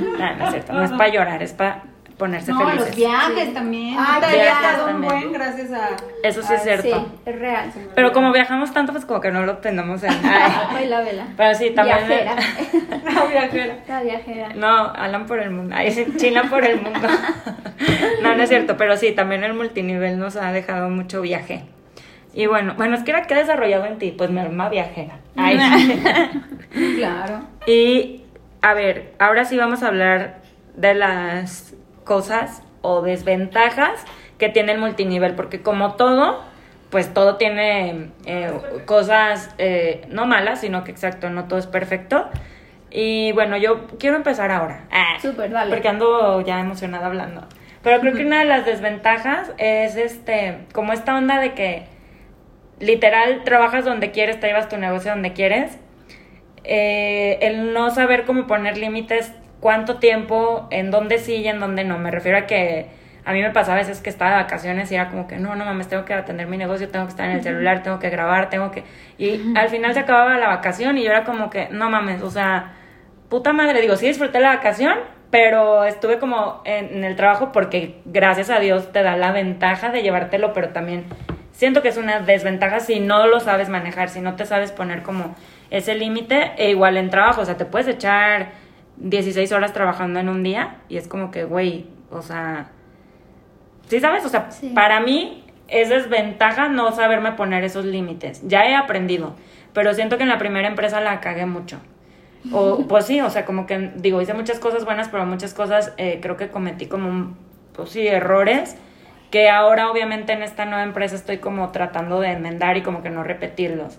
no, 0.00 0.36
no 0.36 0.44
es 0.46 0.50
cierto, 0.50 0.72
no 0.72 0.82
es 0.82 0.90
para 0.90 1.10
llorar, 1.12 1.44
es 1.44 1.52
para 1.52 1.84
ponerse 2.20 2.52
No, 2.52 2.58
felices. 2.60 2.86
los 2.88 2.96
viajes 2.96 3.52
también. 3.54 3.96
Ah, 3.98 4.14
Ahorita 4.14 4.28
viajes 4.28 4.38
he 4.38 4.42
viajado 4.42 4.84
un 4.86 4.92
también. 4.92 5.12
buen 5.20 5.32
gracias 5.32 5.72
a... 5.72 5.88
Eso 6.22 6.42
sí 6.42 6.54
es 6.54 6.60
Ah, 6.60 6.62
cierto. 6.62 6.82
Sí, 7.00 7.12
es 7.26 7.38
real. 7.40 7.72
Pero 7.96 8.12
como 8.12 8.32
viajamos 8.32 8.72
tanto, 8.72 8.92
pues 8.92 9.04
como 9.04 9.20
que 9.20 9.32
no 9.32 9.44
lo 9.44 9.56
tenemos 9.58 10.02
en... 10.04 10.10
Ay. 10.10 10.52
Ay, 10.76 10.86
la 10.88 11.00
vela. 11.00 11.26
Pero 11.36 11.54
sí, 11.56 11.70
también... 11.70 11.98
Viajera. 12.06 12.36
La 13.04 13.24
viajera. 13.24 13.76
La 13.88 14.02
viajera. 14.02 14.48
No, 14.54 14.92
Alan 14.92 15.26
por 15.26 15.40
el 15.40 15.50
mundo. 15.50 15.74
Ay, 15.76 15.90
sí, 15.90 16.06
China 16.16 16.44
por 16.48 16.64
el 16.64 16.80
mundo. 16.80 17.08
No, 18.22 18.36
no 18.36 18.42
es 18.42 18.48
cierto, 18.48 18.76
pero 18.76 18.96
sí, 18.96 19.12
también 19.12 19.42
el 19.42 19.54
multinivel 19.54 20.18
nos 20.18 20.36
ha 20.36 20.52
dejado 20.52 20.88
mucho 20.90 21.20
viaje. 21.22 21.64
Y 22.32 22.46
bueno, 22.46 22.74
bueno, 22.76 22.94
es 22.94 23.02
que 23.02 23.10
era 23.10 23.22
que 23.22 23.34
he 23.34 23.38
desarrollado 23.38 23.86
en 23.86 23.98
ti, 23.98 24.12
pues 24.16 24.30
mi 24.30 24.38
alma 24.38 24.68
viajera. 24.68 25.14
Ay, 25.36 25.58
sí. 25.58 26.02
Claro. 26.96 27.40
Y 27.66 28.22
a 28.62 28.74
ver, 28.74 29.14
ahora 29.18 29.44
sí 29.44 29.56
vamos 29.56 29.82
a 29.82 29.88
hablar 29.88 30.36
de 30.76 30.94
las 30.94 31.69
cosas 32.10 32.64
o 32.82 33.02
desventajas 33.02 34.04
que 34.36 34.48
tiene 34.48 34.72
el 34.72 34.78
multinivel, 34.78 35.36
porque 35.36 35.62
como 35.62 35.94
todo, 35.94 36.42
pues 36.90 37.14
todo 37.14 37.36
tiene 37.36 38.10
eh, 38.26 38.50
cosas 38.84 39.54
eh, 39.58 40.04
no 40.08 40.26
malas, 40.26 40.60
sino 40.60 40.82
que 40.82 40.90
exacto, 40.90 41.30
no 41.30 41.44
todo 41.44 41.60
es 41.60 41.68
perfecto. 41.68 42.28
Y 42.90 43.30
bueno, 43.30 43.56
yo 43.58 43.86
quiero 44.00 44.16
empezar 44.16 44.50
ahora. 44.50 44.88
Ah, 44.90 45.18
Súper, 45.22 45.52
dale. 45.52 45.70
Porque 45.70 45.86
ando 45.86 46.40
ya 46.40 46.58
emocionada 46.58 47.06
hablando. 47.06 47.46
Pero 47.84 48.00
creo 48.00 48.12
que 48.12 48.26
una 48.26 48.40
de 48.40 48.46
las 48.46 48.66
desventajas 48.66 49.52
es 49.58 49.94
este, 49.94 50.66
como 50.72 50.92
esta 50.92 51.16
onda 51.16 51.38
de 51.38 51.54
que 51.54 51.84
literal 52.80 53.44
trabajas 53.44 53.84
donde 53.84 54.10
quieres, 54.10 54.40
te 54.40 54.48
llevas 54.48 54.68
tu 54.68 54.78
negocio 54.78 55.12
donde 55.12 55.32
quieres. 55.32 55.78
Eh, 56.64 57.38
el 57.42 57.72
no 57.72 57.90
saber 57.90 58.24
cómo 58.24 58.48
poner 58.48 58.78
límites, 58.78 59.32
cuánto 59.60 59.96
tiempo, 59.96 60.66
en 60.70 60.90
dónde 60.90 61.18
sí 61.18 61.36
y 61.36 61.48
en 61.48 61.60
dónde 61.60 61.84
no. 61.84 61.98
Me 61.98 62.10
refiero 62.10 62.38
a 62.38 62.46
que 62.46 62.88
a 63.24 63.32
mí 63.32 63.42
me 63.42 63.50
pasaba 63.50 63.76
a 63.76 63.80
veces 63.80 64.00
que 64.00 64.10
estaba 64.10 64.30
de 64.32 64.36
vacaciones 64.38 64.90
y 64.90 64.94
era 64.94 65.08
como 65.08 65.26
que 65.26 65.36
no, 65.36 65.54
no 65.54 65.64
mames, 65.64 65.88
tengo 65.88 66.04
que 66.04 66.14
atender 66.14 66.46
mi 66.46 66.56
negocio, 66.56 66.88
tengo 66.88 67.04
que 67.04 67.10
estar 67.10 67.28
en 67.28 67.36
el 67.36 67.42
celular, 67.42 67.82
tengo 67.82 67.98
que 67.98 68.10
grabar, 68.10 68.50
tengo 68.50 68.70
que... 68.70 68.84
Y 69.18 69.54
al 69.56 69.68
final 69.68 69.92
se 69.94 70.00
acababa 70.00 70.38
la 70.38 70.48
vacación 70.48 70.98
y 70.98 71.04
yo 71.04 71.10
era 71.10 71.24
como 71.24 71.50
que 71.50 71.68
no 71.70 71.90
mames, 71.90 72.22
o 72.22 72.30
sea, 72.30 72.72
puta 73.28 73.52
madre, 73.52 73.80
digo, 73.80 73.96
sí 73.96 74.06
disfruté 74.06 74.40
la 74.40 74.56
vacación, 74.56 74.94
pero 75.30 75.84
estuve 75.84 76.18
como 76.18 76.62
en, 76.64 76.96
en 76.96 77.04
el 77.04 77.14
trabajo 77.14 77.52
porque 77.52 78.00
gracias 78.06 78.50
a 78.50 78.58
Dios 78.58 78.90
te 78.90 79.02
da 79.02 79.16
la 79.16 79.32
ventaja 79.32 79.90
de 79.90 80.02
llevártelo, 80.02 80.52
pero 80.52 80.70
también 80.70 81.04
siento 81.52 81.82
que 81.82 81.88
es 81.88 81.98
una 81.98 82.20
desventaja 82.20 82.80
si 82.80 83.00
no 83.00 83.26
lo 83.26 83.38
sabes 83.38 83.68
manejar, 83.68 84.08
si 84.08 84.20
no 84.20 84.34
te 84.34 84.46
sabes 84.46 84.72
poner 84.72 85.02
como 85.02 85.36
ese 85.70 85.94
límite, 85.94 86.52
e 86.56 86.70
igual 86.70 86.96
en 86.96 87.10
trabajo, 87.10 87.42
o 87.42 87.44
sea, 87.44 87.56
te 87.56 87.66
puedes 87.66 87.86
echar 87.86 88.48
16 89.00 89.50
horas 89.52 89.72
trabajando 89.72 90.20
en 90.20 90.28
un 90.28 90.42
día 90.42 90.76
y 90.88 90.96
es 90.96 91.08
como 91.08 91.30
que, 91.30 91.44
güey, 91.44 91.86
o 92.10 92.22
sea, 92.22 92.68
¿sí 93.88 94.00
sabes? 94.00 94.24
O 94.24 94.28
sea, 94.28 94.50
Sí. 94.50 94.70
para 94.74 95.00
mí 95.00 95.44
es 95.68 95.88
desventaja 95.88 96.68
no 96.68 96.92
saberme 96.92 97.32
poner 97.32 97.64
esos 97.64 97.84
límites. 97.84 98.46
Ya 98.46 98.64
he 98.66 98.74
aprendido, 98.74 99.34
pero 99.72 99.94
siento 99.94 100.16
que 100.16 100.24
en 100.24 100.28
la 100.28 100.38
primera 100.38 100.68
empresa 100.68 101.00
la 101.00 101.20
cagué 101.20 101.46
mucho. 101.46 101.78
O, 102.52 102.84
pues 102.88 103.06
sí, 103.06 103.20
o 103.20 103.30
sea, 103.30 103.44
como 103.44 103.66
que 103.66 103.90
digo, 103.96 104.20
hice 104.20 104.34
muchas 104.34 104.58
cosas 104.58 104.84
buenas, 104.84 105.08
pero 105.08 105.26
muchas 105.26 105.54
cosas 105.54 105.92
eh, 105.96 106.18
creo 106.22 106.36
que 106.36 106.48
cometí 106.48 106.86
como, 106.86 107.08
un- 107.08 107.36
pues 107.74 107.90
sí, 107.90 108.06
errores 108.06 108.76
que 109.30 109.48
ahora 109.48 109.90
obviamente 109.90 110.32
en 110.32 110.42
esta 110.42 110.64
nueva 110.64 110.82
empresa 110.82 111.14
estoy 111.14 111.38
como 111.38 111.70
tratando 111.70 112.18
de 112.20 112.32
enmendar 112.32 112.76
y 112.76 112.82
como 112.82 113.02
que 113.02 113.10
no 113.10 113.22
repetirlos. 113.22 113.98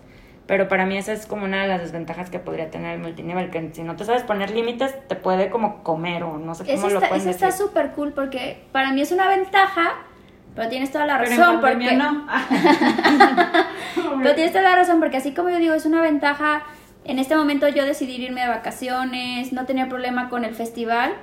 Pero 0.52 0.68
para 0.68 0.86
mí 0.86 0.98
esa 0.98 1.14
es 1.14 1.26
como 1.28 1.46
una 1.46 1.62
de 1.62 1.70
las 1.70 1.80
desventajas 1.80 2.30
que 2.30 2.38
podría 2.38 2.70
tener 2.70 2.96
el 2.96 3.00
multinivel, 3.00 3.50
que 3.52 3.70
si 3.72 3.84
no 3.84 3.96
te 3.96 4.04
sabes 4.04 4.24
poner 4.24 4.52
límites, 4.52 4.94
te 5.08 5.16
puede 5.16 5.50
como 5.50 5.82
comer 5.82 6.24
o 6.24 6.40
no 6.40 6.56
sé 6.56 6.66
cómo 6.66 6.76
Eso 6.76 6.90
lo 6.90 6.96
está, 6.96 7.08
pueden 7.08 7.22
eso 7.22 7.30
está 7.30 7.54
súper 7.54 7.92
cool 7.92 8.12
porque 8.12 8.62
para 8.74 8.92
mí 8.92 9.00
es 9.00 9.14
una 9.14 9.30
ventaja, 9.30 9.94
pero 10.54 10.68
tienes 10.68 10.92
toda 10.92 11.06
la 11.06 11.20
Pero 11.20 11.32
en 11.32 11.38
razón. 11.38 11.62
pandemia 11.62 11.88
porque, 11.88 12.04
no. 12.04 12.28
Pero 14.24 14.36
tienes 14.36 14.52
toda 14.52 14.64
la 14.64 14.76
razón 14.76 15.00
porque 15.00 15.16
así 15.16 15.34
como 15.34 15.52
yo 15.52 15.58
digo, 15.58 15.74
es 15.74 15.86
una 15.86 16.02
ventaja. 16.02 16.64
En 17.06 17.18
este 17.18 17.38
momento 17.38 17.70
yo 17.70 17.86
decidí 17.86 18.22
irme 18.22 18.42
de 18.42 18.50
vacaciones, 18.50 19.54
no 19.54 19.66
tener 19.66 19.88
problema 19.88 20.28
con 20.28 20.44
el 20.44 20.54
festival. 20.54 21.14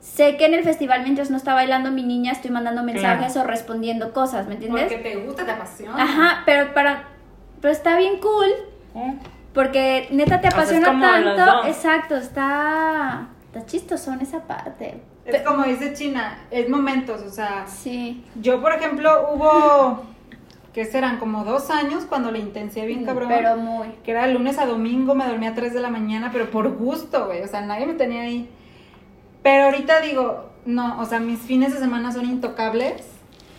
Sé 0.00 0.38
que 0.38 0.46
en 0.46 0.54
el 0.54 0.64
festival 0.64 1.02
mientras 1.02 1.30
no 1.30 1.36
está 1.36 1.52
bailando 1.52 1.90
mi 1.90 2.02
niña 2.02 2.32
estoy 2.32 2.50
mandando 2.50 2.82
mensajes 2.82 3.36
o 3.36 3.44
respondiendo 3.44 4.14
cosas, 4.14 4.46
¿me 4.46 4.54
entiendes? 4.54 4.90
Porque 4.90 5.02
te 5.02 5.16
gusta, 5.16 5.44
te 5.44 5.50
apasiona. 5.50 6.02
Ajá, 6.02 6.42
pero 6.46 6.72
para 6.72 7.12
pero 7.64 7.72
está 7.72 7.96
bien 7.96 8.18
cool 8.18 8.50
¿Eh? 8.94 9.14
porque 9.54 10.08
neta 10.10 10.38
te 10.42 10.48
O 10.48 10.50
sea, 10.50 10.60
es 10.64 10.68
apasiona 10.68 11.00
tanto. 11.00 11.46
dos. 11.46 11.66
Exacto, 11.66 12.14
está 12.14 13.28
está 13.46 13.64
chistosón 13.64 14.20
esa 14.20 14.40
parte. 14.46 15.00
Es 15.24 15.40
como 15.40 15.64
dice 15.64 15.94
China, 15.94 16.40
es 16.50 16.68
momentos, 16.68 17.22
o 17.22 17.30
sea, 17.30 17.64
Sí. 17.66 18.22
yo 18.38 18.60
por 18.60 18.74
ejemplo 18.74 19.30
hubo, 19.32 20.02
¿qué 20.74 20.84
serán? 20.84 21.18
Como 21.18 21.42
dos 21.46 21.70
años 21.70 22.04
cuando 22.06 22.30
le 22.30 22.40
intensié 22.40 22.84
bien 22.84 23.06
cabrón. 23.06 23.30
Pero 23.34 23.56
muy. 23.56 23.88
que 24.04 24.10
era 24.10 24.26
de 24.26 24.34
lunes 24.34 24.58
a 24.58 24.66
domingo, 24.66 25.14
me 25.14 25.26
dormía 25.26 25.52
a 25.52 25.54
3 25.54 25.72
de 25.72 25.80
la 25.80 25.88
mañana, 25.88 26.28
pero 26.34 26.50
por 26.50 26.68
gusto, 26.76 27.24
güey, 27.24 27.40
o 27.40 27.48
sea, 27.48 27.62
nadie 27.62 27.86
me 27.86 27.94
tenía 27.94 28.24
ahí. 28.24 28.46
Pero 29.42 29.64
ahorita 29.64 30.02
digo, 30.02 30.50
no, 30.66 31.00
o 31.00 31.06
sea, 31.06 31.18
mis 31.18 31.40
fines 31.40 31.72
de 31.72 31.78
semana 31.78 32.12
son 32.12 32.26
intocables 32.26 33.13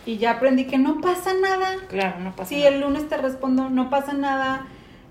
y 0.05 0.17
ya 0.17 0.31
aprendí 0.31 0.65
que 0.65 0.77
no 0.77 1.01
pasa 1.01 1.31
nada. 1.41 1.75
Claro, 1.89 2.19
no 2.19 2.31
pasa 2.35 2.49
Si 2.49 2.57
nada. 2.57 2.67
el 2.69 2.81
lunes 2.81 3.07
te 3.09 3.17
respondo, 3.17 3.69
no 3.69 3.89
pasa 3.89 4.13
nada. 4.13 4.67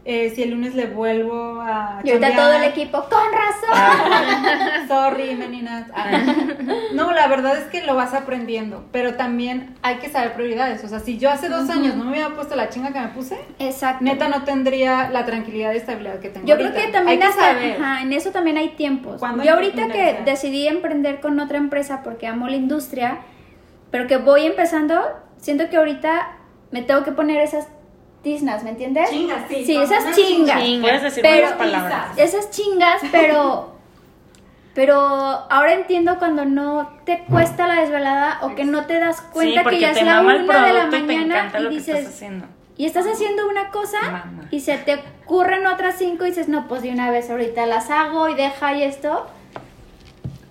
Eh, 0.07 0.33
si 0.37 0.43
el 0.43 0.51
lunes 0.51 0.75
le 0.75 0.85
vuelvo 0.85 1.63
a 1.63 2.01
Y 2.05 2.11
ahorita 2.11 2.37
todo 2.37 2.53
el 2.53 2.65
equipo, 2.65 2.99
con 3.05 3.23
razón. 3.33 3.71
Ah. 3.73 4.85
Sorry, 4.89 5.35
meninas. 5.35 5.89
Ah. 5.95 6.11
No, 6.93 7.11
la 7.11 7.27
verdad 7.27 7.57
es 7.57 7.65
que 7.65 7.83
lo 7.83 7.97
vas 7.97 8.15
aprendiendo, 8.15 8.85
pero 8.93 9.15
también 9.15 9.75
hay 9.83 9.97
que 9.97 10.09
saber 10.11 10.35
prioridades. 10.35 10.85
O 10.85 10.89
sea, 10.89 11.01
si 11.01 11.19
yo 11.19 11.29
hace 11.31 11.49
dos 11.49 11.69
años 11.71 11.97
no 11.97 12.05
me 12.05 12.11
hubiera 12.13 12.29
puesto 12.31 12.55
la 12.55 12.69
chinga 12.69 12.93
que 12.93 13.01
me 13.01 13.09
puse, 13.09 13.37
Exacto. 13.59 14.05
neta 14.05 14.29
no 14.29 14.45
tendría 14.45 15.11
la 15.11 15.25
tranquilidad 15.25 15.73
y 15.73 15.79
estabilidad 15.79 16.21
que 16.21 16.29
tengo 16.29 16.47
Yo 16.47 16.57
creo 16.57 16.73
que 16.73 16.87
también 16.89 17.09
hay 17.09 17.19
que 17.19 17.25
hasta- 17.25 17.53
saber. 17.55 17.83
ajá, 17.83 18.03
en 18.03 18.13
eso 18.13 18.31
también 18.31 18.59
hay 18.59 18.69
tiempos. 18.71 19.19
¿Cuándo 19.19 19.43
Yo 19.43 19.55
ahorita 19.55 19.89
que 19.89 20.21
decidí 20.25 20.69
emprender 20.69 21.19
con 21.21 21.41
otra 21.41 21.59
empresa 21.59 22.03
porque 22.05 22.29
amo 22.29 22.47
la 22.47 22.57
industria, 22.57 23.19
pero 23.95 24.09
que 24.09 24.17
voy 24.17 24.45
empezando, 24.45 25.01
siento 25.37 25.71
que 25.71 25.77
ahorita 25.77 26.33
me 26.73 26.83
tengo 26.83 27.05
que 27.05 27.13
poner 27.13 27.41
esas 27.41 27.69
tiznas, 28.25 28.65
¿me 28.65 28.71
entiendes? 28.71 29.09
Chingas, 29.09 29.45
sí. 29.49 29.65
Sí, 29.65 29.77
esas 29.77 30.17
chingas. 30.17 30.61
Puedes 30.81 31.03
decir 31.03 31.23
Pero- 31.23 31.57
palabras. 31.57 32.19
Esas 32.19 32.51
chingas, 32.51 33.01
pero 33.13 33.73
pero 34.75 34.97
ahora 34.97 35.75
entiendo 35.75 36.19
cuando 36.19 36.45
no 36.45 36.91
te 37.05 37.23
cuesta 37.31 37.69
la 37.69 37.83
desvelada 37.83 38.41
o 38.43 38.57
que 38.57 38.65
no 38.65 38.85
te 38.87 38.99
das 38.99 39.21
cuenta 39.21 39.63
que 39.63 39.79
ya 39.79 39.93
es 39.93 40.03
la 40.03 40.23
una 40.23 40.67
de 40.67 40.73
la 40.73 40.99
y 40.99 41.03
mañana 41.05 41.53
y 41.61 41.69
dices, 41.69 41.99
estás 41.99 42.15
haciendo. 42.15 42.47
y 42.77 42.87
estás 42.87 43.07
haciendo 43.07 43.49
una 43.49 43.71
cosa 43.71 44.25
y 44.51 44.59
se 44.59 44.77
te 44.79 45.05
ocurren 45.23 45.69
otras 45.69 45.95
cinco 45.99 46.25
y 46.25 46.31
dices, 46.31 46.49
no, 46.49 46.67
pues 46.67 46.83
de 46.83 46.91
una 46.91 47.13
vez 47.13 47.31
ahorita 47.31 47.65
las 47.67 47.91
hago 47.91 48.29
y 48.29 48.35
deja 48.35 48.75
y 48.75 48.83
esto. 48.83 49.29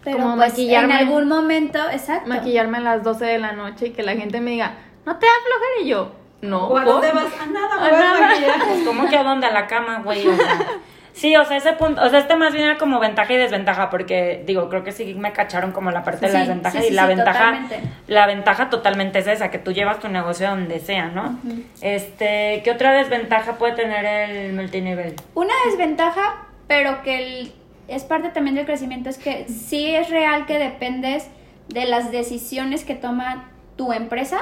Pero 0.03 0.17
Como 0.17 0.35
pues 0.35 0.49
maquillarme. 0.51 0.93
en 0.93 0.99
algún 0.99 1.27
momento, 1.27 1.79
exacto. 1.91 2.27
Maquillarme 2.29 2.77
a 2.79 2.81
las 2.81 3.03
12 3.03 3.25
de 3.25 3.39
la 3.39 3.51
noche 3.53 3.87
y 3.87 3.91
que 3.91 4.03
la 4.03 4.13
gente 4.13 4.41
me 4.41 4.51
diga, 4.51 4.73
¿no 5.05 5.15
te 5.17 5.25
da 5.25 5.31
flojera? 5.45 5.81
Y 5.81 5.87
yo, 5.87 6.11
no. 6.41 6.67
¿O 6.67 6.77
a 6.77 6.83
¿por?". 6.83 6.93
dónde 6.93 7.11
vas? 7.13 7.25
A 7.41 7.45
nada, 7.45 7.75
A 7.75 7.89
voy 7.89 7.89
a 7.89 7.99
nada. 7.99 8.65
Pues, 8.67 8.81
¿cómo 8.85 9.07
que 9.09 9.15
a 9.17 9.23
dónde? 9.23 9.47
A 9.47 9.51
la 9.51 9.67
cama, 9.67 10.01
güey. 10.03 10.27
O 10.27 10.35
sea, 10.35 10.59
sí, 11.13 11.35
o 11.37 11.45
sea, 11.45 11.55
ese 11.55 11.71
punto, 11.73 12.01
o 12.03 12.09
sea, 12.09 12.19
este 12.19 12.35
más 12.35 12.51
bien 12.53 12.65
era 12.65 12.77
como 12.77 12.99
ventaja 12.99 13.31
y 13.31 13.37
desventaja, 13.37 13.89
porque 13.89 14.43
digo, 14.45 14.67
creo 14.67 14.83
que 14.83 14.91
sí 14.91 15.13
me 15.15 15.31
cacharon 15.31 15.71
como 15.71 15.89
la 15.91 16.03
parte 16.03 16.25
de 16.27 16.33
la 16.33 16.39
Sí, 16.39 16.45
desventaja 16.47 16.81
sí, 16.81 16.87
y 16.87 16.91
la 16.91 17.03
sí, 17.03 17.07
ventaja, 17.07 17.39
totalmente. 17.39 17.79
la 18.07 18.27
ventaja 18.27 18.69
totalmente 18.69 19.19
es 19.19 19.27
esa, 19.27 19.49
que 19.51 19.59
tú 19.59 19.71
llevas 19.71 19.99
tu 19.99 20.09
negocio 20.09 20.49
donde 20.49 20.79
sea, 20.81 21.07
¿no? 21.07 21.39
Este, 21.81 22.61
¿qué 22.63 22.71
otra 22.71 22.91
desventaja 22.93 23.53
puede 23.53 23.73
tener 23.73 24.03
el 24.05 24.53
multinivel? 24.53 25.15
Una 25.35 25.53
desventaja, 25.65 26.43
pero 26.67 27.01
que 27.03 27.17
el- 27.17 27.53
es 27.95 28.03
parte 28.03 28.29
también 28.29 28.55
del 28.55 28.65
crecimiento, 28.65 29.09
es 29.09 29.17
que 29.17 29.47
sí 29.47 29.93
es 29.95 30.09
real 30.09 30.45
que 30.45 30.57
dependes 30.59 31.27
de 31.69 31.85
las 31.85 32.11
decisiones 32.11 32.83
que 32.83 32.95
toma 32.95 33.49
tu 33.75 33.93
empresa. 33.93 34.39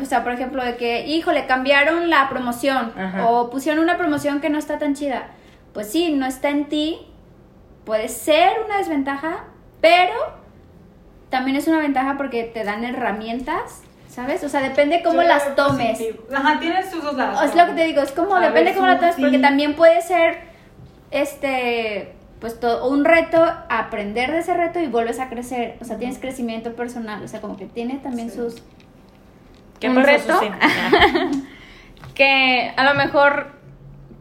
O 0.00 0.04
sea, 0.04 0.24
por 0.24 0.32
ejemplo, 0.32 0.64
de 0.64 0.76
que, 0.76 1.06
híjole, 1.06 1.46
cambiaron 1.46 2.10
la 2.10 2.28
promoción 2.28 2.92
Ajá. 2.98 3.28
o 3.28 3.50
pusieron 3.50 3.82
una 3.84 3.96
promoción 3.96 4.40
que 4.40 4.50
no 4.50 4.58
está 4.58 4.78
tan 4.78 4.94
chida. 4.94 5.28
Pues 5.72 5.90
sí, 5.92 6.12
no 6.12 6.26
está 6.26 6.48
en 6.48 6.64
ti. 6.68 6.98
Puede 7.84 8.08
ser 8.08 8.50
una 8.64 8.78
desventaja, 8.78 9.44
pero 9.80 10.12
también 11.28 11.56
es 11.56 11.68
una 11.68 11.78
ventaja 11.78 12.16
porque 12.16 12.42
te 12.44 12.64
dan 12.64 12.82
herramientas, 12.84 13.82
¿sabes? 14.08 14.42
O 14.42 14.48
sea, 14.48 14.60
depende 14.60 15.02
cómo 15.04 15.22
Yo 15.22 15.28
las 15.28 15.54
tomes. 15.54 15.98
positivo. 15.98 16.24
Ajá, 16.34 16.58
tienes 16.58 16.90
sus 16.90 17.04
dos 17.04 17.14
lados. 17.14 17.40
Es 17.44 17.54
lo 17.54 17.66
que 17.66 17.72
te 17.72 17.84
digo, 17.84 18.02
es 18.02 18.10
como 18.10 18.34
A 18.34 18.40
depende 18.40 18.70
ver, 18.70 18.74
cómo 18.74 18.86
lo 18.88 18.94
sí, 18.94 18.98
tomes, 19.00 19.16
porque 19.16 19.36
sí. 19.36 19.42
también 19.42 19.76
puede 19.76 20.02
ser 20.02 20.49
este 21.10 22.12
pues 22.40 22.58
to- 22.58 22.88
un 22.88 23.04
reto, 23.04 23.44
aprender 23.68 24.30
de 24.30 24.38
ese 24.38 24.54
reto 24.54 24.80
y 24.80 24.86
vuelves 24.86 25.20
a 25.20 25.28
crecer, 25.28 25.76
o 25.80 25.84
sea, 25.84 25.98
tienes 25.98 26.18
crecimiento 26.18 26.72
personal, 26.74 27.22
o 27.22 27.28
sea, 27.28 27.42
como 27.42 27.58
que 27.58 27.66
tiene 27.66 27.98
también 27.98 28.30
Sí. 28.30 28.36
sus 28.36 28.62
¿Qué 29.78 29.88
¿Un 29.90 29.96
pasó, 29.96 30.06
reto? 30.06 30.40
Que 32.14 32.72
a 32.76 32.84
lo 32.84 32.94
mejor 32.94 33.52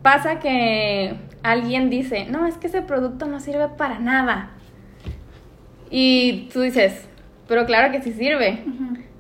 pasa 0.02 0.40
que 0.40 1.16
alguien 1.44 1.90
dice, 1.90 2.26
no, 2.26 2.46
es 2.46 2.58
que 2.58 2.68
ese 2.68 2.82
producto 2.82 3.26
no 3.26 3.40
sirve 3.40 3.68
para 3.70 4.00
nada. 4.00 4.52
Y 5.90 6.50
tú 6.54 6.62
dices, 6.62 7.08
pero 7.48 7.66
claro 7.66 7.92
que 7.92 8.02
sí 8.02 8.14
sirve. 8.14 8.64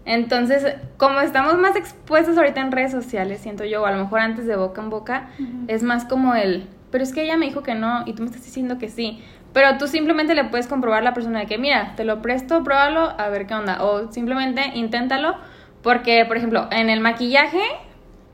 Entonces, 0.05 0.75
como 0.97 1.19
estamos 1.21 1.57
más 1.57 1.75
expuestos 1.75 2.37
ahorita 2.37 2.61
en 2.61 2.71
redes 2.71 2.91
sociales, 2.91 3.39
siento 3.41 3.63
yo, 3.65 3.81
o 3.83 3.85
a 3.85 3.91
lo 3.91 4.03
mejor 4.03 4.19
antes 4.19 4.45
de 4.45 4.55
boca 4.55 4.81
en 4.81 4.89
boca, 4.89 5.29
es 5.67 5.83
más 5.83 6.05
como 6.05 6.35
el, 6.35 6.67
pero 6.91 7.03
es 7.03 7.13
que 7.13 7.23
ella 7.23 7.37
me 7.37 7.45
dijo 7.45 7.63
que 7.63 7.75
no 7.75 8.03
y 8.05 8.13
tú 8.13 8.23
me 8.23 8.27
estás 8.29 8.43
diciendo 8.45 8.77
que 8.77 8.89
sí. 8.89 9.23
Pero 9.53 9.77
tú 9.77 9.87
simplemente 9.87 10.35
le 10.35 10.43
puedes 10.43 10.67
comprobar 10.67 10.99
a 11.01 11.03
la 11.03 11.13
persona 11.13 11.39
de 11.39 11.45
que, 11.47 11.57
mira, 11.57 11.93
te 11.95 12.03
lo 12.03 12.21
presto, 12.21 12.63
pruébalo, 12.63 13.13
a 13.17 13.29
ver 13.29 13.47
qué 13.47 13.55
onda. 13.55 13.83
O 13.83 14.11
simplemente 14.11 14.61
inténtalo, 14.75 15.35
porque, 15.81 16.23
por 16.25 16.37
ejemplo, 16.37 16.67
en 16.71 16.89
el 16.89 16.99
maquillaje, 16.99 17.61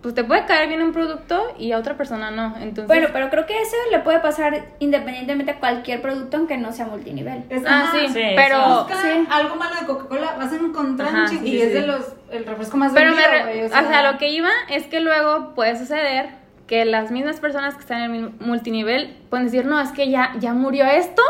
pues 0.01 0.13
te 0.13 0.23
puede 0.23 0.45
caer 0.45 0.67
bien 0.67 0.81
un 0.83 0.91
producto 0.91 1.41
y 1.57 1.71
a 1.71 1.79
otra 1.79 1.95
persona 1.95 2.29
no. 2.31 2.55
Entonces, 2.57 2.85
Bueno, 2.87 3.07
pero 3.13 3.29
creo 3.29 3.45
que 3.45 3.59
eso 3.59 3.75
le 3.91 3.99
puede 3.99 4.19
pasar 4.19 4.65
independientemente 4.79 5.51
a 5.53 5.59
cualquier 5.59 6.01
producto, 6.01 6.37
aunque 6.37 6.57
no 6.57 6.71
sea 6.73 6.85
multinivel. 6.85 7.43
Es- 7.49 7.63
Ah, 7.65 7.89
sí, 7.91 8.07
sí, 8.09 8.21
pero... 8.35 8.81
Busca 8.83 9.01
Sí. 9.01 9.25
algo 9.31 9.55
malo 9.55 9.73
de 9.79 9.85
Coca-Cola, 9.87 10.35
vas 10.37 10.51
a 10.51 10.55
encontrar 10.57 11.09
Ajá, 11.09 11.27
sí, 11.27 11.39
y 11.43 11.59
es 11.61 11.73
de 11.73 11.87
los 11.87 12.13
el 12.29 12.45
refresco 12.45 12.77
más 12.77 12.91
Pero 12.93 13.11
me 13.15 13.21
vendido, 13.21 13.31
re- 13.31 13.53
güey, 13.53 13.65
o 13.65 13.69
sea, 13.69 14.11
lo 14.11 14.17
que 14.19 14.27
iba 14.29 14.49
es 14.69 14.85
que 14.87 14.99
luego 14.99 15.55
puede 15.55 15.75
suceder 15.77 16.29
que 16.67 16.85
las 16.85 17.11
mismas 17.11 17.39
personas 17.39 17.75
que 17.75 17.81
están 17.81 18.01
en 18.01 18.15
el 18.15 18.29
multinivel 18.39 19.17
pueden 19.29 19.45
decir, 19.45 19.65
no, 19.65 19.79
es 19.79 19.91
que 19.91 20.09
ya, 20.09 20.33
ya 20.39 20.53
murió 20.53 20.85
esto 20.85 21.21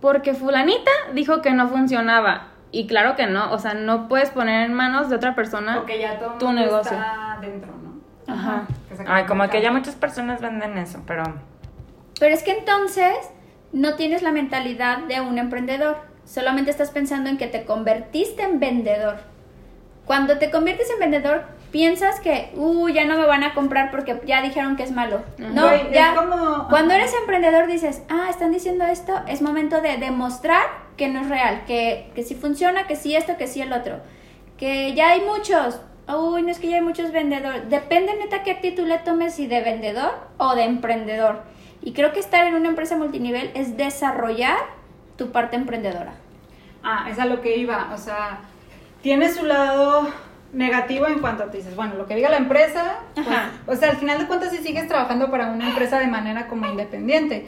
porque 0.00 0.34
fulanita 0.34 0.90
dijo 1.14 1.40
que 1.40 1.52
no 1.52 1.68
funcionaba. 1.68 2.48
Y 2.72 2.86
claro 2.86 3.16
que 3.16 3.26
no, 3.26 3.52
o 3.52 3.58
sea, 3.58 3.74
no 3.74 4.08
puedes 4.08 4.30
poner 4.30 4.64
en 4.64 4.72
manos 4.72 5.10
de 5.10 5.16
otra 5.16 5.34
persona 5.34 5.76
Porque 5.76 6.00
ya 6.00 6.18
todo 6.18 6.38
tu 6.38 6.46
mundo 6.46 6.62
negocio. 6.62 6.96
está 6.96 7.38
dentro, 7.40 7.70
¿no? 7.70 8.32
Ajá. 8.32 8.66
Ay, 9.06 9.24
como 9.24 9.48
que 9.48 9.60
ya 9.60 9.70
muchas 9.70 9.94
personas 9.94 10.40
venden 10.40 10.78
eso, 10.78 11.02
pero... 11.06 11.22
Pero 12.18 12.34
es 12.34 12.42
que 12.42 12.52
entonces 12.52 13.14
no 13.72 13.94
tienes 13.94 14.22
la 14.22 14.32
mentalidad 14.32 14.98
de 14.98 15.20
un 15.20 15.38
emprendedor. 15.38 15.96
Solamente 16.24 16.70
estás 16.70 16.90
pensando 16.90 17.28
en 17.28 17.36
que 17.36 17.46
te 17.46 17.64
convertiste 17.64 18.42
en 18.42 18.58
vendedor. 18.58 19.16
Cuando 20.06 20.38
te 20.38 20.50
conviertes 20.50 20.88
en 20.90 20.98
vendedor, 20.98 21.44
piensas 21.72 22.20
que, 22.20 22.52
uh, 22.54 22.88
ya 22.90 23.04
no 23.06 23.16
me 23.18 23.26
van 23.26 23.42
a 23.42 23.54
comprar 23.54 23.90
porque 23.90 24.20
ya 24.26 24.42
dijeron 24.42 24.76
que 24.76 24.82
es 24.84 24.92
malo. 24.92 25.22
No, 25.38 25.68
Güey, 25.68 25.80
es 25.88 25.92
ya. 25.92 26.14
como- 26.14 26.68
Cuando 26.68 26.94
eres 26.94 27.12
emprendedor 27.14 27.66
dices, 27.66 28.02
ah, 28.10 28.26
están 28.30 28.52
diciendo 28.52 28.84
esto, 28.84 29.20
es 29.26 29.42
momento 29.42 29.80
de 29.80 29.96
demostrar 29.96 30.66
que 30.96 31.08
no 31.08 31.20
es 31.22 31.28
real, 31.28 31.62
que, 31.66 32.10
que 32.14 32.22
sí 32.22 32.34
funciona, 32.34 32.86
que 32.86 32.94
sí 32.94 33.16
esto, 33.16 33.36
que 33.38 33.46
sí 33.48 33.60
el 33.62 33.72
otro. 33.72 33.96
Que 34.58 34.92
ya 34.94 35.08
hay 35.10 35.22
muchos. 35.22 35.80
Uy, 36.06 36.42
no 36.42 36.50
es 36.50 36.58
que 36.58 36.68
ya 36.68 36.76
hay 36.76 36.82
muchos 36.82 37.10
vendedores. 37.10 37.68
Depende 37.70 38.14
neta 38.16 38.42
qué 38.42 38.50
actitud 38.52 38.86
le 38.86 38.98
tomes, 38.98 39.34
si 39.34 39.46
de 39.46 39.62
vendedor 39.62 40.12
o 40.36 40.54
de 40.54 40.64
emprendedor. 40.64 41.42
Y 41.80 41.94
creo 41.94 42.12
que 42.12 42.20
estar 42.20 42.46
en 42.46 42.54
una 42.54 42.68
empresa 42.68 42.96
multinivel 42.96 43.50
es 43.54 43.76
desarrollar 43.78 44.58
tu 45.16 45.32
parte 45.32 45.56
emprendedora. 45.56 46.12
Ah, 46.84 47.06
es 47.10 47.18
a 47.18 47.24
lo 47.24 47.40
que 47.40 47.56
iba, 47.56 47.90
o 47.94 47.98
sea, 47.98 48.40
tiene 49.02 49.32
su 49.32 49.46
lado 49.46 50.08
negativo 50.52 51.06
en 51.06 51.20
cuanto 51.20 51.44
te 51.44 51.56
dices, 51.58 51.74
bueno, 51.76 51.94
lo 51.96 52.06
que 52.06 52.14
diga 52.14 52.28
la 52.28 52.36
empresa, 52.36 52.96
pues, 53.14 53.26
o 53.66 53.76
sea, 53.76 53.90
al 53.90 53.96
final 53.96 54.18
de 54.18 54.26
cuentas 54.26 54.50
si 54.50 54.58
sigues 54.58 54.86
trabajando 54.86 55.30
para 55.30 55.50
una 55.50 55.68
empresa 55.68 55.98
de 55.98 56.06
manera 56.08 56.46
como 56.48 56.66
independiente, 56.66 57.46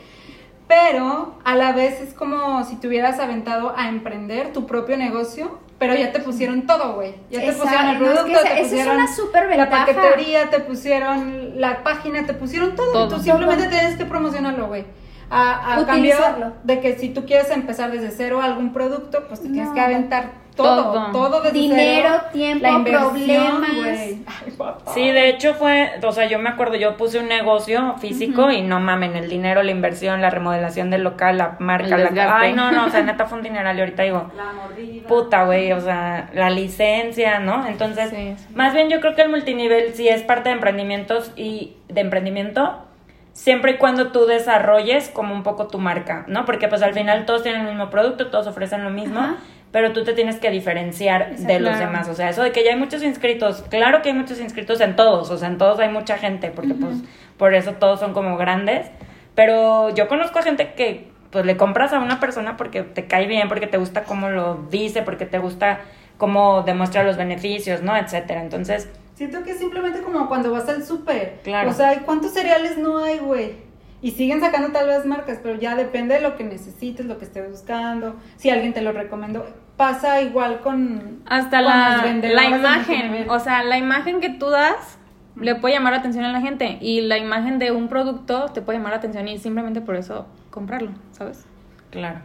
pero 0.66 1.34
a 1.44 1.54
la 1.56 1.72
vez 1.72 2.00
es 2.00 2.14
como 2.14 2.64
si 2.64 2.76
te 2.76 2.88
hubieras 2.88 3.18
aventado 3.20 3.74
a 3.76 3.88
emprender 3.88 4.52
tu 4.52 4.66
propio 4.66 4.96
negocio, 4.96 5.58
pero 5.78 5.94
ya 5.94 6.12
te 6.12 6.20
pusieron 6.20 6.62
todo, 6.66 6.94
güey, 6.94 7.14
ya 7.30 7.40
te 7.40 7.52
pusieron 7.52 7.88
el 7.88 7.98
no, 7.98 8.04
es 8.06 8.10
que 8.10 8.14
producto, 8.14 8.38
esa- 8.40 8.48
te 8.54 8.60
es 8.60 8.68
pusieron 8.68 8.96
una 8.96 9.56
la 9.56 9.70
paquetería, 9.70 10.50
te 10.50 10.60
pusieron 10.60 11.60
la 11.60 11.82
página, 11.82 12.24
te 12.24 12.32
pusieron 12.32 12.74
todo, 12.74 12.92
Todo. 12.92 13.08
tú 13.16 13.22
simplemente 13.22 13.68
tienes 13.68 13.96
que 13.96 14.06
promocionarlo, 14.06 14.68
güey. 14.68 14.86
A, 15.30 15.74
a 15.74 15.86
cambio 15.86 16.16
de 16.62 16.80
que 16.80 16.98
si 16.98 17.08
tú 17.08 17.26
quieres 17.26 17.50
empezar 17.50 17.90
desde 17.90 18.10
cero 18.12 18.40
algún 18.40 18.72
producto, 18.72 19.24
pues 19.26 19.40
te 19.42 19.48
tienes 19.48 19.70
que 19.72 19.80
aventar 19.80 20.30
todo, 20.56 20.92
Todo. 20.92 21.06
todo, 21.12 21.40
desde 21.42 21.58
Dinero, 21.58 22.08
cero. 22.10 22.24
tiempo, 22.32 22.62
la 22.62 22.70
inversión, 22.70 23.60
problemas. 23.60 23.98
papá. 24.56 24.92
Sí, 24.92 25.10
de 25.10 25.28
hecho 25.30 25.54
fue, 25.54 25.90
o 26.00 26.12
sea, 26.12 26.26
yo 26.28 26.38
me 26.38 26.48
acuerdo, 26.50 26.76
yo 26.76 26.96
puse 26.96 27.18
un 27.18 27.26
negocio 27.28 27.96
físico 27.98 28.50
y 28.52 28.62
no 28.62 28.78
mamen, 28.78 29.16
el 29.16 29.28
dinero, 29.28 29.62
la 29.64 29.72
inversión, 29.72 30.22
la 30.22 30.30
remodelación 30.30 30.90
del 30.90 31.02
local, 31.02 31.38
la 31.38 31.56
marca, 31.58 31.96
El 31.96 32.14
la... 32.14 32.38
Ay, 32.38 32.52
no, 32.52 32.70
no, 32.70 32.86
o 32.86 32.88
sea, 32.90 33.02
neta 33.02 33.26
fue 33.26 33.38
un 33.38 33.44
dineral 33.44 33.76
y 33.76 33.80
ahorita 33.80 34.02
digo, 34.04 34.30
La 34.36 34.52
mordida. 34.52 35.08
puta, 35.08 35.44
güey, 35.44 35.72
o 35.72 35.80
sea, 35.80 36.30
la 36.34 36.50
licencia, 36.50 37.40
¿no? 37.40 37.66
Entonces, 37.66 38.10
Sí, 38.10 38.34
sí. 38.36 38.54
más 38.54 38.74
bien 38.74 38.88
yo 38.90 39.00
creo 39.00 39.14
que 39.16 39.22
el 39.22 39.30
multinivel 39.30 39.92
sí 39.94 40.08
es 40.08 40.22
parte 40.22 40.50
de 40.50 40.54
emprendimientos 40.54 41.32
y 41.34 41.74
de 41.88 42.00
emprendimiento, 42.00 42.78
siempre 43.32 43.72
y 43.72 43.76
cuando 43.78 44.12
tú 44.12 44.26
desarrolles 44.26 45.08
como 45.08 45.34
un 45.34 45.42
poco 45.42 45.66
tu 45.66 45.78
marca, 45.80 46.24
¿no? 46.28 46.44
Porque 46.44 46.68
pues 46.68 46.82
al 46.82 46.94
final 46.94 47.26
todos 47.26 47.42
tienen 47.42 47.62
el 47.62 47.66
mismo 47.70 47.90
producto, 47.90 48.28
todos 48.28 48.46
ofrecen 48.46 48.84
lo 48.84 48.90
mismo. 48.90 49.20
Pero 49.74 49.92
tú 49.92 50.04
te 50.04 50.12
tienes 50.12 50.36
que 50.36 50.52
diferenciar 50.52 51.36
de 51.36 51.58
los 51.58 51.76
demás. 51.76 52.06
O 52.08 52.14
sea, 52.14 52.28
eso 52.28 52.44
de 52.44 52.52
que 52.52 52.62
ya 52.62 52.70
hay 52.70 52.76
muchos 52.76 53.02
inscritos, 53.02 53.64
claro 53.70 54.02
que 54.02 54.10
hay 54.10 54.14
muchos 54.14 54.38
inscritos 54.38 54.80
en 54.80 54.94
todos, 54.94 55.32
o 55.32 55.36
sea, 55.36 55.48
en 55.48 55.58
todos 55.58 55.80
hay 55.80 55.88
mucha 55.88 56.16
gente, 56.16 56.52
porque 56.52 56.74
pues 56.74 56.98
por 57.36 57.54
eso 57.54 57.72
todos 57.72 57.98
son 57.98 58.12
como 58.12 58.36
grandes, 58.36 58.86
pero 59.34 59.92
yo 59.92 60.06
conozco 60.06 60.38
a 60.38 60.42
gente 60.42 60.74
que 60.74 61.10
pues 61.30 61.44
le 61.44 61.56
compras 61.56 61.92
a 61.92 61.98
una 61.98 62.20
persona 62.20 62.56
porque 62.56 62.84
te 62.84 63.06
cae 63.06 63.26
bien, 63.26 63.48
porque 63.48 63.66
te 63.66 63.76
gusta 63.76 64.04
cómo 64.04 64.28
lo 64.28 64.64
dice, 64.70 65.02
porque 65.02 65.26
te 65.26 65.40
gusta 65.40 65.80
cómo 66.18 66.62
demuestra 66.62 67.02
los 67.02 67.16
beneficios, 67.16 67.82
¿no? 67.82 67.96
Etcétera. 67.96 68.42
Entonces, 68.42 68.88
Siento 69.16 69.42
que 69.42 69.50
es 69.50 69.58
simplemente 69.58 70.02
como 70.02 70.28
cuando 70.28 70.52
vas 70.52 70.68
al 70.68 70.84
súper. 70.84 71.40
Claro. 71.42 71.70
O 71.70 71.72
sea, 71.72 72.00
¿cuántos 72.04 72.32
cereales 72.32 72.78
no 72.78 72.98
hay, 72.98 73.18
güey? 73.18 73.56
Y 74.02 74.12
siguen 74.12 74.40
sacando 74.40 74.70
tal 74.70 74.86
vez 74.86 75.04
marcas, 75.04 75.40
pero 75.42 75.58
ya 75.58 75.74
depende 75.74 76.14
de 76.14 76.20
lo 76.20 76.36
que 76.36 76.44
necesites, 76.44 77.06
lo 77.06 77.18
que 77.18 77.24
estés 77.24 77.50
buscando, 77.50 78.14
si 78.36 78.50
alguien 78.50 78.72
te 78.72 78.80
lo 78.80 78.92
recomendó. 78.92 79.46
Pasa 79.76 80.20
igual 80.20 80.60
con... 80.60 81.22
Hasta 81.26 81.58
con 81.58 81.66
la, 81.66 82.04
la 82.22 82.44
imagen, 82.44 83.28
o 83.28 83.38
sea, 83.40 83.64
la 83.64 83.76
imagen 83.78 84.20
que 84.20 84.30
tú 84.30 84.50
das 84.50 84.98
le 85.36 85.56
puede 85.56 85.74
llamar 85.74 85.92
la 85.92 85.98
atención 85.98 86.24
a 86.24 86.32
la 86.32 86.40
gente 86.40 86.78
y 86.80 87.00
la 87.00 87.18
imagen 87.18 87.58
de 87.58 87.72
un 87.72 87.88
producto 87.88 88.46
te 88.52 88.62
puede 88.62 88.78
llamar 88.78 88.92
la 88.92 88.98
atención 88.98 89.26
y 89.26 89.38
simplemente 89.38 89.80
por 89.80 89.96
eso 89.96 90.26
comprarlo, 90.50 90.92
¿sabes? 91.12 91.46
claro. 91.90 92.20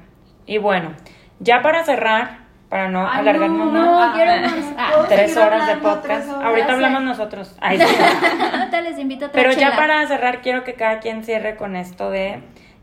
Y 0.46 0.58
bueno, 0.58 0.94
ya 1.40 1.62
para 1.62 1.84
cerrar, 1.84 2.40
para 2.70 2.90
no 2.90 3.08
Ay, 3.08 3.20
alargarnos 3.20 3.72
no, 3.72 3.96
más, 3.96 4.10
No, 4.10 4.14
quiero 4.16 4.42
más. 4.42 4.74
Ah, 4.78 4.92
¿Puedo 4.94 5.08
tres 5.08 5.38
horas 5.38 5.68
de 5.68 5.76
podcast. 5.76 6.28
horas? 6.28 6.44
Ahorita 6.44 6.74
hablamos 6.74 7.04
nosotros. 7.04 7.56
Ay, 7.62 7.78
sí. 7.80 7.86
Ahorita 8.54 8.82
les 8.82 8.98
invito 8.98 9.26
a 9.26 9.28
otra 9.28 9.44
Pero 9.44 9.54
ya 9.56 9.76
para 9.76 10.06
cerrar, 10.08 10.42
quiero 10.42 10.64
que 10.64 10.74
cada 10.74 11.00
quien 11.00 11.24
cierre 11.24 11.56
con 11.56 11.76
esto 11.76 12.10
de 12.10 12.42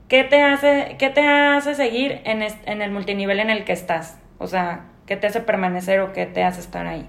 ¿qué 0.09 0.23
te 0.23 0.43
hace, 0.43 0.95
qué 0.99 1.11
te 1.11 1.27
hace 1.27 1.75
seguir 1.75 2.21
en, 2.25 2.43
en 2.43 2.83
el 2.83 2.93
multinivel 2.93 3.41
en 3.41 3.51
el 3.51 3.65
que 3.65 3.73
estás? 3.73 4.21
O 4.39 4.47
sea, 4.47 4.87
¿qué 5.07 5.17
te 5.17 5.27
hace 5.27 5.41
permanecer 5.41 6.01
o 6.01 6.13
qué 6.13 6.27
te 6.27 6.45
hace 6.45 6.61
estar 6.61 6.87
ahí? 6.87 7.09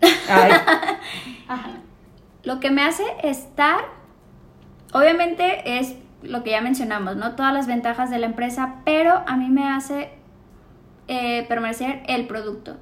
Ay, 0.28 0.52
Lo 2.42 2.60
que 2.60 2.70
me 2.70 2.82
hace 2.82 3.04
estar, 3.22 3.80
obviamente 4.92 5.78
es 5.78 5.96
lo 6.22 6.42
que 6.42 6.50
ya 6.50 6.60
mencionamos, 6.60 7.16
¿no? 7.16 7.34
Todas 7.34 7.52
las 7.52 7.66
ventajas 7.66 8.10
de 8.10 8.18
la 8.18 8.26
empresa, 8.26 8.76
pero 8.84 9.22
a 9.26 9.36
mí 9.36 9.48
me 9.48 9.68
hace 9.68 10.10
eh, 11.08 11.44
permanecer 11.48 12.02
el 12.06 12.26
producto. 12.26 12.76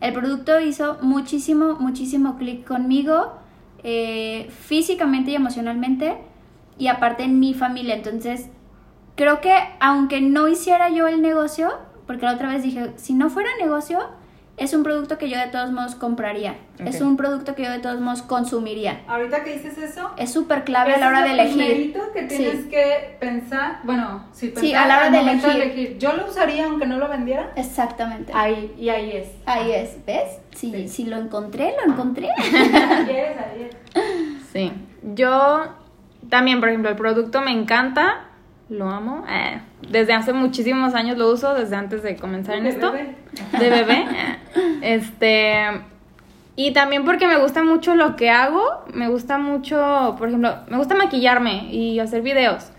El 0.00 0.12
producto 0.12 0.60
hizo 0.60 0.98
muchísimo, 1.00 1.76
muchísimo 1.76 2.36
clic 2.36 2.66
conmigo, 2.66 3.34
eh, 3.82 4.50
físicamente 4.50 5.30
y 5.30 5.34
emocionalmente, 5.34 6.18
y 6.78 6.88
aparte 6.88 7.22
en 7.24 7.38
mi 7.38 7.54
familia. 7.54 7.94
Entonces, 7.94 8.48
creo 9.16 9.40
que 9.40 9.54
aunque 9.80 10.20
no 10.20 10.48
hiciera 10.48 10.88
yo 10.90 11.06
el 11.06 11.22
negocio, 11.22 11.72
porque 12.12 12.26
la 12.26 12.34
otra 12.34 12.50
vez 12.50 12.62
dije, 12.62 12.90
si 12.96 13.14
no 13.14 13.30
fuera 13.30 13.48
negocio, 13.58 13.98
es 14.58 14.74
un 14.74 14.82
producto 14.82 15.16
que 15.16 15.30
yo 15.30 15.38
de 15.38 15.46
todos 15.46 15.72
modos 15.72 15.94
compraría. 15.94 16.56
Es 16.78 16.96
Ok. 17.00 17.06
un 17.08 17.16
producto 17.16 17.54
que 17.54 17.64
yo 17.64 17.70
de 17.70 17.78
todos 17.78 18.00
modos 18.02 18.20
consumiría. 18.20 19.00
Ahorita 19.08 19.42
que 19.44 19.54
dices 19.54 19.78
eso... 19.78 20.10
Es 20.18 20.30
súper 20.30 20.64
clave 20.64 20.92
a 20.92 20.98
la 20.98 21.08
hora 21.08 21.20
es 21.20 21.24
de 21.24 21.30
elegir. 21.32 21.56
primerito 21.56 22.12
que 22.12 22.22
tienes 22.24 22.64
Sí. 22.64 22.68
que 22.68 23.16
pensar, 23.18 23.80
bueno, 23.84 24.26
sí, 24.32 24.48
pensar 24.48 24.62
Sí, 24.64 24.74
a 24.74 24.86
la 24.86 24.96
hora 24.98 25.10
de 25.10 25.18
momento 25.18 25.50
elegir. 25.50 25.96
Yo 25.98 26.12
lo 26.12 26.26
usaría 26.28 26.66
aunque 26.66 26.84
no 26.86 26.98
lo 26.98 27.08
vendiera. 27.08 27.50
Exactamente. 27.56 28.30
Ahí, 28.36 28.74
y 28.78 28.90
ahí 28.90 29.12
es. 29.12 29.28
Ahí 29.46 29.72
es, 29.72 29.96
¿ves? 30.04 30.38
Si, 30.54 30.70
Sí. 30.70 30.86
si 30.88 31.04
lo 31.06 31.16
encontré, 31.16 31.74
lo 31.82 31.90
encontré. 31.90 32.28
Ahí 32.36 33.16
es, 33.16 33.38
ahí 33.38 33.70
es. 33.70 33.76
Sí. 34.52 34.70
Yo 35.14 35.64
también, 36.28 36.60
por 36.60 36.68
ejemplo, 36.68 36.90
el 36.90 36.96
producto 36.96 37.40
me 37.40 37.52
encanta, 37.52 38.26
lo 38.68 38.88
amo. 38.88 39.24
eh, 39.28 39.60
desde 39.88 40.12
hace 40.14 40.32
muchísimos 40.32 40.94
años 40.94 41.18
lo 41.18 41.30
uso, 41.30 41.54
desde 41.54 41.76
antes 41.76 42.02
de 42.02 42.16
comenzar 42.16 42.56
en 42.56 42.64
De 42.64 42.70
esto. 42.70 42.92
bebé. 42.92 43.16
De 43.58 43.70
bebé. 43.70 44.04
eh. 44.10 44.38
Este. 44.82 45.80
Y 46.54 46.72
también 46.72 47.04
porque 47.04 47.26
me 47.26 47.38
gusta 47.38 47.62
mucho 47.62 47.94
lo 47.94 48.16
que 48.16 48.30
hago. 48.30 48.62
Me 48.92 49.08
gusta 49.08 49.38
mucho, 49.38 50.14
por 50.18 50.28
ejemplo, 50.28 50.54
me 50.68 50.76
gusta 50.76 50.94
maquillarme 50.94 51.72
y 51.72 51.98
hacer 51.98 52.22
videos. 52.22 52.70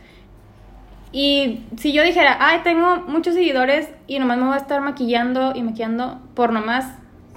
Y 1.12 1.64
si 1.78 1.94
yo 1.94 2.04
dijera, 2.04 2.38
ay, 2.40 2.62
tengo 2.64 2.98
muchos 3.08 3.36
seguidores 3.36 3.90
y 4.08 4.18
nomás 4.20 4.38
me 4.38 4.46
voy 4.46 4.54
a 4.56 4.58
estar 4.58 4.82
maquillando 4.82 5.54
y 5.56 5.62
maquillando 5.62 6.20
por 6.34 6.52
nomás 6.52 6.86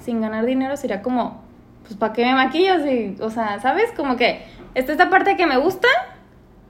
sin 0.01 0.21
ganar 0.23 0.47
dinero, 0.47 0.77
sería 0.79 1.03
como, 1.03 1.43
pues, 1.83 1.95
¿para 1.97 2.13
qué 2.15 2.25
me 2.25 2.35
maquillo? 2.35 2.83
Si, 2.83 3.17
o 3.21 3.29
sea, 3.31 3.61
¿sabes? 3.61 3.93
Como 3.95 4.17
que 4.17 4.43
está 4.75 4.93
esta 4.93 5.11
parte 5.11 5.37
que 5.37 5.47
me 5.47 5.59
gusta, 5.59 5.89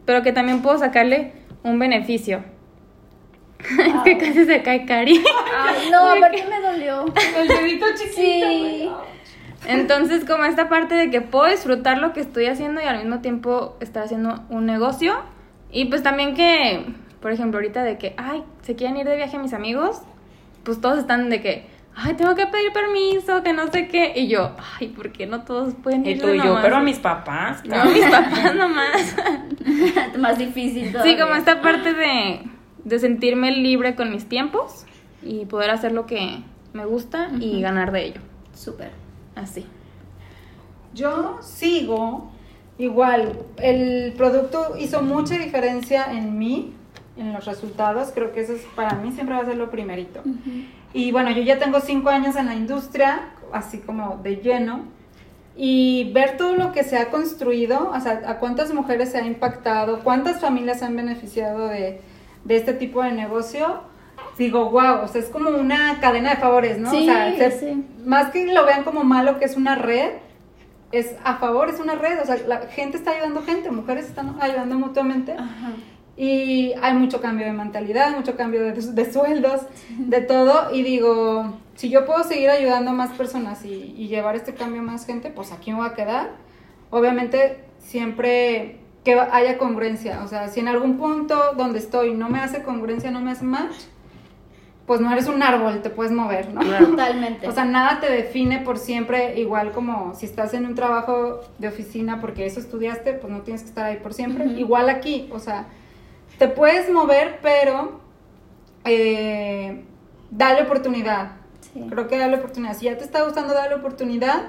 pero 0.05 0.23
que 0.23 0.33
también 0.33 0.63
puedo 0.63 0.79
sacarle 0.79 1.33
un 1.67 1.79
beneficio. 1.79 2.43
es 3.61 4.03
que 4.05 4.19
casi 4.19 4.45
se 4.45 4.63
cae 4.63 4.87
Cari. 4.87 5.23
Ay, 5.57 5.91
no, 5.91 5.99
aparte 6.17 6.45
me 6.49 6.61
dolió. 6.61 7.05
El 7.37 7.49
dedito 7.49 7.87
chiquito. 7.97 8.17
Sí. 8.17 8.91
Entonces, 9.67 10.25
como 10.25 10.45
esta 10.45 10.69
parte 10.69 10.95
de 10.95 11.11
que 11.11 11.21
puedo 11.21 11.51
disfrutar 11.51 11.99
lo 11.99 12.13
que 12.13 12.21
estoy 12.21 12.47
haciendo 12.47 12.81
y 12.81 12.85
al 12.85 12.99
mismo 12.99 13.21
tiempo 13.21 13.77
estar 13.81 14.05
haciendo 14.05 14.45
un 14.49 14.67
negocio. 14.67 15.17
Y 15.73 15.87
pues 15.87 16.03
también 16.03 16.35
que, 16.35 16.87
por 17.21 17.33
ejemplo, 17.33 17.59
ahorita 17.59 17.83
de 17.83 17.99
que, 17.99 18.15
ay, 18.17 18.45
se 18.63 18.77
quieren 18.77 18.97
ir 18.97 19.07
de 19.07 19.17
viaje 19.17 19.39
mis 19.39 19.53
amigos, 19.53 20.03
pues 20.63 20.81
todos 20.81 20.99
están 20.99 21.31
de 21.31 21.41
que, 21.41 21.67
ay, 21.97 22.15
tengo 22.15 22.35
que 22.35 22.47
pedir 22.47 22.73
permiso, 22.73 23.43
que 23.43 23.53
no 23.53 23.69
sé 23.73 23.89
qué. 23.89 24.13
Y 24.17 24.29
yo, 24.29 24.53
ay, 24.79 24.89
¿por 24.89 25.11
qué 25.13 25.27
no 25.27 25.43
todos 25.43 25.75
pueden 25.75 26.07
Y 26.07 26.11
ir 26.11 26.21
tú 26.21 26.29
y 26.29 26.37
yo, 26.37 26.59
pero 26.63 26.77
a 26.77 26.81
mis 26.81 26.99
papás. 26.99 27.65
No, 27.65 27.85
mis 27.87 28.05
papás 28.05 28.55
nomás. 28.55 29.17
Más 30.19 30.39
difícil 30.39 30.87
Sí, 30.87 30.93
todavía. 30.93 31.21
como 31.21 31.35
esta 31.35 31.61
parte 31.63 31.93
de, 31.95 32.41
de 32.85 32.99
sentirme 32.99 33.51
libre 33.51 33.95
con 33.97 34.11
mis 34.11 34.29
tiempos 34.29 34.85
y 35.23 35.47
poder 35.47 35.71
hacer 35.71 35.93
lo 35.93 36.07
que 36.07 36.43
me 36.73 36.85
gusta 36.85 37.31
y 37.41 37.61
ganar 37.63 37.91
de 37.93 38.05
ello. 38.05 38.21
Súper. 38.55 38.91
Así. 39.35 39.67
Yo 40.95 41.39
sigo 41.43 42.31
igual. 42.79 43.39
El 43.59 44.13
producto 44.17 44.77
hizo 44.79 45.03
mucha 45.03 45.37
diferencia 45.39 46.07
en 46.11 46.39
mí, 46.39 46.73
en 47.17 47.33
los 47.33 47.45
resultados. 47.45 48.13
Creo 48.15 48.33
que 48.33 48.41
eso 48.41 48.53
es 48.55 48.63
para 48.75 48.95
mí 48.97 49.13
siempre 49.13 49.35
va 49.35 49.43
a 49.43 49.47
ser 49.47 49.57
lo 49.57 49.71
primerito. 49.71 50.23
Y 50.97 51.13
bueno, 51.13 51.31
yo 51.31 51.43
ya 51.43 51.59
tengo 51.59 51.81
cinco 51.81 52.09
años 52.09 52.37
en 52.37 52.47
la 52.47 52.55
industria, 52.55 53.29
así 53.53 53.79
como 53.79 54.17
de 54.23 54.37
lleno. 54.37 54.81
Y 55.57 56.13
ver 56.13 56.37
todo 56.37 56.55
lo 56.55 56.73
que 56.73 56.85
se 56.85 56.99
ha 56.99 57.11
construido, 57.11 57.91
o 57.95 58.01
sea, 58.01 58.23
a 58.27 58.39
cuántas 58.39 58.73
mujeres 58.75 59.11
se 59.13 59.19
ha 59.19 59.27
impactado, 59.27 60.01
cuántas 60.01 60.41
familias 60.41 60.79
se 60.81 60.85
han 60.85 60.97
beneficiado 60.97 61.69
de, 61.69 62.01
de 62.45 62.57
este 62.57 62.75
tipo 62.75 63.03
de 63.03 63.13
negocio, 63.13 63.81
digo, 64.39 64.71
wow, 64.71 65.03
o 65.05 65.09
sea, 65.09 65.21
es 65.23 65.29
como 65.29 65.49
una 65.51 65.99
cadena 66.01 66.31
de 66.31 66.37
favores, 66.37 66.79
¿no? 66.79 66.91
Sí, 66.91 67.03
o 67.09 67.13
sea, 67.13 67.37
se- 67.37 67.59
sí. 67.59 67.87
más 68.05 68.31
que 68.33 68.47
lo 68.53 68.67
vean 68.67 68.85
como 68.85 69.03
malo 69.05 69.39
que 69.39 69.47
es 69.47 69.57
una 69.57 69.77
red, 69.77 70.11
es 70.93 71.15
a 71.25 71.37
favor, 71.37 71.71
es 71.71 71.81
una 71.81 71.95
red, 71.95 72.21
o 72.23 72.27
sea, 72.27 72.37
la 72.47 72.59
gente 72.69 72.99
está 72.99 73.13
ayudando 73.13 73.43
gente, 73.43 73.71
mujeres 73.71 74.07
están 74.07 74.37
ayudando 74.41 74.75
mutuamente. 74.79 75.33
Ajá. 75.33 75.73
Y 76.17 76.73
hay 76.81 76.95
mucho 76.95 77.21
cambio 77.21 77.47
de 77.47 77.53
mentalidad, 77.53 78.17
mucho 78.17 78.37
cambio 78.37 78.63
de, 78.63 78.73
de 78.73 79.13
sueldos, 79.13 79.63
de 79.99 80.21
todo. 80.23 80.75
Y 80.75 80.83
digo, 80.83 81.59
si 81.75 81.91
yo 81.91 82.07
puedo 82.07 82.25
seguir 82.25 82.49
ayudando 82.51 82.93
a 82.93 82.95
más 82.95 83.11
personas 83.13 83.65
y, 83.65 83.95
y 83.97 84.09
llevar 84.09 84.35
este 84.35 84.55
cambio 84.55 84.81
a 84.81 84.85
más 84.85 85.05
gente, 85.05 85.31
pues 85.31 85.53
aquí 85.53 85.73
me 85.73 85.79
voy 85.79 85.89
a 85.89 85.95
quedar. 85.95 86.31
Obviamente, 86.91 87.65
siempre 87.79 88.79
que 89.07 89.15
haya 89.15 89.57
congruencia. 89.57 90.23
O 90.25 90.29
sea, 90.29 90.49
si 90.49 90.61
en 90.61 90.69
algún 90.69 90.99
punto 90.99 91.53
donde 91.57 91.79
estoy 91.79 92.13
no 92.13 92.29
me 92.29 92.41
hace 92.41 92.63
congruencia, 92.63 93.13
no 93.13 93.21
me 93.21 93.31
hace 93.31 93.45
match, 93.45 93.77
pues 94.85 95.01
no 95.01 95.13
eres 95.13 95.29
un 95.29 95.43
árbol, 95.43 95.81
te 95.81 95.91
puedes 95.91 96.13
mover, 96.13 96.53
¿no? 96.53 96.61
Totalmente. 96.61 97.49
O 97.49 97.53
sea, 97.53 97.65
nada 97.65 98.01
te 98.01 98.11
define 98.11 98.61
por 98.61 98.79
siempre, 98.79 99.39
igual 99.39 99.73
como 99.73 100.15
si 100.15 100.27
estás 100.27 100.55
en 100.55 100.67
un 100.67 100.75
trabajo 100.75 101.41
de 101.59 101.69
oficina 101.69 102.21
porque 102.21 102.47
eso 102.47 102.59
estudiaste, 102.59 103.13
pues 103.15 103.33
no 103.33 103.43
tienes 103.43 103.63
que 103.63 103.69
estar 103.69 103.85
ahí 103.85 103.99
por 103.99 104.13
siempre. 104.13 104.47
Ujú. 104.47 104.59
Igual 104.59 104.89
aquí, 104.89 105.29
o 105.33 105.39
sea, 105.39 105.67
te 106.39 106.49
puedes 106.49 106.91
mover, 106.91 107.39
pero 107.43 108.01
eh, 108.85 109.85
dale 110.31 110.63
oportunidad. 110.63 111.33
Sí. 111.73 111.85
Creo 111.89 112.09
que 112.09 112.19
dale 112.19 112.37
oportunidad. 112.37 112.75
Si 112.77 112.87
ya 112.87 112.97
te 112.97 113.05
está 113.05 113.23
gustando, 113.25 113.55
dale 113.55 113.75
oportunidad 113.75 114.45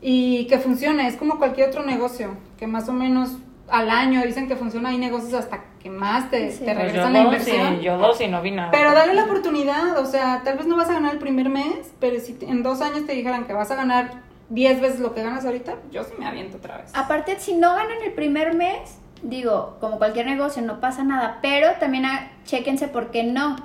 y 0.00 0.46
que 0.46 0.58
funcione. 0.58 1.06
Es 1.06 1.16
como 1.16 1.38
cualquier 1.38 1.68
otro 1.68 1.82
negocio, 1.84 2.36
que 2.58 2.66
más 2.66 2.88
o 2.88 2.92
menos 2.92 3.36
al 3.68 3.90
año 3.90 4.22
dicen 4.22 4.48
que 4.48 4.56
funciona. 4.56 4.90
Hay 4.90 4.98
negocios 4.98 5.34
hasta 5.34 5.64
que 5.80 5.88
más 5.90 6.30
te, 6.30 6.50
Sí. 6.50 6.58
te 6.64 6.64
Pues 6.74 6.76
yo 6.76 6.82
regresan 6.84 7.12
la 7.12 7.18
dos, 7.24 7.26
inversión. 7.32 7.74
y, 7.76 7.84
yo 7.84 7.96
dos 7.96 8.20
y 8.20 8.28
no 8.28 8.42
vi 8.42 8.50
nada. 8.50 8.70
Pero 8.70 8.92
dale 8.92 9.14
la 9.14 9.24
oportunidad, 9.24 9.96
o 9.98 10.04
sea, 10.06 10.42
tal 10.44 10.58
vez 10.58 10.66
no 10.66 10.76
vas 10.76 10.90
a 10.90 10.94
ganar 10.94 11.12
el 11.12 11.18
primer 11.18 11.48
mes, 11.48 11.92
pero 12.00 12.20
si 12.20 12.34
te- 12.34 12.46
en 12.46 12.62
dos 12.62 12.80
años 12.82 13.06
te 13.06 13.12
dijeran 13.12 13.46
que 13.46 13.52
vas 13.54 13.70
a 13.70 13.76
ganar 13.76 14.22
10 14.50 14.80
veces 14.80 15.00
lo 15.00 15.14
que 15.14 15.22
ganas 15.22 15.44
ahorita, 15.46 15.76
yo 15.92 16.02
sí 16.04 16.12
me 16.18 16.26
aviento 16.26 16.58
otra 16.58 16.78
vez. 16.78 16.90
Aparte, 16.94 17.38
si 17.38 17.54
no 17.54 17.74
ganan 17.76 18.02
el 18.04 18.12
primer 18.12 18.54
mes, 18.54 18.98
digo, 19.22 19.76
como 19.80 19.98
cualquier 19.98 20.26
negocio, 20.26 20.62
no 20.62 20.80
pasa 20.80 21.02
nada, 21.04 21.38
pero 21.42 21.72
también 21.78 22.04
a- 22.06 22.30
chéquense 22.44 22.88
por 22.88 23.10
qué 23.10 23.22
no. 23.24 23.56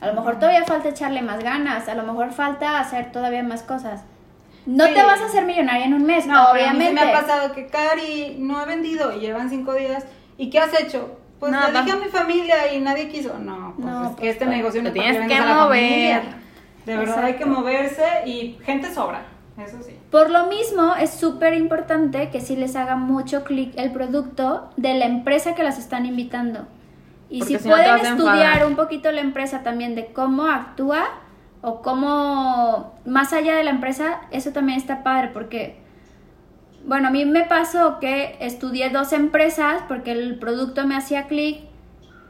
A 0.00 0.06
lo 0.06 0.14
mejor 0.14 0.38
todavía 0.38 0.64
falta 0.64 0.88
echarle 0.90 1.22
más 1.22 1.42
ganas, 1.42 1.88
a 1.88 1.94
lo 1.94 2.02
mejor 2.02 2.32
falta 2.32 2.78
hacer 2.78 3.10
todavía 3.12 3.42
más 3.42 3.62
cosas. 3.62 4.02
No 4.66 4.86
Sí. 4.86 4.94
te 4.94 5.02
vas 5.02 5.20
a 5.20 5.26
hacer 5.26 5.44
millonaria 5.44 5.84
en 5.86 5.94
un 5.94 6.04
mes, 6.04 6.26
No, 6.26 6.32
pero 6.52 6.66
a 6.66 6.72
mí 6.72 6.78
obviamente. 6.78 7.04
me 7.04 7.12
ha 7.12 7.20
pasado 7.20 7.52
que 7.52 7.66
Cari 7.66 8.36
no 8.38 8.62
he 8.62 8.66
vendido 8.66 9.14
y 9.16 9.20
llevan 9.20 9.48
cinco 9.50 9.74
días. 9.74 10.04
¿Y 10.36 10.50
qué 10.50 10.58
has 10.58 10.78
hecho? 10.80 11.18
Pues 11.38 11.52
le 11.52 11.58
dije 11.80 11.92
a 11.92 11.96
mi 11.96 12.06
familia 12.06 12.72
y 12.72 12.80
nadie 12.80 13.08
quiso. 13.08 13.38
No, 13.38 13.74
pues 13.76 13.86
No, 13.86 14.02
es 14.04 14.08
que 14.10 14.16
pues, 14.16 14.30
este 14.32 14.44
pues, 14.46 14.56
negocio 14.56 14.82
no 14.82 14.92
tienes 14.92 15.26
que 15.28 15.40
mover. 15.40 16.22
De 16.86 16.96
verdad 16.96 17.24
hay 17.24 17.34
que 17.34 17.44
moverse 17.46 18.04
y 18.26 18.58
gente 18.64 18.92
sobra, 18.92 19.22
eso 19.58 19.82
sí. 19.82 19.96
Por 20.14 20.30
lo 20.30 20.46
mismo, 20.46 20.94
es 20.94 21.10
súper 21.10 21.54
importante 21.54 22.30
que 22.30 22.40
sí 22.40 22.54
les 22.54 22.76
haga 22.76 22.94
mucho 22.94 23.42
clic 23.42 23.72
el 23.74 23.90
producto 23.90 24.70
de 24.76 24.94
la 24.94 25.06
empresa 25.06 25.56
que 25.56 25.64
las 25.64 25.76
están 25.76 26.06
invitando. 26.06 26.68
Y 27.28 27.40
Porque 27.40 27.58
si 27.58 27.64
si 27.64 27.68
no 27.68 27.74
te 27.74 27.82
pueden 27.82 28.06
estudiar 28.06 28.64
un 28.64 28.76
poquito 28.76 29.10
la 29.10 29.22
empresa 29.22 29.64
también 29.64 29.96
de 29.96 30.12
cómo 30.12 30.46
actúa 30.46 31.04
o 31.62 31.82
cómo, 31.82 32.94
más 33.04 33.32
allá 33.32 33.56
de 33.56 33.64
la 33.64 33.72
empresa, 33.72 34.20
eso 34.30 34.52
también 34.52 34.78
está 34.78 35.02
padre 35.02 35.30
porque, 35.34 35.80
bueno, 36.86 37.08
a 37.08 37.10
mí 37.10 37.24
me 37.24 37.42
pasó 37.42 37.98
que 37.98 38.36
estudié 38.38 38.90
dos 38.90 39.12
empresas 39.12 39.82
porque 39.88 40.12
el 40.12 40.38
producto 40.38 40.86
me 40.86 40.94
hacía 40.94 41.26
clic 41.26 41.62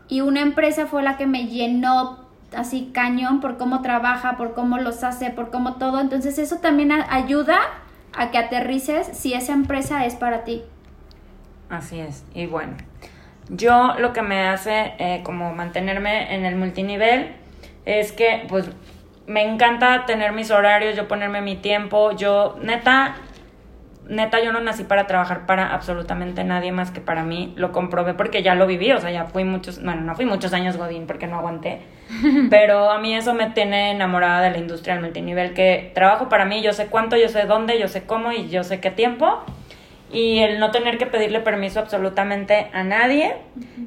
y 0.08 0.22
una 0.22 0.40
empresa 0.40 0.86
fue 0.86 1.02
la 1.02 1.18
que 1.18 1.26
me 1.26 1.48
llenó 1.48 2.23
así 2.56 2.90
cañón 2.92 3.40
por 3.40 3.56
cómo 3.56 3.82
trabaja, 3.82 4.36
por 4.36 4.54
cómo 4.54 4.78
los 4.78 5.04
hace, 5.04 5.30
por 5.30 5.50
cómo 5.50 5.74
todo. 5.74 6.00
Entonces 6.00 6.38
eso 6.38 6.56
también 6.58 6.92
ayuda 6.92 7.58
a 8.16 8.30
que 8.30 8.38
aterrices 8.38 9.06
si 9.12 9.34
esa 9.34 9.52
empresa 9.52 10.04
es 10.06 10.14
para 10.14 10.44
ti. 10.44 10.62
Así 11.68 12.00
es. 12.00 12.24
Y 12.34 12.46
bueno, 12.46 12.74
yo 13.48 13.94
lo 13.98 14.12
que 14.12 14.22
me 14.22 14.46
hace 14.46 14.94
eh, 14.98 15.22
como 15.24 15.52
mantenerme 15.54 16.34
en 16.34 16.44
el 16.44 16.56
multinivel 16.56 17.32
es 17.84 18.12
que 18.12 18.46
pues 18.48 18.66
me 19.26 19.42
encanta 19.42 20.06
tener 20.06 20.32
mis 20.32 20.50
horarios, 20.50 20.96
yo 20.96 21.08
ponerme 21.08 21.40
mi 21.40 21.56
tiempo, 21.56 22.12
yo 22.12 22.56
neta, 22.62 23.16
neta 24.08 24.42
yo 24.42 24.52
no 24.52 24.60
nací 24.60 24.84
para 24.84 25.06
trabajar 25.06 25.46
para 25.46 25.72
absolutamente 25.72 26.44
nadie 26.44 26.72
más 26.72 26.90
que 26.90 27.00
para 27.00 27.24
mí, 27.24 27.52
lo 27.56 27.72
comprobé 27.72 28.14
porque 28.14 28.42
ya 28.42 28.54
lo 28.54 28.66
viví, 28.66 28.92
o 28.92 29.00
sea, 29.00 29.10
ya 29.10 29.24
fui 29.24 29.44
muchos, 29.44 29.82
bueno, 29.82 30.02
no 30.02 30.14
fui 30.14 30.26
muchos 30.26 30.52
años 30.52 30.76
Godín 30.76 31.06
porque 31.06 31.26
no 31.26 31.38
aguanté, 31.38 31.80
pero 32.50 32.90
a 32.90 32.98
mí 32.98 33.14
eso 33.14 33.34
me 33.34 33.50
tiene 33.50 33.92
enamorada 33.92 34.42
de 34.42 34.50
la 34.50 34.58
industria 34.58 34.94
del 34.94 35.04
multinivel, 35.04 35.54
que 35.54 35.92
trabajo 35.94 36.28
para 36.28 36.44
mí, 36.44 36.62
yo 36.62 36.72
sé 36.72 36.86
cuánto, 36.86 37.16
yo 37.16 37.28
sé 37.28 37.44
dónde, 37.44 37.78
yo 37.78 37.88
sé 37.88 38.04
cómo 38.04 38.32
y 38.32 38.48
yo 38.48 38.64
sé 38.64 38.80
qué 38.80 38.90
tiempo. 38.90 39.42
Y 40.12 40.38
el 40.40 40.60
no 40.60 40.70
tener 40.70 40.96
que 40.96 41.06
pedirle 41.06 41.40
permiso 41.40 41.80
absolutamente 41.80 42.68
a 42.72 42.84
nadie, 42.84 43.34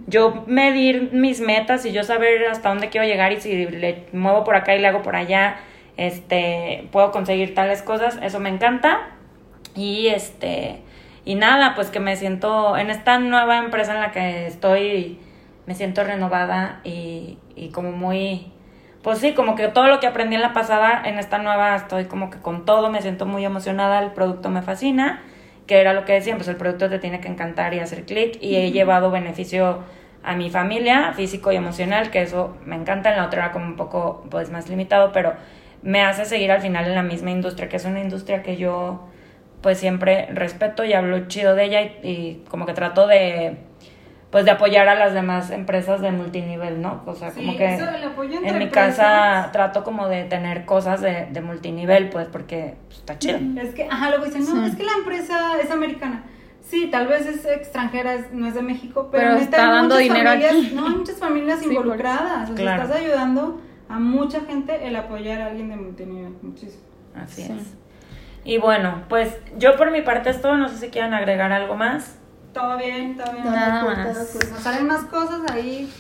yo 0.08 0.44
medir 0.46 1.12
mis 1.14 1.40
metas 1.40 1.86
y 1.86 1.94
yo 1.94 2.04
saber 2.04 2.46
hasta 2.48 2.68
dónde 2.68 2.90
quiero 2.90 3.08
llegar 3.08 3.32
y 3.32 3.40
si 3.40 3.66
le 3.66 4.08
muevo 4.12 4.44
por 4.44 4.58
acá 4.58 4.76
y 4.76 4.80
le 4.80 4.88
hago 4.88 5.04
por 5.04 5.16
allá, 5.16 5.58
este, 5.96 6.88
puedo 6.92 7.12
conseguir 7.12 7.56
tales 7.56 7.82
cosas, 7.82 8.20
eso 8.22 8.42
me 8.42 8.50
encanta. 8.50 9.17
Y 9.78 10.08
este, 10.08 10.82
y 11.24 11.36
nada, 11.36 11.76
pues 11.76 11.92
que 11.92 12.00
me 12.00 12.16
siento 12.16 12.76
en 12.78 12.90
esta 12.90 13.20
nueva 13.20 13.60
empresa 13.60 13.94
en 13.94 14.02
la 14.02 14.12
que 14.12 14.48
estoy, 14.48 15.20
me 15.68 15.76
siento 15.76 16.04
renovada 16.04 16.82
y, 16.84 17.38
y 17.56 17.70
como 17.70 17.92
muy, 17.92 18.52
pues 19.04 19.20
sí, 19.20 19.34
como 19.34 19.54
que 19.54 19.68
todo 19.68 19.88
lo 19.88 20.00
que 20.00 20.08
aprendí 20.08 20.36
en 20.36 20.42
la 20.42 20.54
pasada, 20.54 21.04
en 21.06 21.20
esta 21.20 21.38
nueva 21.38 21.76
estoy 21.76 22.06
como 22.06 22.32
que 22.32 22.40
con 22.40 22.66
todo, 22.66 22.90
me 22.90 23.04
siento 23.04 23.28
muy 23.28 23.46
emocionada, 23.46 24.00
el 24.00 24.12
producto 24.12 24.50
me 24.50 24.64
fascina, 24.64 25.22
que 25.68 25.80
era 25.80 25.94
lo 25.94 26.06
que 26.06 26.14
decían, 26.14 26.38
pues 26.38 26.48
el 26.48 26.56
producto 26.56 26.90
te 26.90 26.98
tiene 26.98 27.20
que 27.20 27.28
encantar 27.28 27.76
y 27.76 27.80
hacer 27.80 28.06
clic 28.06 28.38
y 28.42 28.56
he 28.56 28.72
llevado 28.72 29.12
beneficio 29.12 29.84
a 30.24 30.36
mi 30.36 30.50
familia, 30.50 31.14
físico 31.14 31.52
y 31.52 31.56
emocional, 31.56 32.10
que 32.10 32.24
eso 32.24 32.58
me 32.66 32.76
encanta, 32.76 33.12
en 33.12 33.18
la 33.18 33.28
otra 33.28 33.44
era 33.44 33.52
como 33.52 33.66
un 33.66 33.76
poco 33.76 34.26
pues 34.32 34.50
más 34.50 34.70
limitado, 34.70 35.12
pero 35.12 35.34
me 35.84 36.02
hace 36.02 36.26
seguir 36.26 36.52
al 36.52 36.62
final 36.62 36.86
en 36.86 36.96
la 36.96 37.04
misma 37.04 37.30
industria, 37.30 37.70
que 37.70 37.78
es 37.78 37.86
una 37.86 38.00
industria 38.00 38.42
que 38.42 38.58
yo 38.58 39.08
pues 39.68 39.80
siempre 39.80 40.28
respeto 40.34 40.86
y 40.86 40.94
hablo 40.94 41.28
chido 41.28 41.54
de 41.54 41.66
ella 41.66 41.82
y, 41.82 42.00
y 42.04 42.44
como 42.50 42.66
que 42.66 42.72
trato 42.74 43.06
de 43.06 43.58
pues 44.32 44.46
de 44.46 44.52
apoyar 44.52 44.88
a 44.88 44.96
las 44.96 45.14
demás 45.14 45.52
empresas 45.52 46.00
de 46.00 46.10
multinivel, 46.12 46.82
¿no? 46.82 47.02
O 47.06 47.14
sea, 47.14 47.32
Sí, 47.32 47.42
como 47.42 47.58
que 47.58 47.76
eso, 47.76 47.90
el 47.90 48.02
apoyo 48.06 48.36
entre 48.38 48.50
en 48.52 48.58
mi 48.60 48.64
empresas. 48.64 48.96
casa 48.96 49.50
trato 49.52 49.84
como 49.84 50.08
de 50.08 50.24
tener 50.24 50.64
cosas 50.64 51.02
de, 51.02 51.28
de 51.32 51.42
multinivel, 51.42 52.08
pues 52.08 52.28
porque 52.32 52.76
pues, 52.88 53.00
está 53.00 53.20
chido. 53.20 53.40
Es 53.62 53.74
que, 53.74 53.84
ajá, 53.92 54.08
luego 54.12 54.24
dicen, 54.24 54.46
no, 54.46 54.66
es 54.66 54.74
que 54.78 54.84
la 54.86 54.94
empresa 55.00 55.60
es 55.62 55.70
americana. 55.70 56.24
Sí, 56.62 56.88
tal 56.90 57.08
vez 57.08 57.26
es 57.26 57.44
extranjera, 57.46 58.14
es- 58.16 58.32
no 58.32 58.48
es 58.48 58.54
de 58.54 58.62
México, 58.62 59.10
pero, 59.12 59.34
está 59.36 59.58
dando 59.70 59.96
muchas 59.96 60.00
dinero 60.00 60.30
familias, 60.30 60.52
aquí. 60.54 60.72
No, 60.76 60.88
hay 60.88 60.96
muchas 60.96 61.18
familias 61.18 61.60
Sí, 61.62 61.66
involucradas. 61.68 62.44
O 62.50 62.56
sea, 62.56 62.64
Claro. 62.64 62.84
estás 62.84 62.98
ayudando 63.02 63.60
a 63.90 64.00
mucha 64.00 64.40
gente 64.46 64.88
el 64.88 64.96
apoyar 64.96 65.42
a 65.42 65.48
alguien 65.48 65.68
de 65.68 65.76
multinivel. 65.76 66.34
Muchísimo. 66.42 66.84
Así 67.16 67.42
Sí. 67.44 67.52
es. 67.60 67.74
Y 68.48 68.60
bueno, 68.60 69.04
pues 69.10 69.38
yo 69.58 69.76
por 69.76 69.92
mi 69.92 70.02
parte 70.02 70.30
es 70.30 70.42
todo, 70.42 70.56
no 70.56 70.70
sé 70.70 70.78
si 70.78 70.88
quieran 70.88 71.14
agregar 71.14 71.52
algo 71.52 71.76
más. 71.76 72.18
Todo 72.54 72.78
bien, 72.78 73.18
todo 73.18 73.34
bien. 73.34 73.44
Nada 73.44 73.82
Todo 73.82 73.90
más. 73.94 74.36
Nos 74.50 74.60
salen 74.62 74.88
más 74.88 75.04
cosas 75.04 75.42
ahí. 75.52 75.92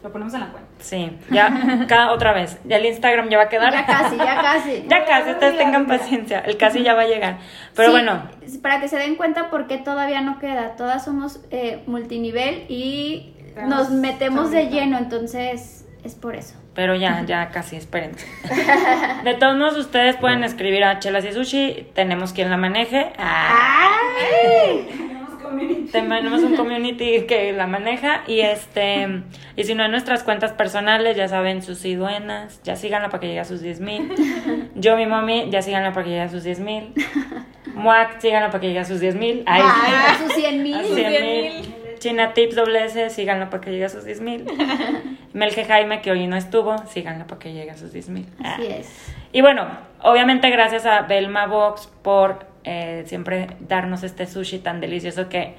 Lo 0.00 0.12
ponemos 0.12 0.32
en 0.34 0.40
la 0.40 0.52
cuenta. 0.52 0.70
Sí, 0.78 1.18
ya 1.30 1.84
cada 1.88 2.12
otra 2.12 2.32
vez. 2.32 2.60
Ya 2.64 2.76
el 2.76 2.86
Instagram 2.86 3.28
ya 3.28 3.38
va 3.38 3.44
a 3.44 3.48
quedar. 3.48 3.72
Ya 3.72 3.86
casi, 3.86 4.16
ya 4.16 4.40
casi. 4.40 4.84
ya 4.88 5.04
casi, 5.04 5.30
ustedes 5.32 5.58
tengan 5.58 5.88
paciencia. 5.88 6.38
El 6.46 6.56
casi 6.58 6.84
ya 6.84 6.94
va 6.94 7.02
a 7.02 7.06
llegar. 7.06 7.38
Pero 7.74 7.88
Sí, 7.88 7.92
bueno, 7.92 8.22
Para 8.62 8.78
que 8.80 8.86
se 8.86 8.96
den 8.96 9.16
cuenta 9.16 9.50
por 9.50 9.66
qué 9.66 9.78
todavía 9.78 10.20
no 10.20 10.38
queda. 10.38 10.76
Todas 10.76 11.04
somos 11.04 11.40
eh, 11.50 11.82
multinivel 11.88 12.66
y 12.68 13.34
nos 13.66 13.90
metemos 13.90 14.52
de 14.52 14.66
lleno, 14.68 14.96
entonces 14.96 15.88
es 16.04 16.14
por 16.14 16.36
eso. 16.36 16.54
Pero 16.74 16.94
ya, 16.94 17.24
ya 17.26 17.50
casi, 17.50 17.76
espérense. 17.76 18.26
De 19.24 19.34
todos 19.34 19.56
modos, 19.56 19.76
ustedes 19.76 20.16
pueden 20.16 20.44
escribir 20.44 20.84
a 20.84 20.98
Chelas 20.98 21.24
y 21.24 21.32
Sushi. 21.32 21.88
Tenemos 21.94 22.32
quien 22.32 22.50
la 22.50 22.56
maneje. 22.56 23.12
Tenemos 25.92 26.42
un 26.42 26.56
community 26.56 27.22
que 27.26 27.52
la 27.52 27.66
maneja 27.66 28.22
y 28.26 28.40
este 28.40 29.22
y 29.56 29.64
si 29.64 29.74
no 29.74 29.84
en 29.84 29.92
nuestras 29.92 30.24
cuentas 30.24 30.52
personales 30.52 31.16
ya 31.16 31.28
saben 31.28 31.62
sus 31.62 31.82
duenas 31.82 32.60
ya 32.64 32.74
síganla 32.74 33.08
para 33.08 33.20
que 33.20 33.28
llegue 33.28 33.40
a 33.40 33.44
sus 33.44 33.60
10 33.60 33.80
mil 33.80 34.12
yo 34.74 34.96
mi 34.96 35.06
mami 35.06 35.50
ya 35.50 35.62
síganla 35.62 35.92
para 35.92 36.04
que 36.04 36.10
llegue 36.10 36.22
a 36.22 36.28
sus 36.28 36.42
10 36.42 36.58
mil 36.60 36.92
Muac 37.74 38.20
síganla 38.20 38.48
para 38.48 38.60
que 38.60 38.66
llegue 38.68 38.80
a 38.80 38.84
sus 38.84 38.98
10 38.98 39.14
mil 39.14 39.42
Ay, 39.46 39.62
a 39.62 40.18
sus 40.18 40.32
100 40.32 40.62
mil. 40.62 40.74
a 40.74 40.82
sus 40.82 40.94
100 40.94 41.22
mil 41.22 41.74
China 42.04 42.34
Tips 42.34 42.54
WS 42.56 43.10
síganla 43.14 43.48
para 43.48 43.62
que 43.62 43.70
llegue 43.70 43.86
a 43.86 43.88
sus 43.88 44.04
10 44.04 44.20
mil 44.20 44.44
Melge 45.32 45.64
Jaime 45.64 46.02
que 46.02 46.10
hoy 46.10 46.26
no 46.26 46.36
estuvo 46.36 46.76
síganla 46.86 47.26
para 47.26 47.38
que 47.38 47.52
llegue 47.54 47.70
a 47.70 47.76
sus 47.78 47.92
10 47.92 48.08
mil 48.10 48.26
Así 48.44 48.66
es. 48.66 49.14
y 49.32 49.40
bueno, 49.40 49.66
obviamente 50.02 50.50
gracias 50.50 50.84
a 50.84 51.00
Belma 51.02 51.46
Box 51.46 51.90
por 52.02 52.46
eh, 52.64 53.04
siempre 53.06 53.48
darnos 53.60 54.02
este 54.02 54.26
sushi 54.26 54.58
tan 54.58 54.80
delicioso 54.80 55.30
que 55.30 55.54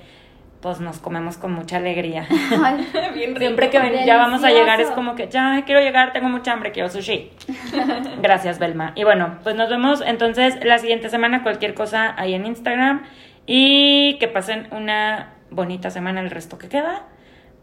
pues 0.62 0.80
nos 0.80 0.98
comemos 1.00 1.38
con 1.38 1.52
mucha 1.52 1.78
alegría. 1.78 2.26
Ay, 2.64 2.88
Bien 3.14 3.30
rico. 3.30 3.40
Siempre 3.40 3.70
que 3.70 3.78
ven- 3.80 4.04
ya 4.06 4.18
vamos 4.18 4.44
a 4.44 4.50
llegar 4.50 4.82
es 4.82 4.90
como 4.92 5.14
que 5.14 5.28
ya 5.28 5.62
quiero 5.66 5.80
llegar, 5.82 6.12
tengo 6.12 6.28
mucha 6.28 6.54
hambre, 6.54 6.72
quiero 6.72 6.90
sushi. 6.90 7.30
Gracias, 8.24 8.58
Belma. 8.58 8.92
Y 8.96 9.04
bueno, 9.04 9.38
pues 9.44 9.56
nos 9.56 9.70
vemos 9.70 10.02
entonces 10.04 10.58
la 10.64 10.80
siguiente 10.80 11.10
semana, 11.10 11.44
cualquier 11.44 11.76
cosa 11.76 12.16
ahí 12.18 12.34
en 12.34 12.48
Instagram. 12.48 13.04
Y 13.46 14.18
que 14.20 14.28
pasen 14.28 14.68
una 14.72 15.35
bonita 15.56 15.90
semana 15.90 16.22
el 16.22 16.30
resto 16.30 16.58
que 16.58 16.70
queda. 16.70 17.08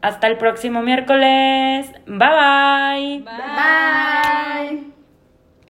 Hasta 0.01 0.27
el 0.27 0.37
próximo 0.39 0.83
miércoles. 0.83 1.93
Bye 2.07 2.19
bye. 2.19 3.25
Bye. 3.25 5.02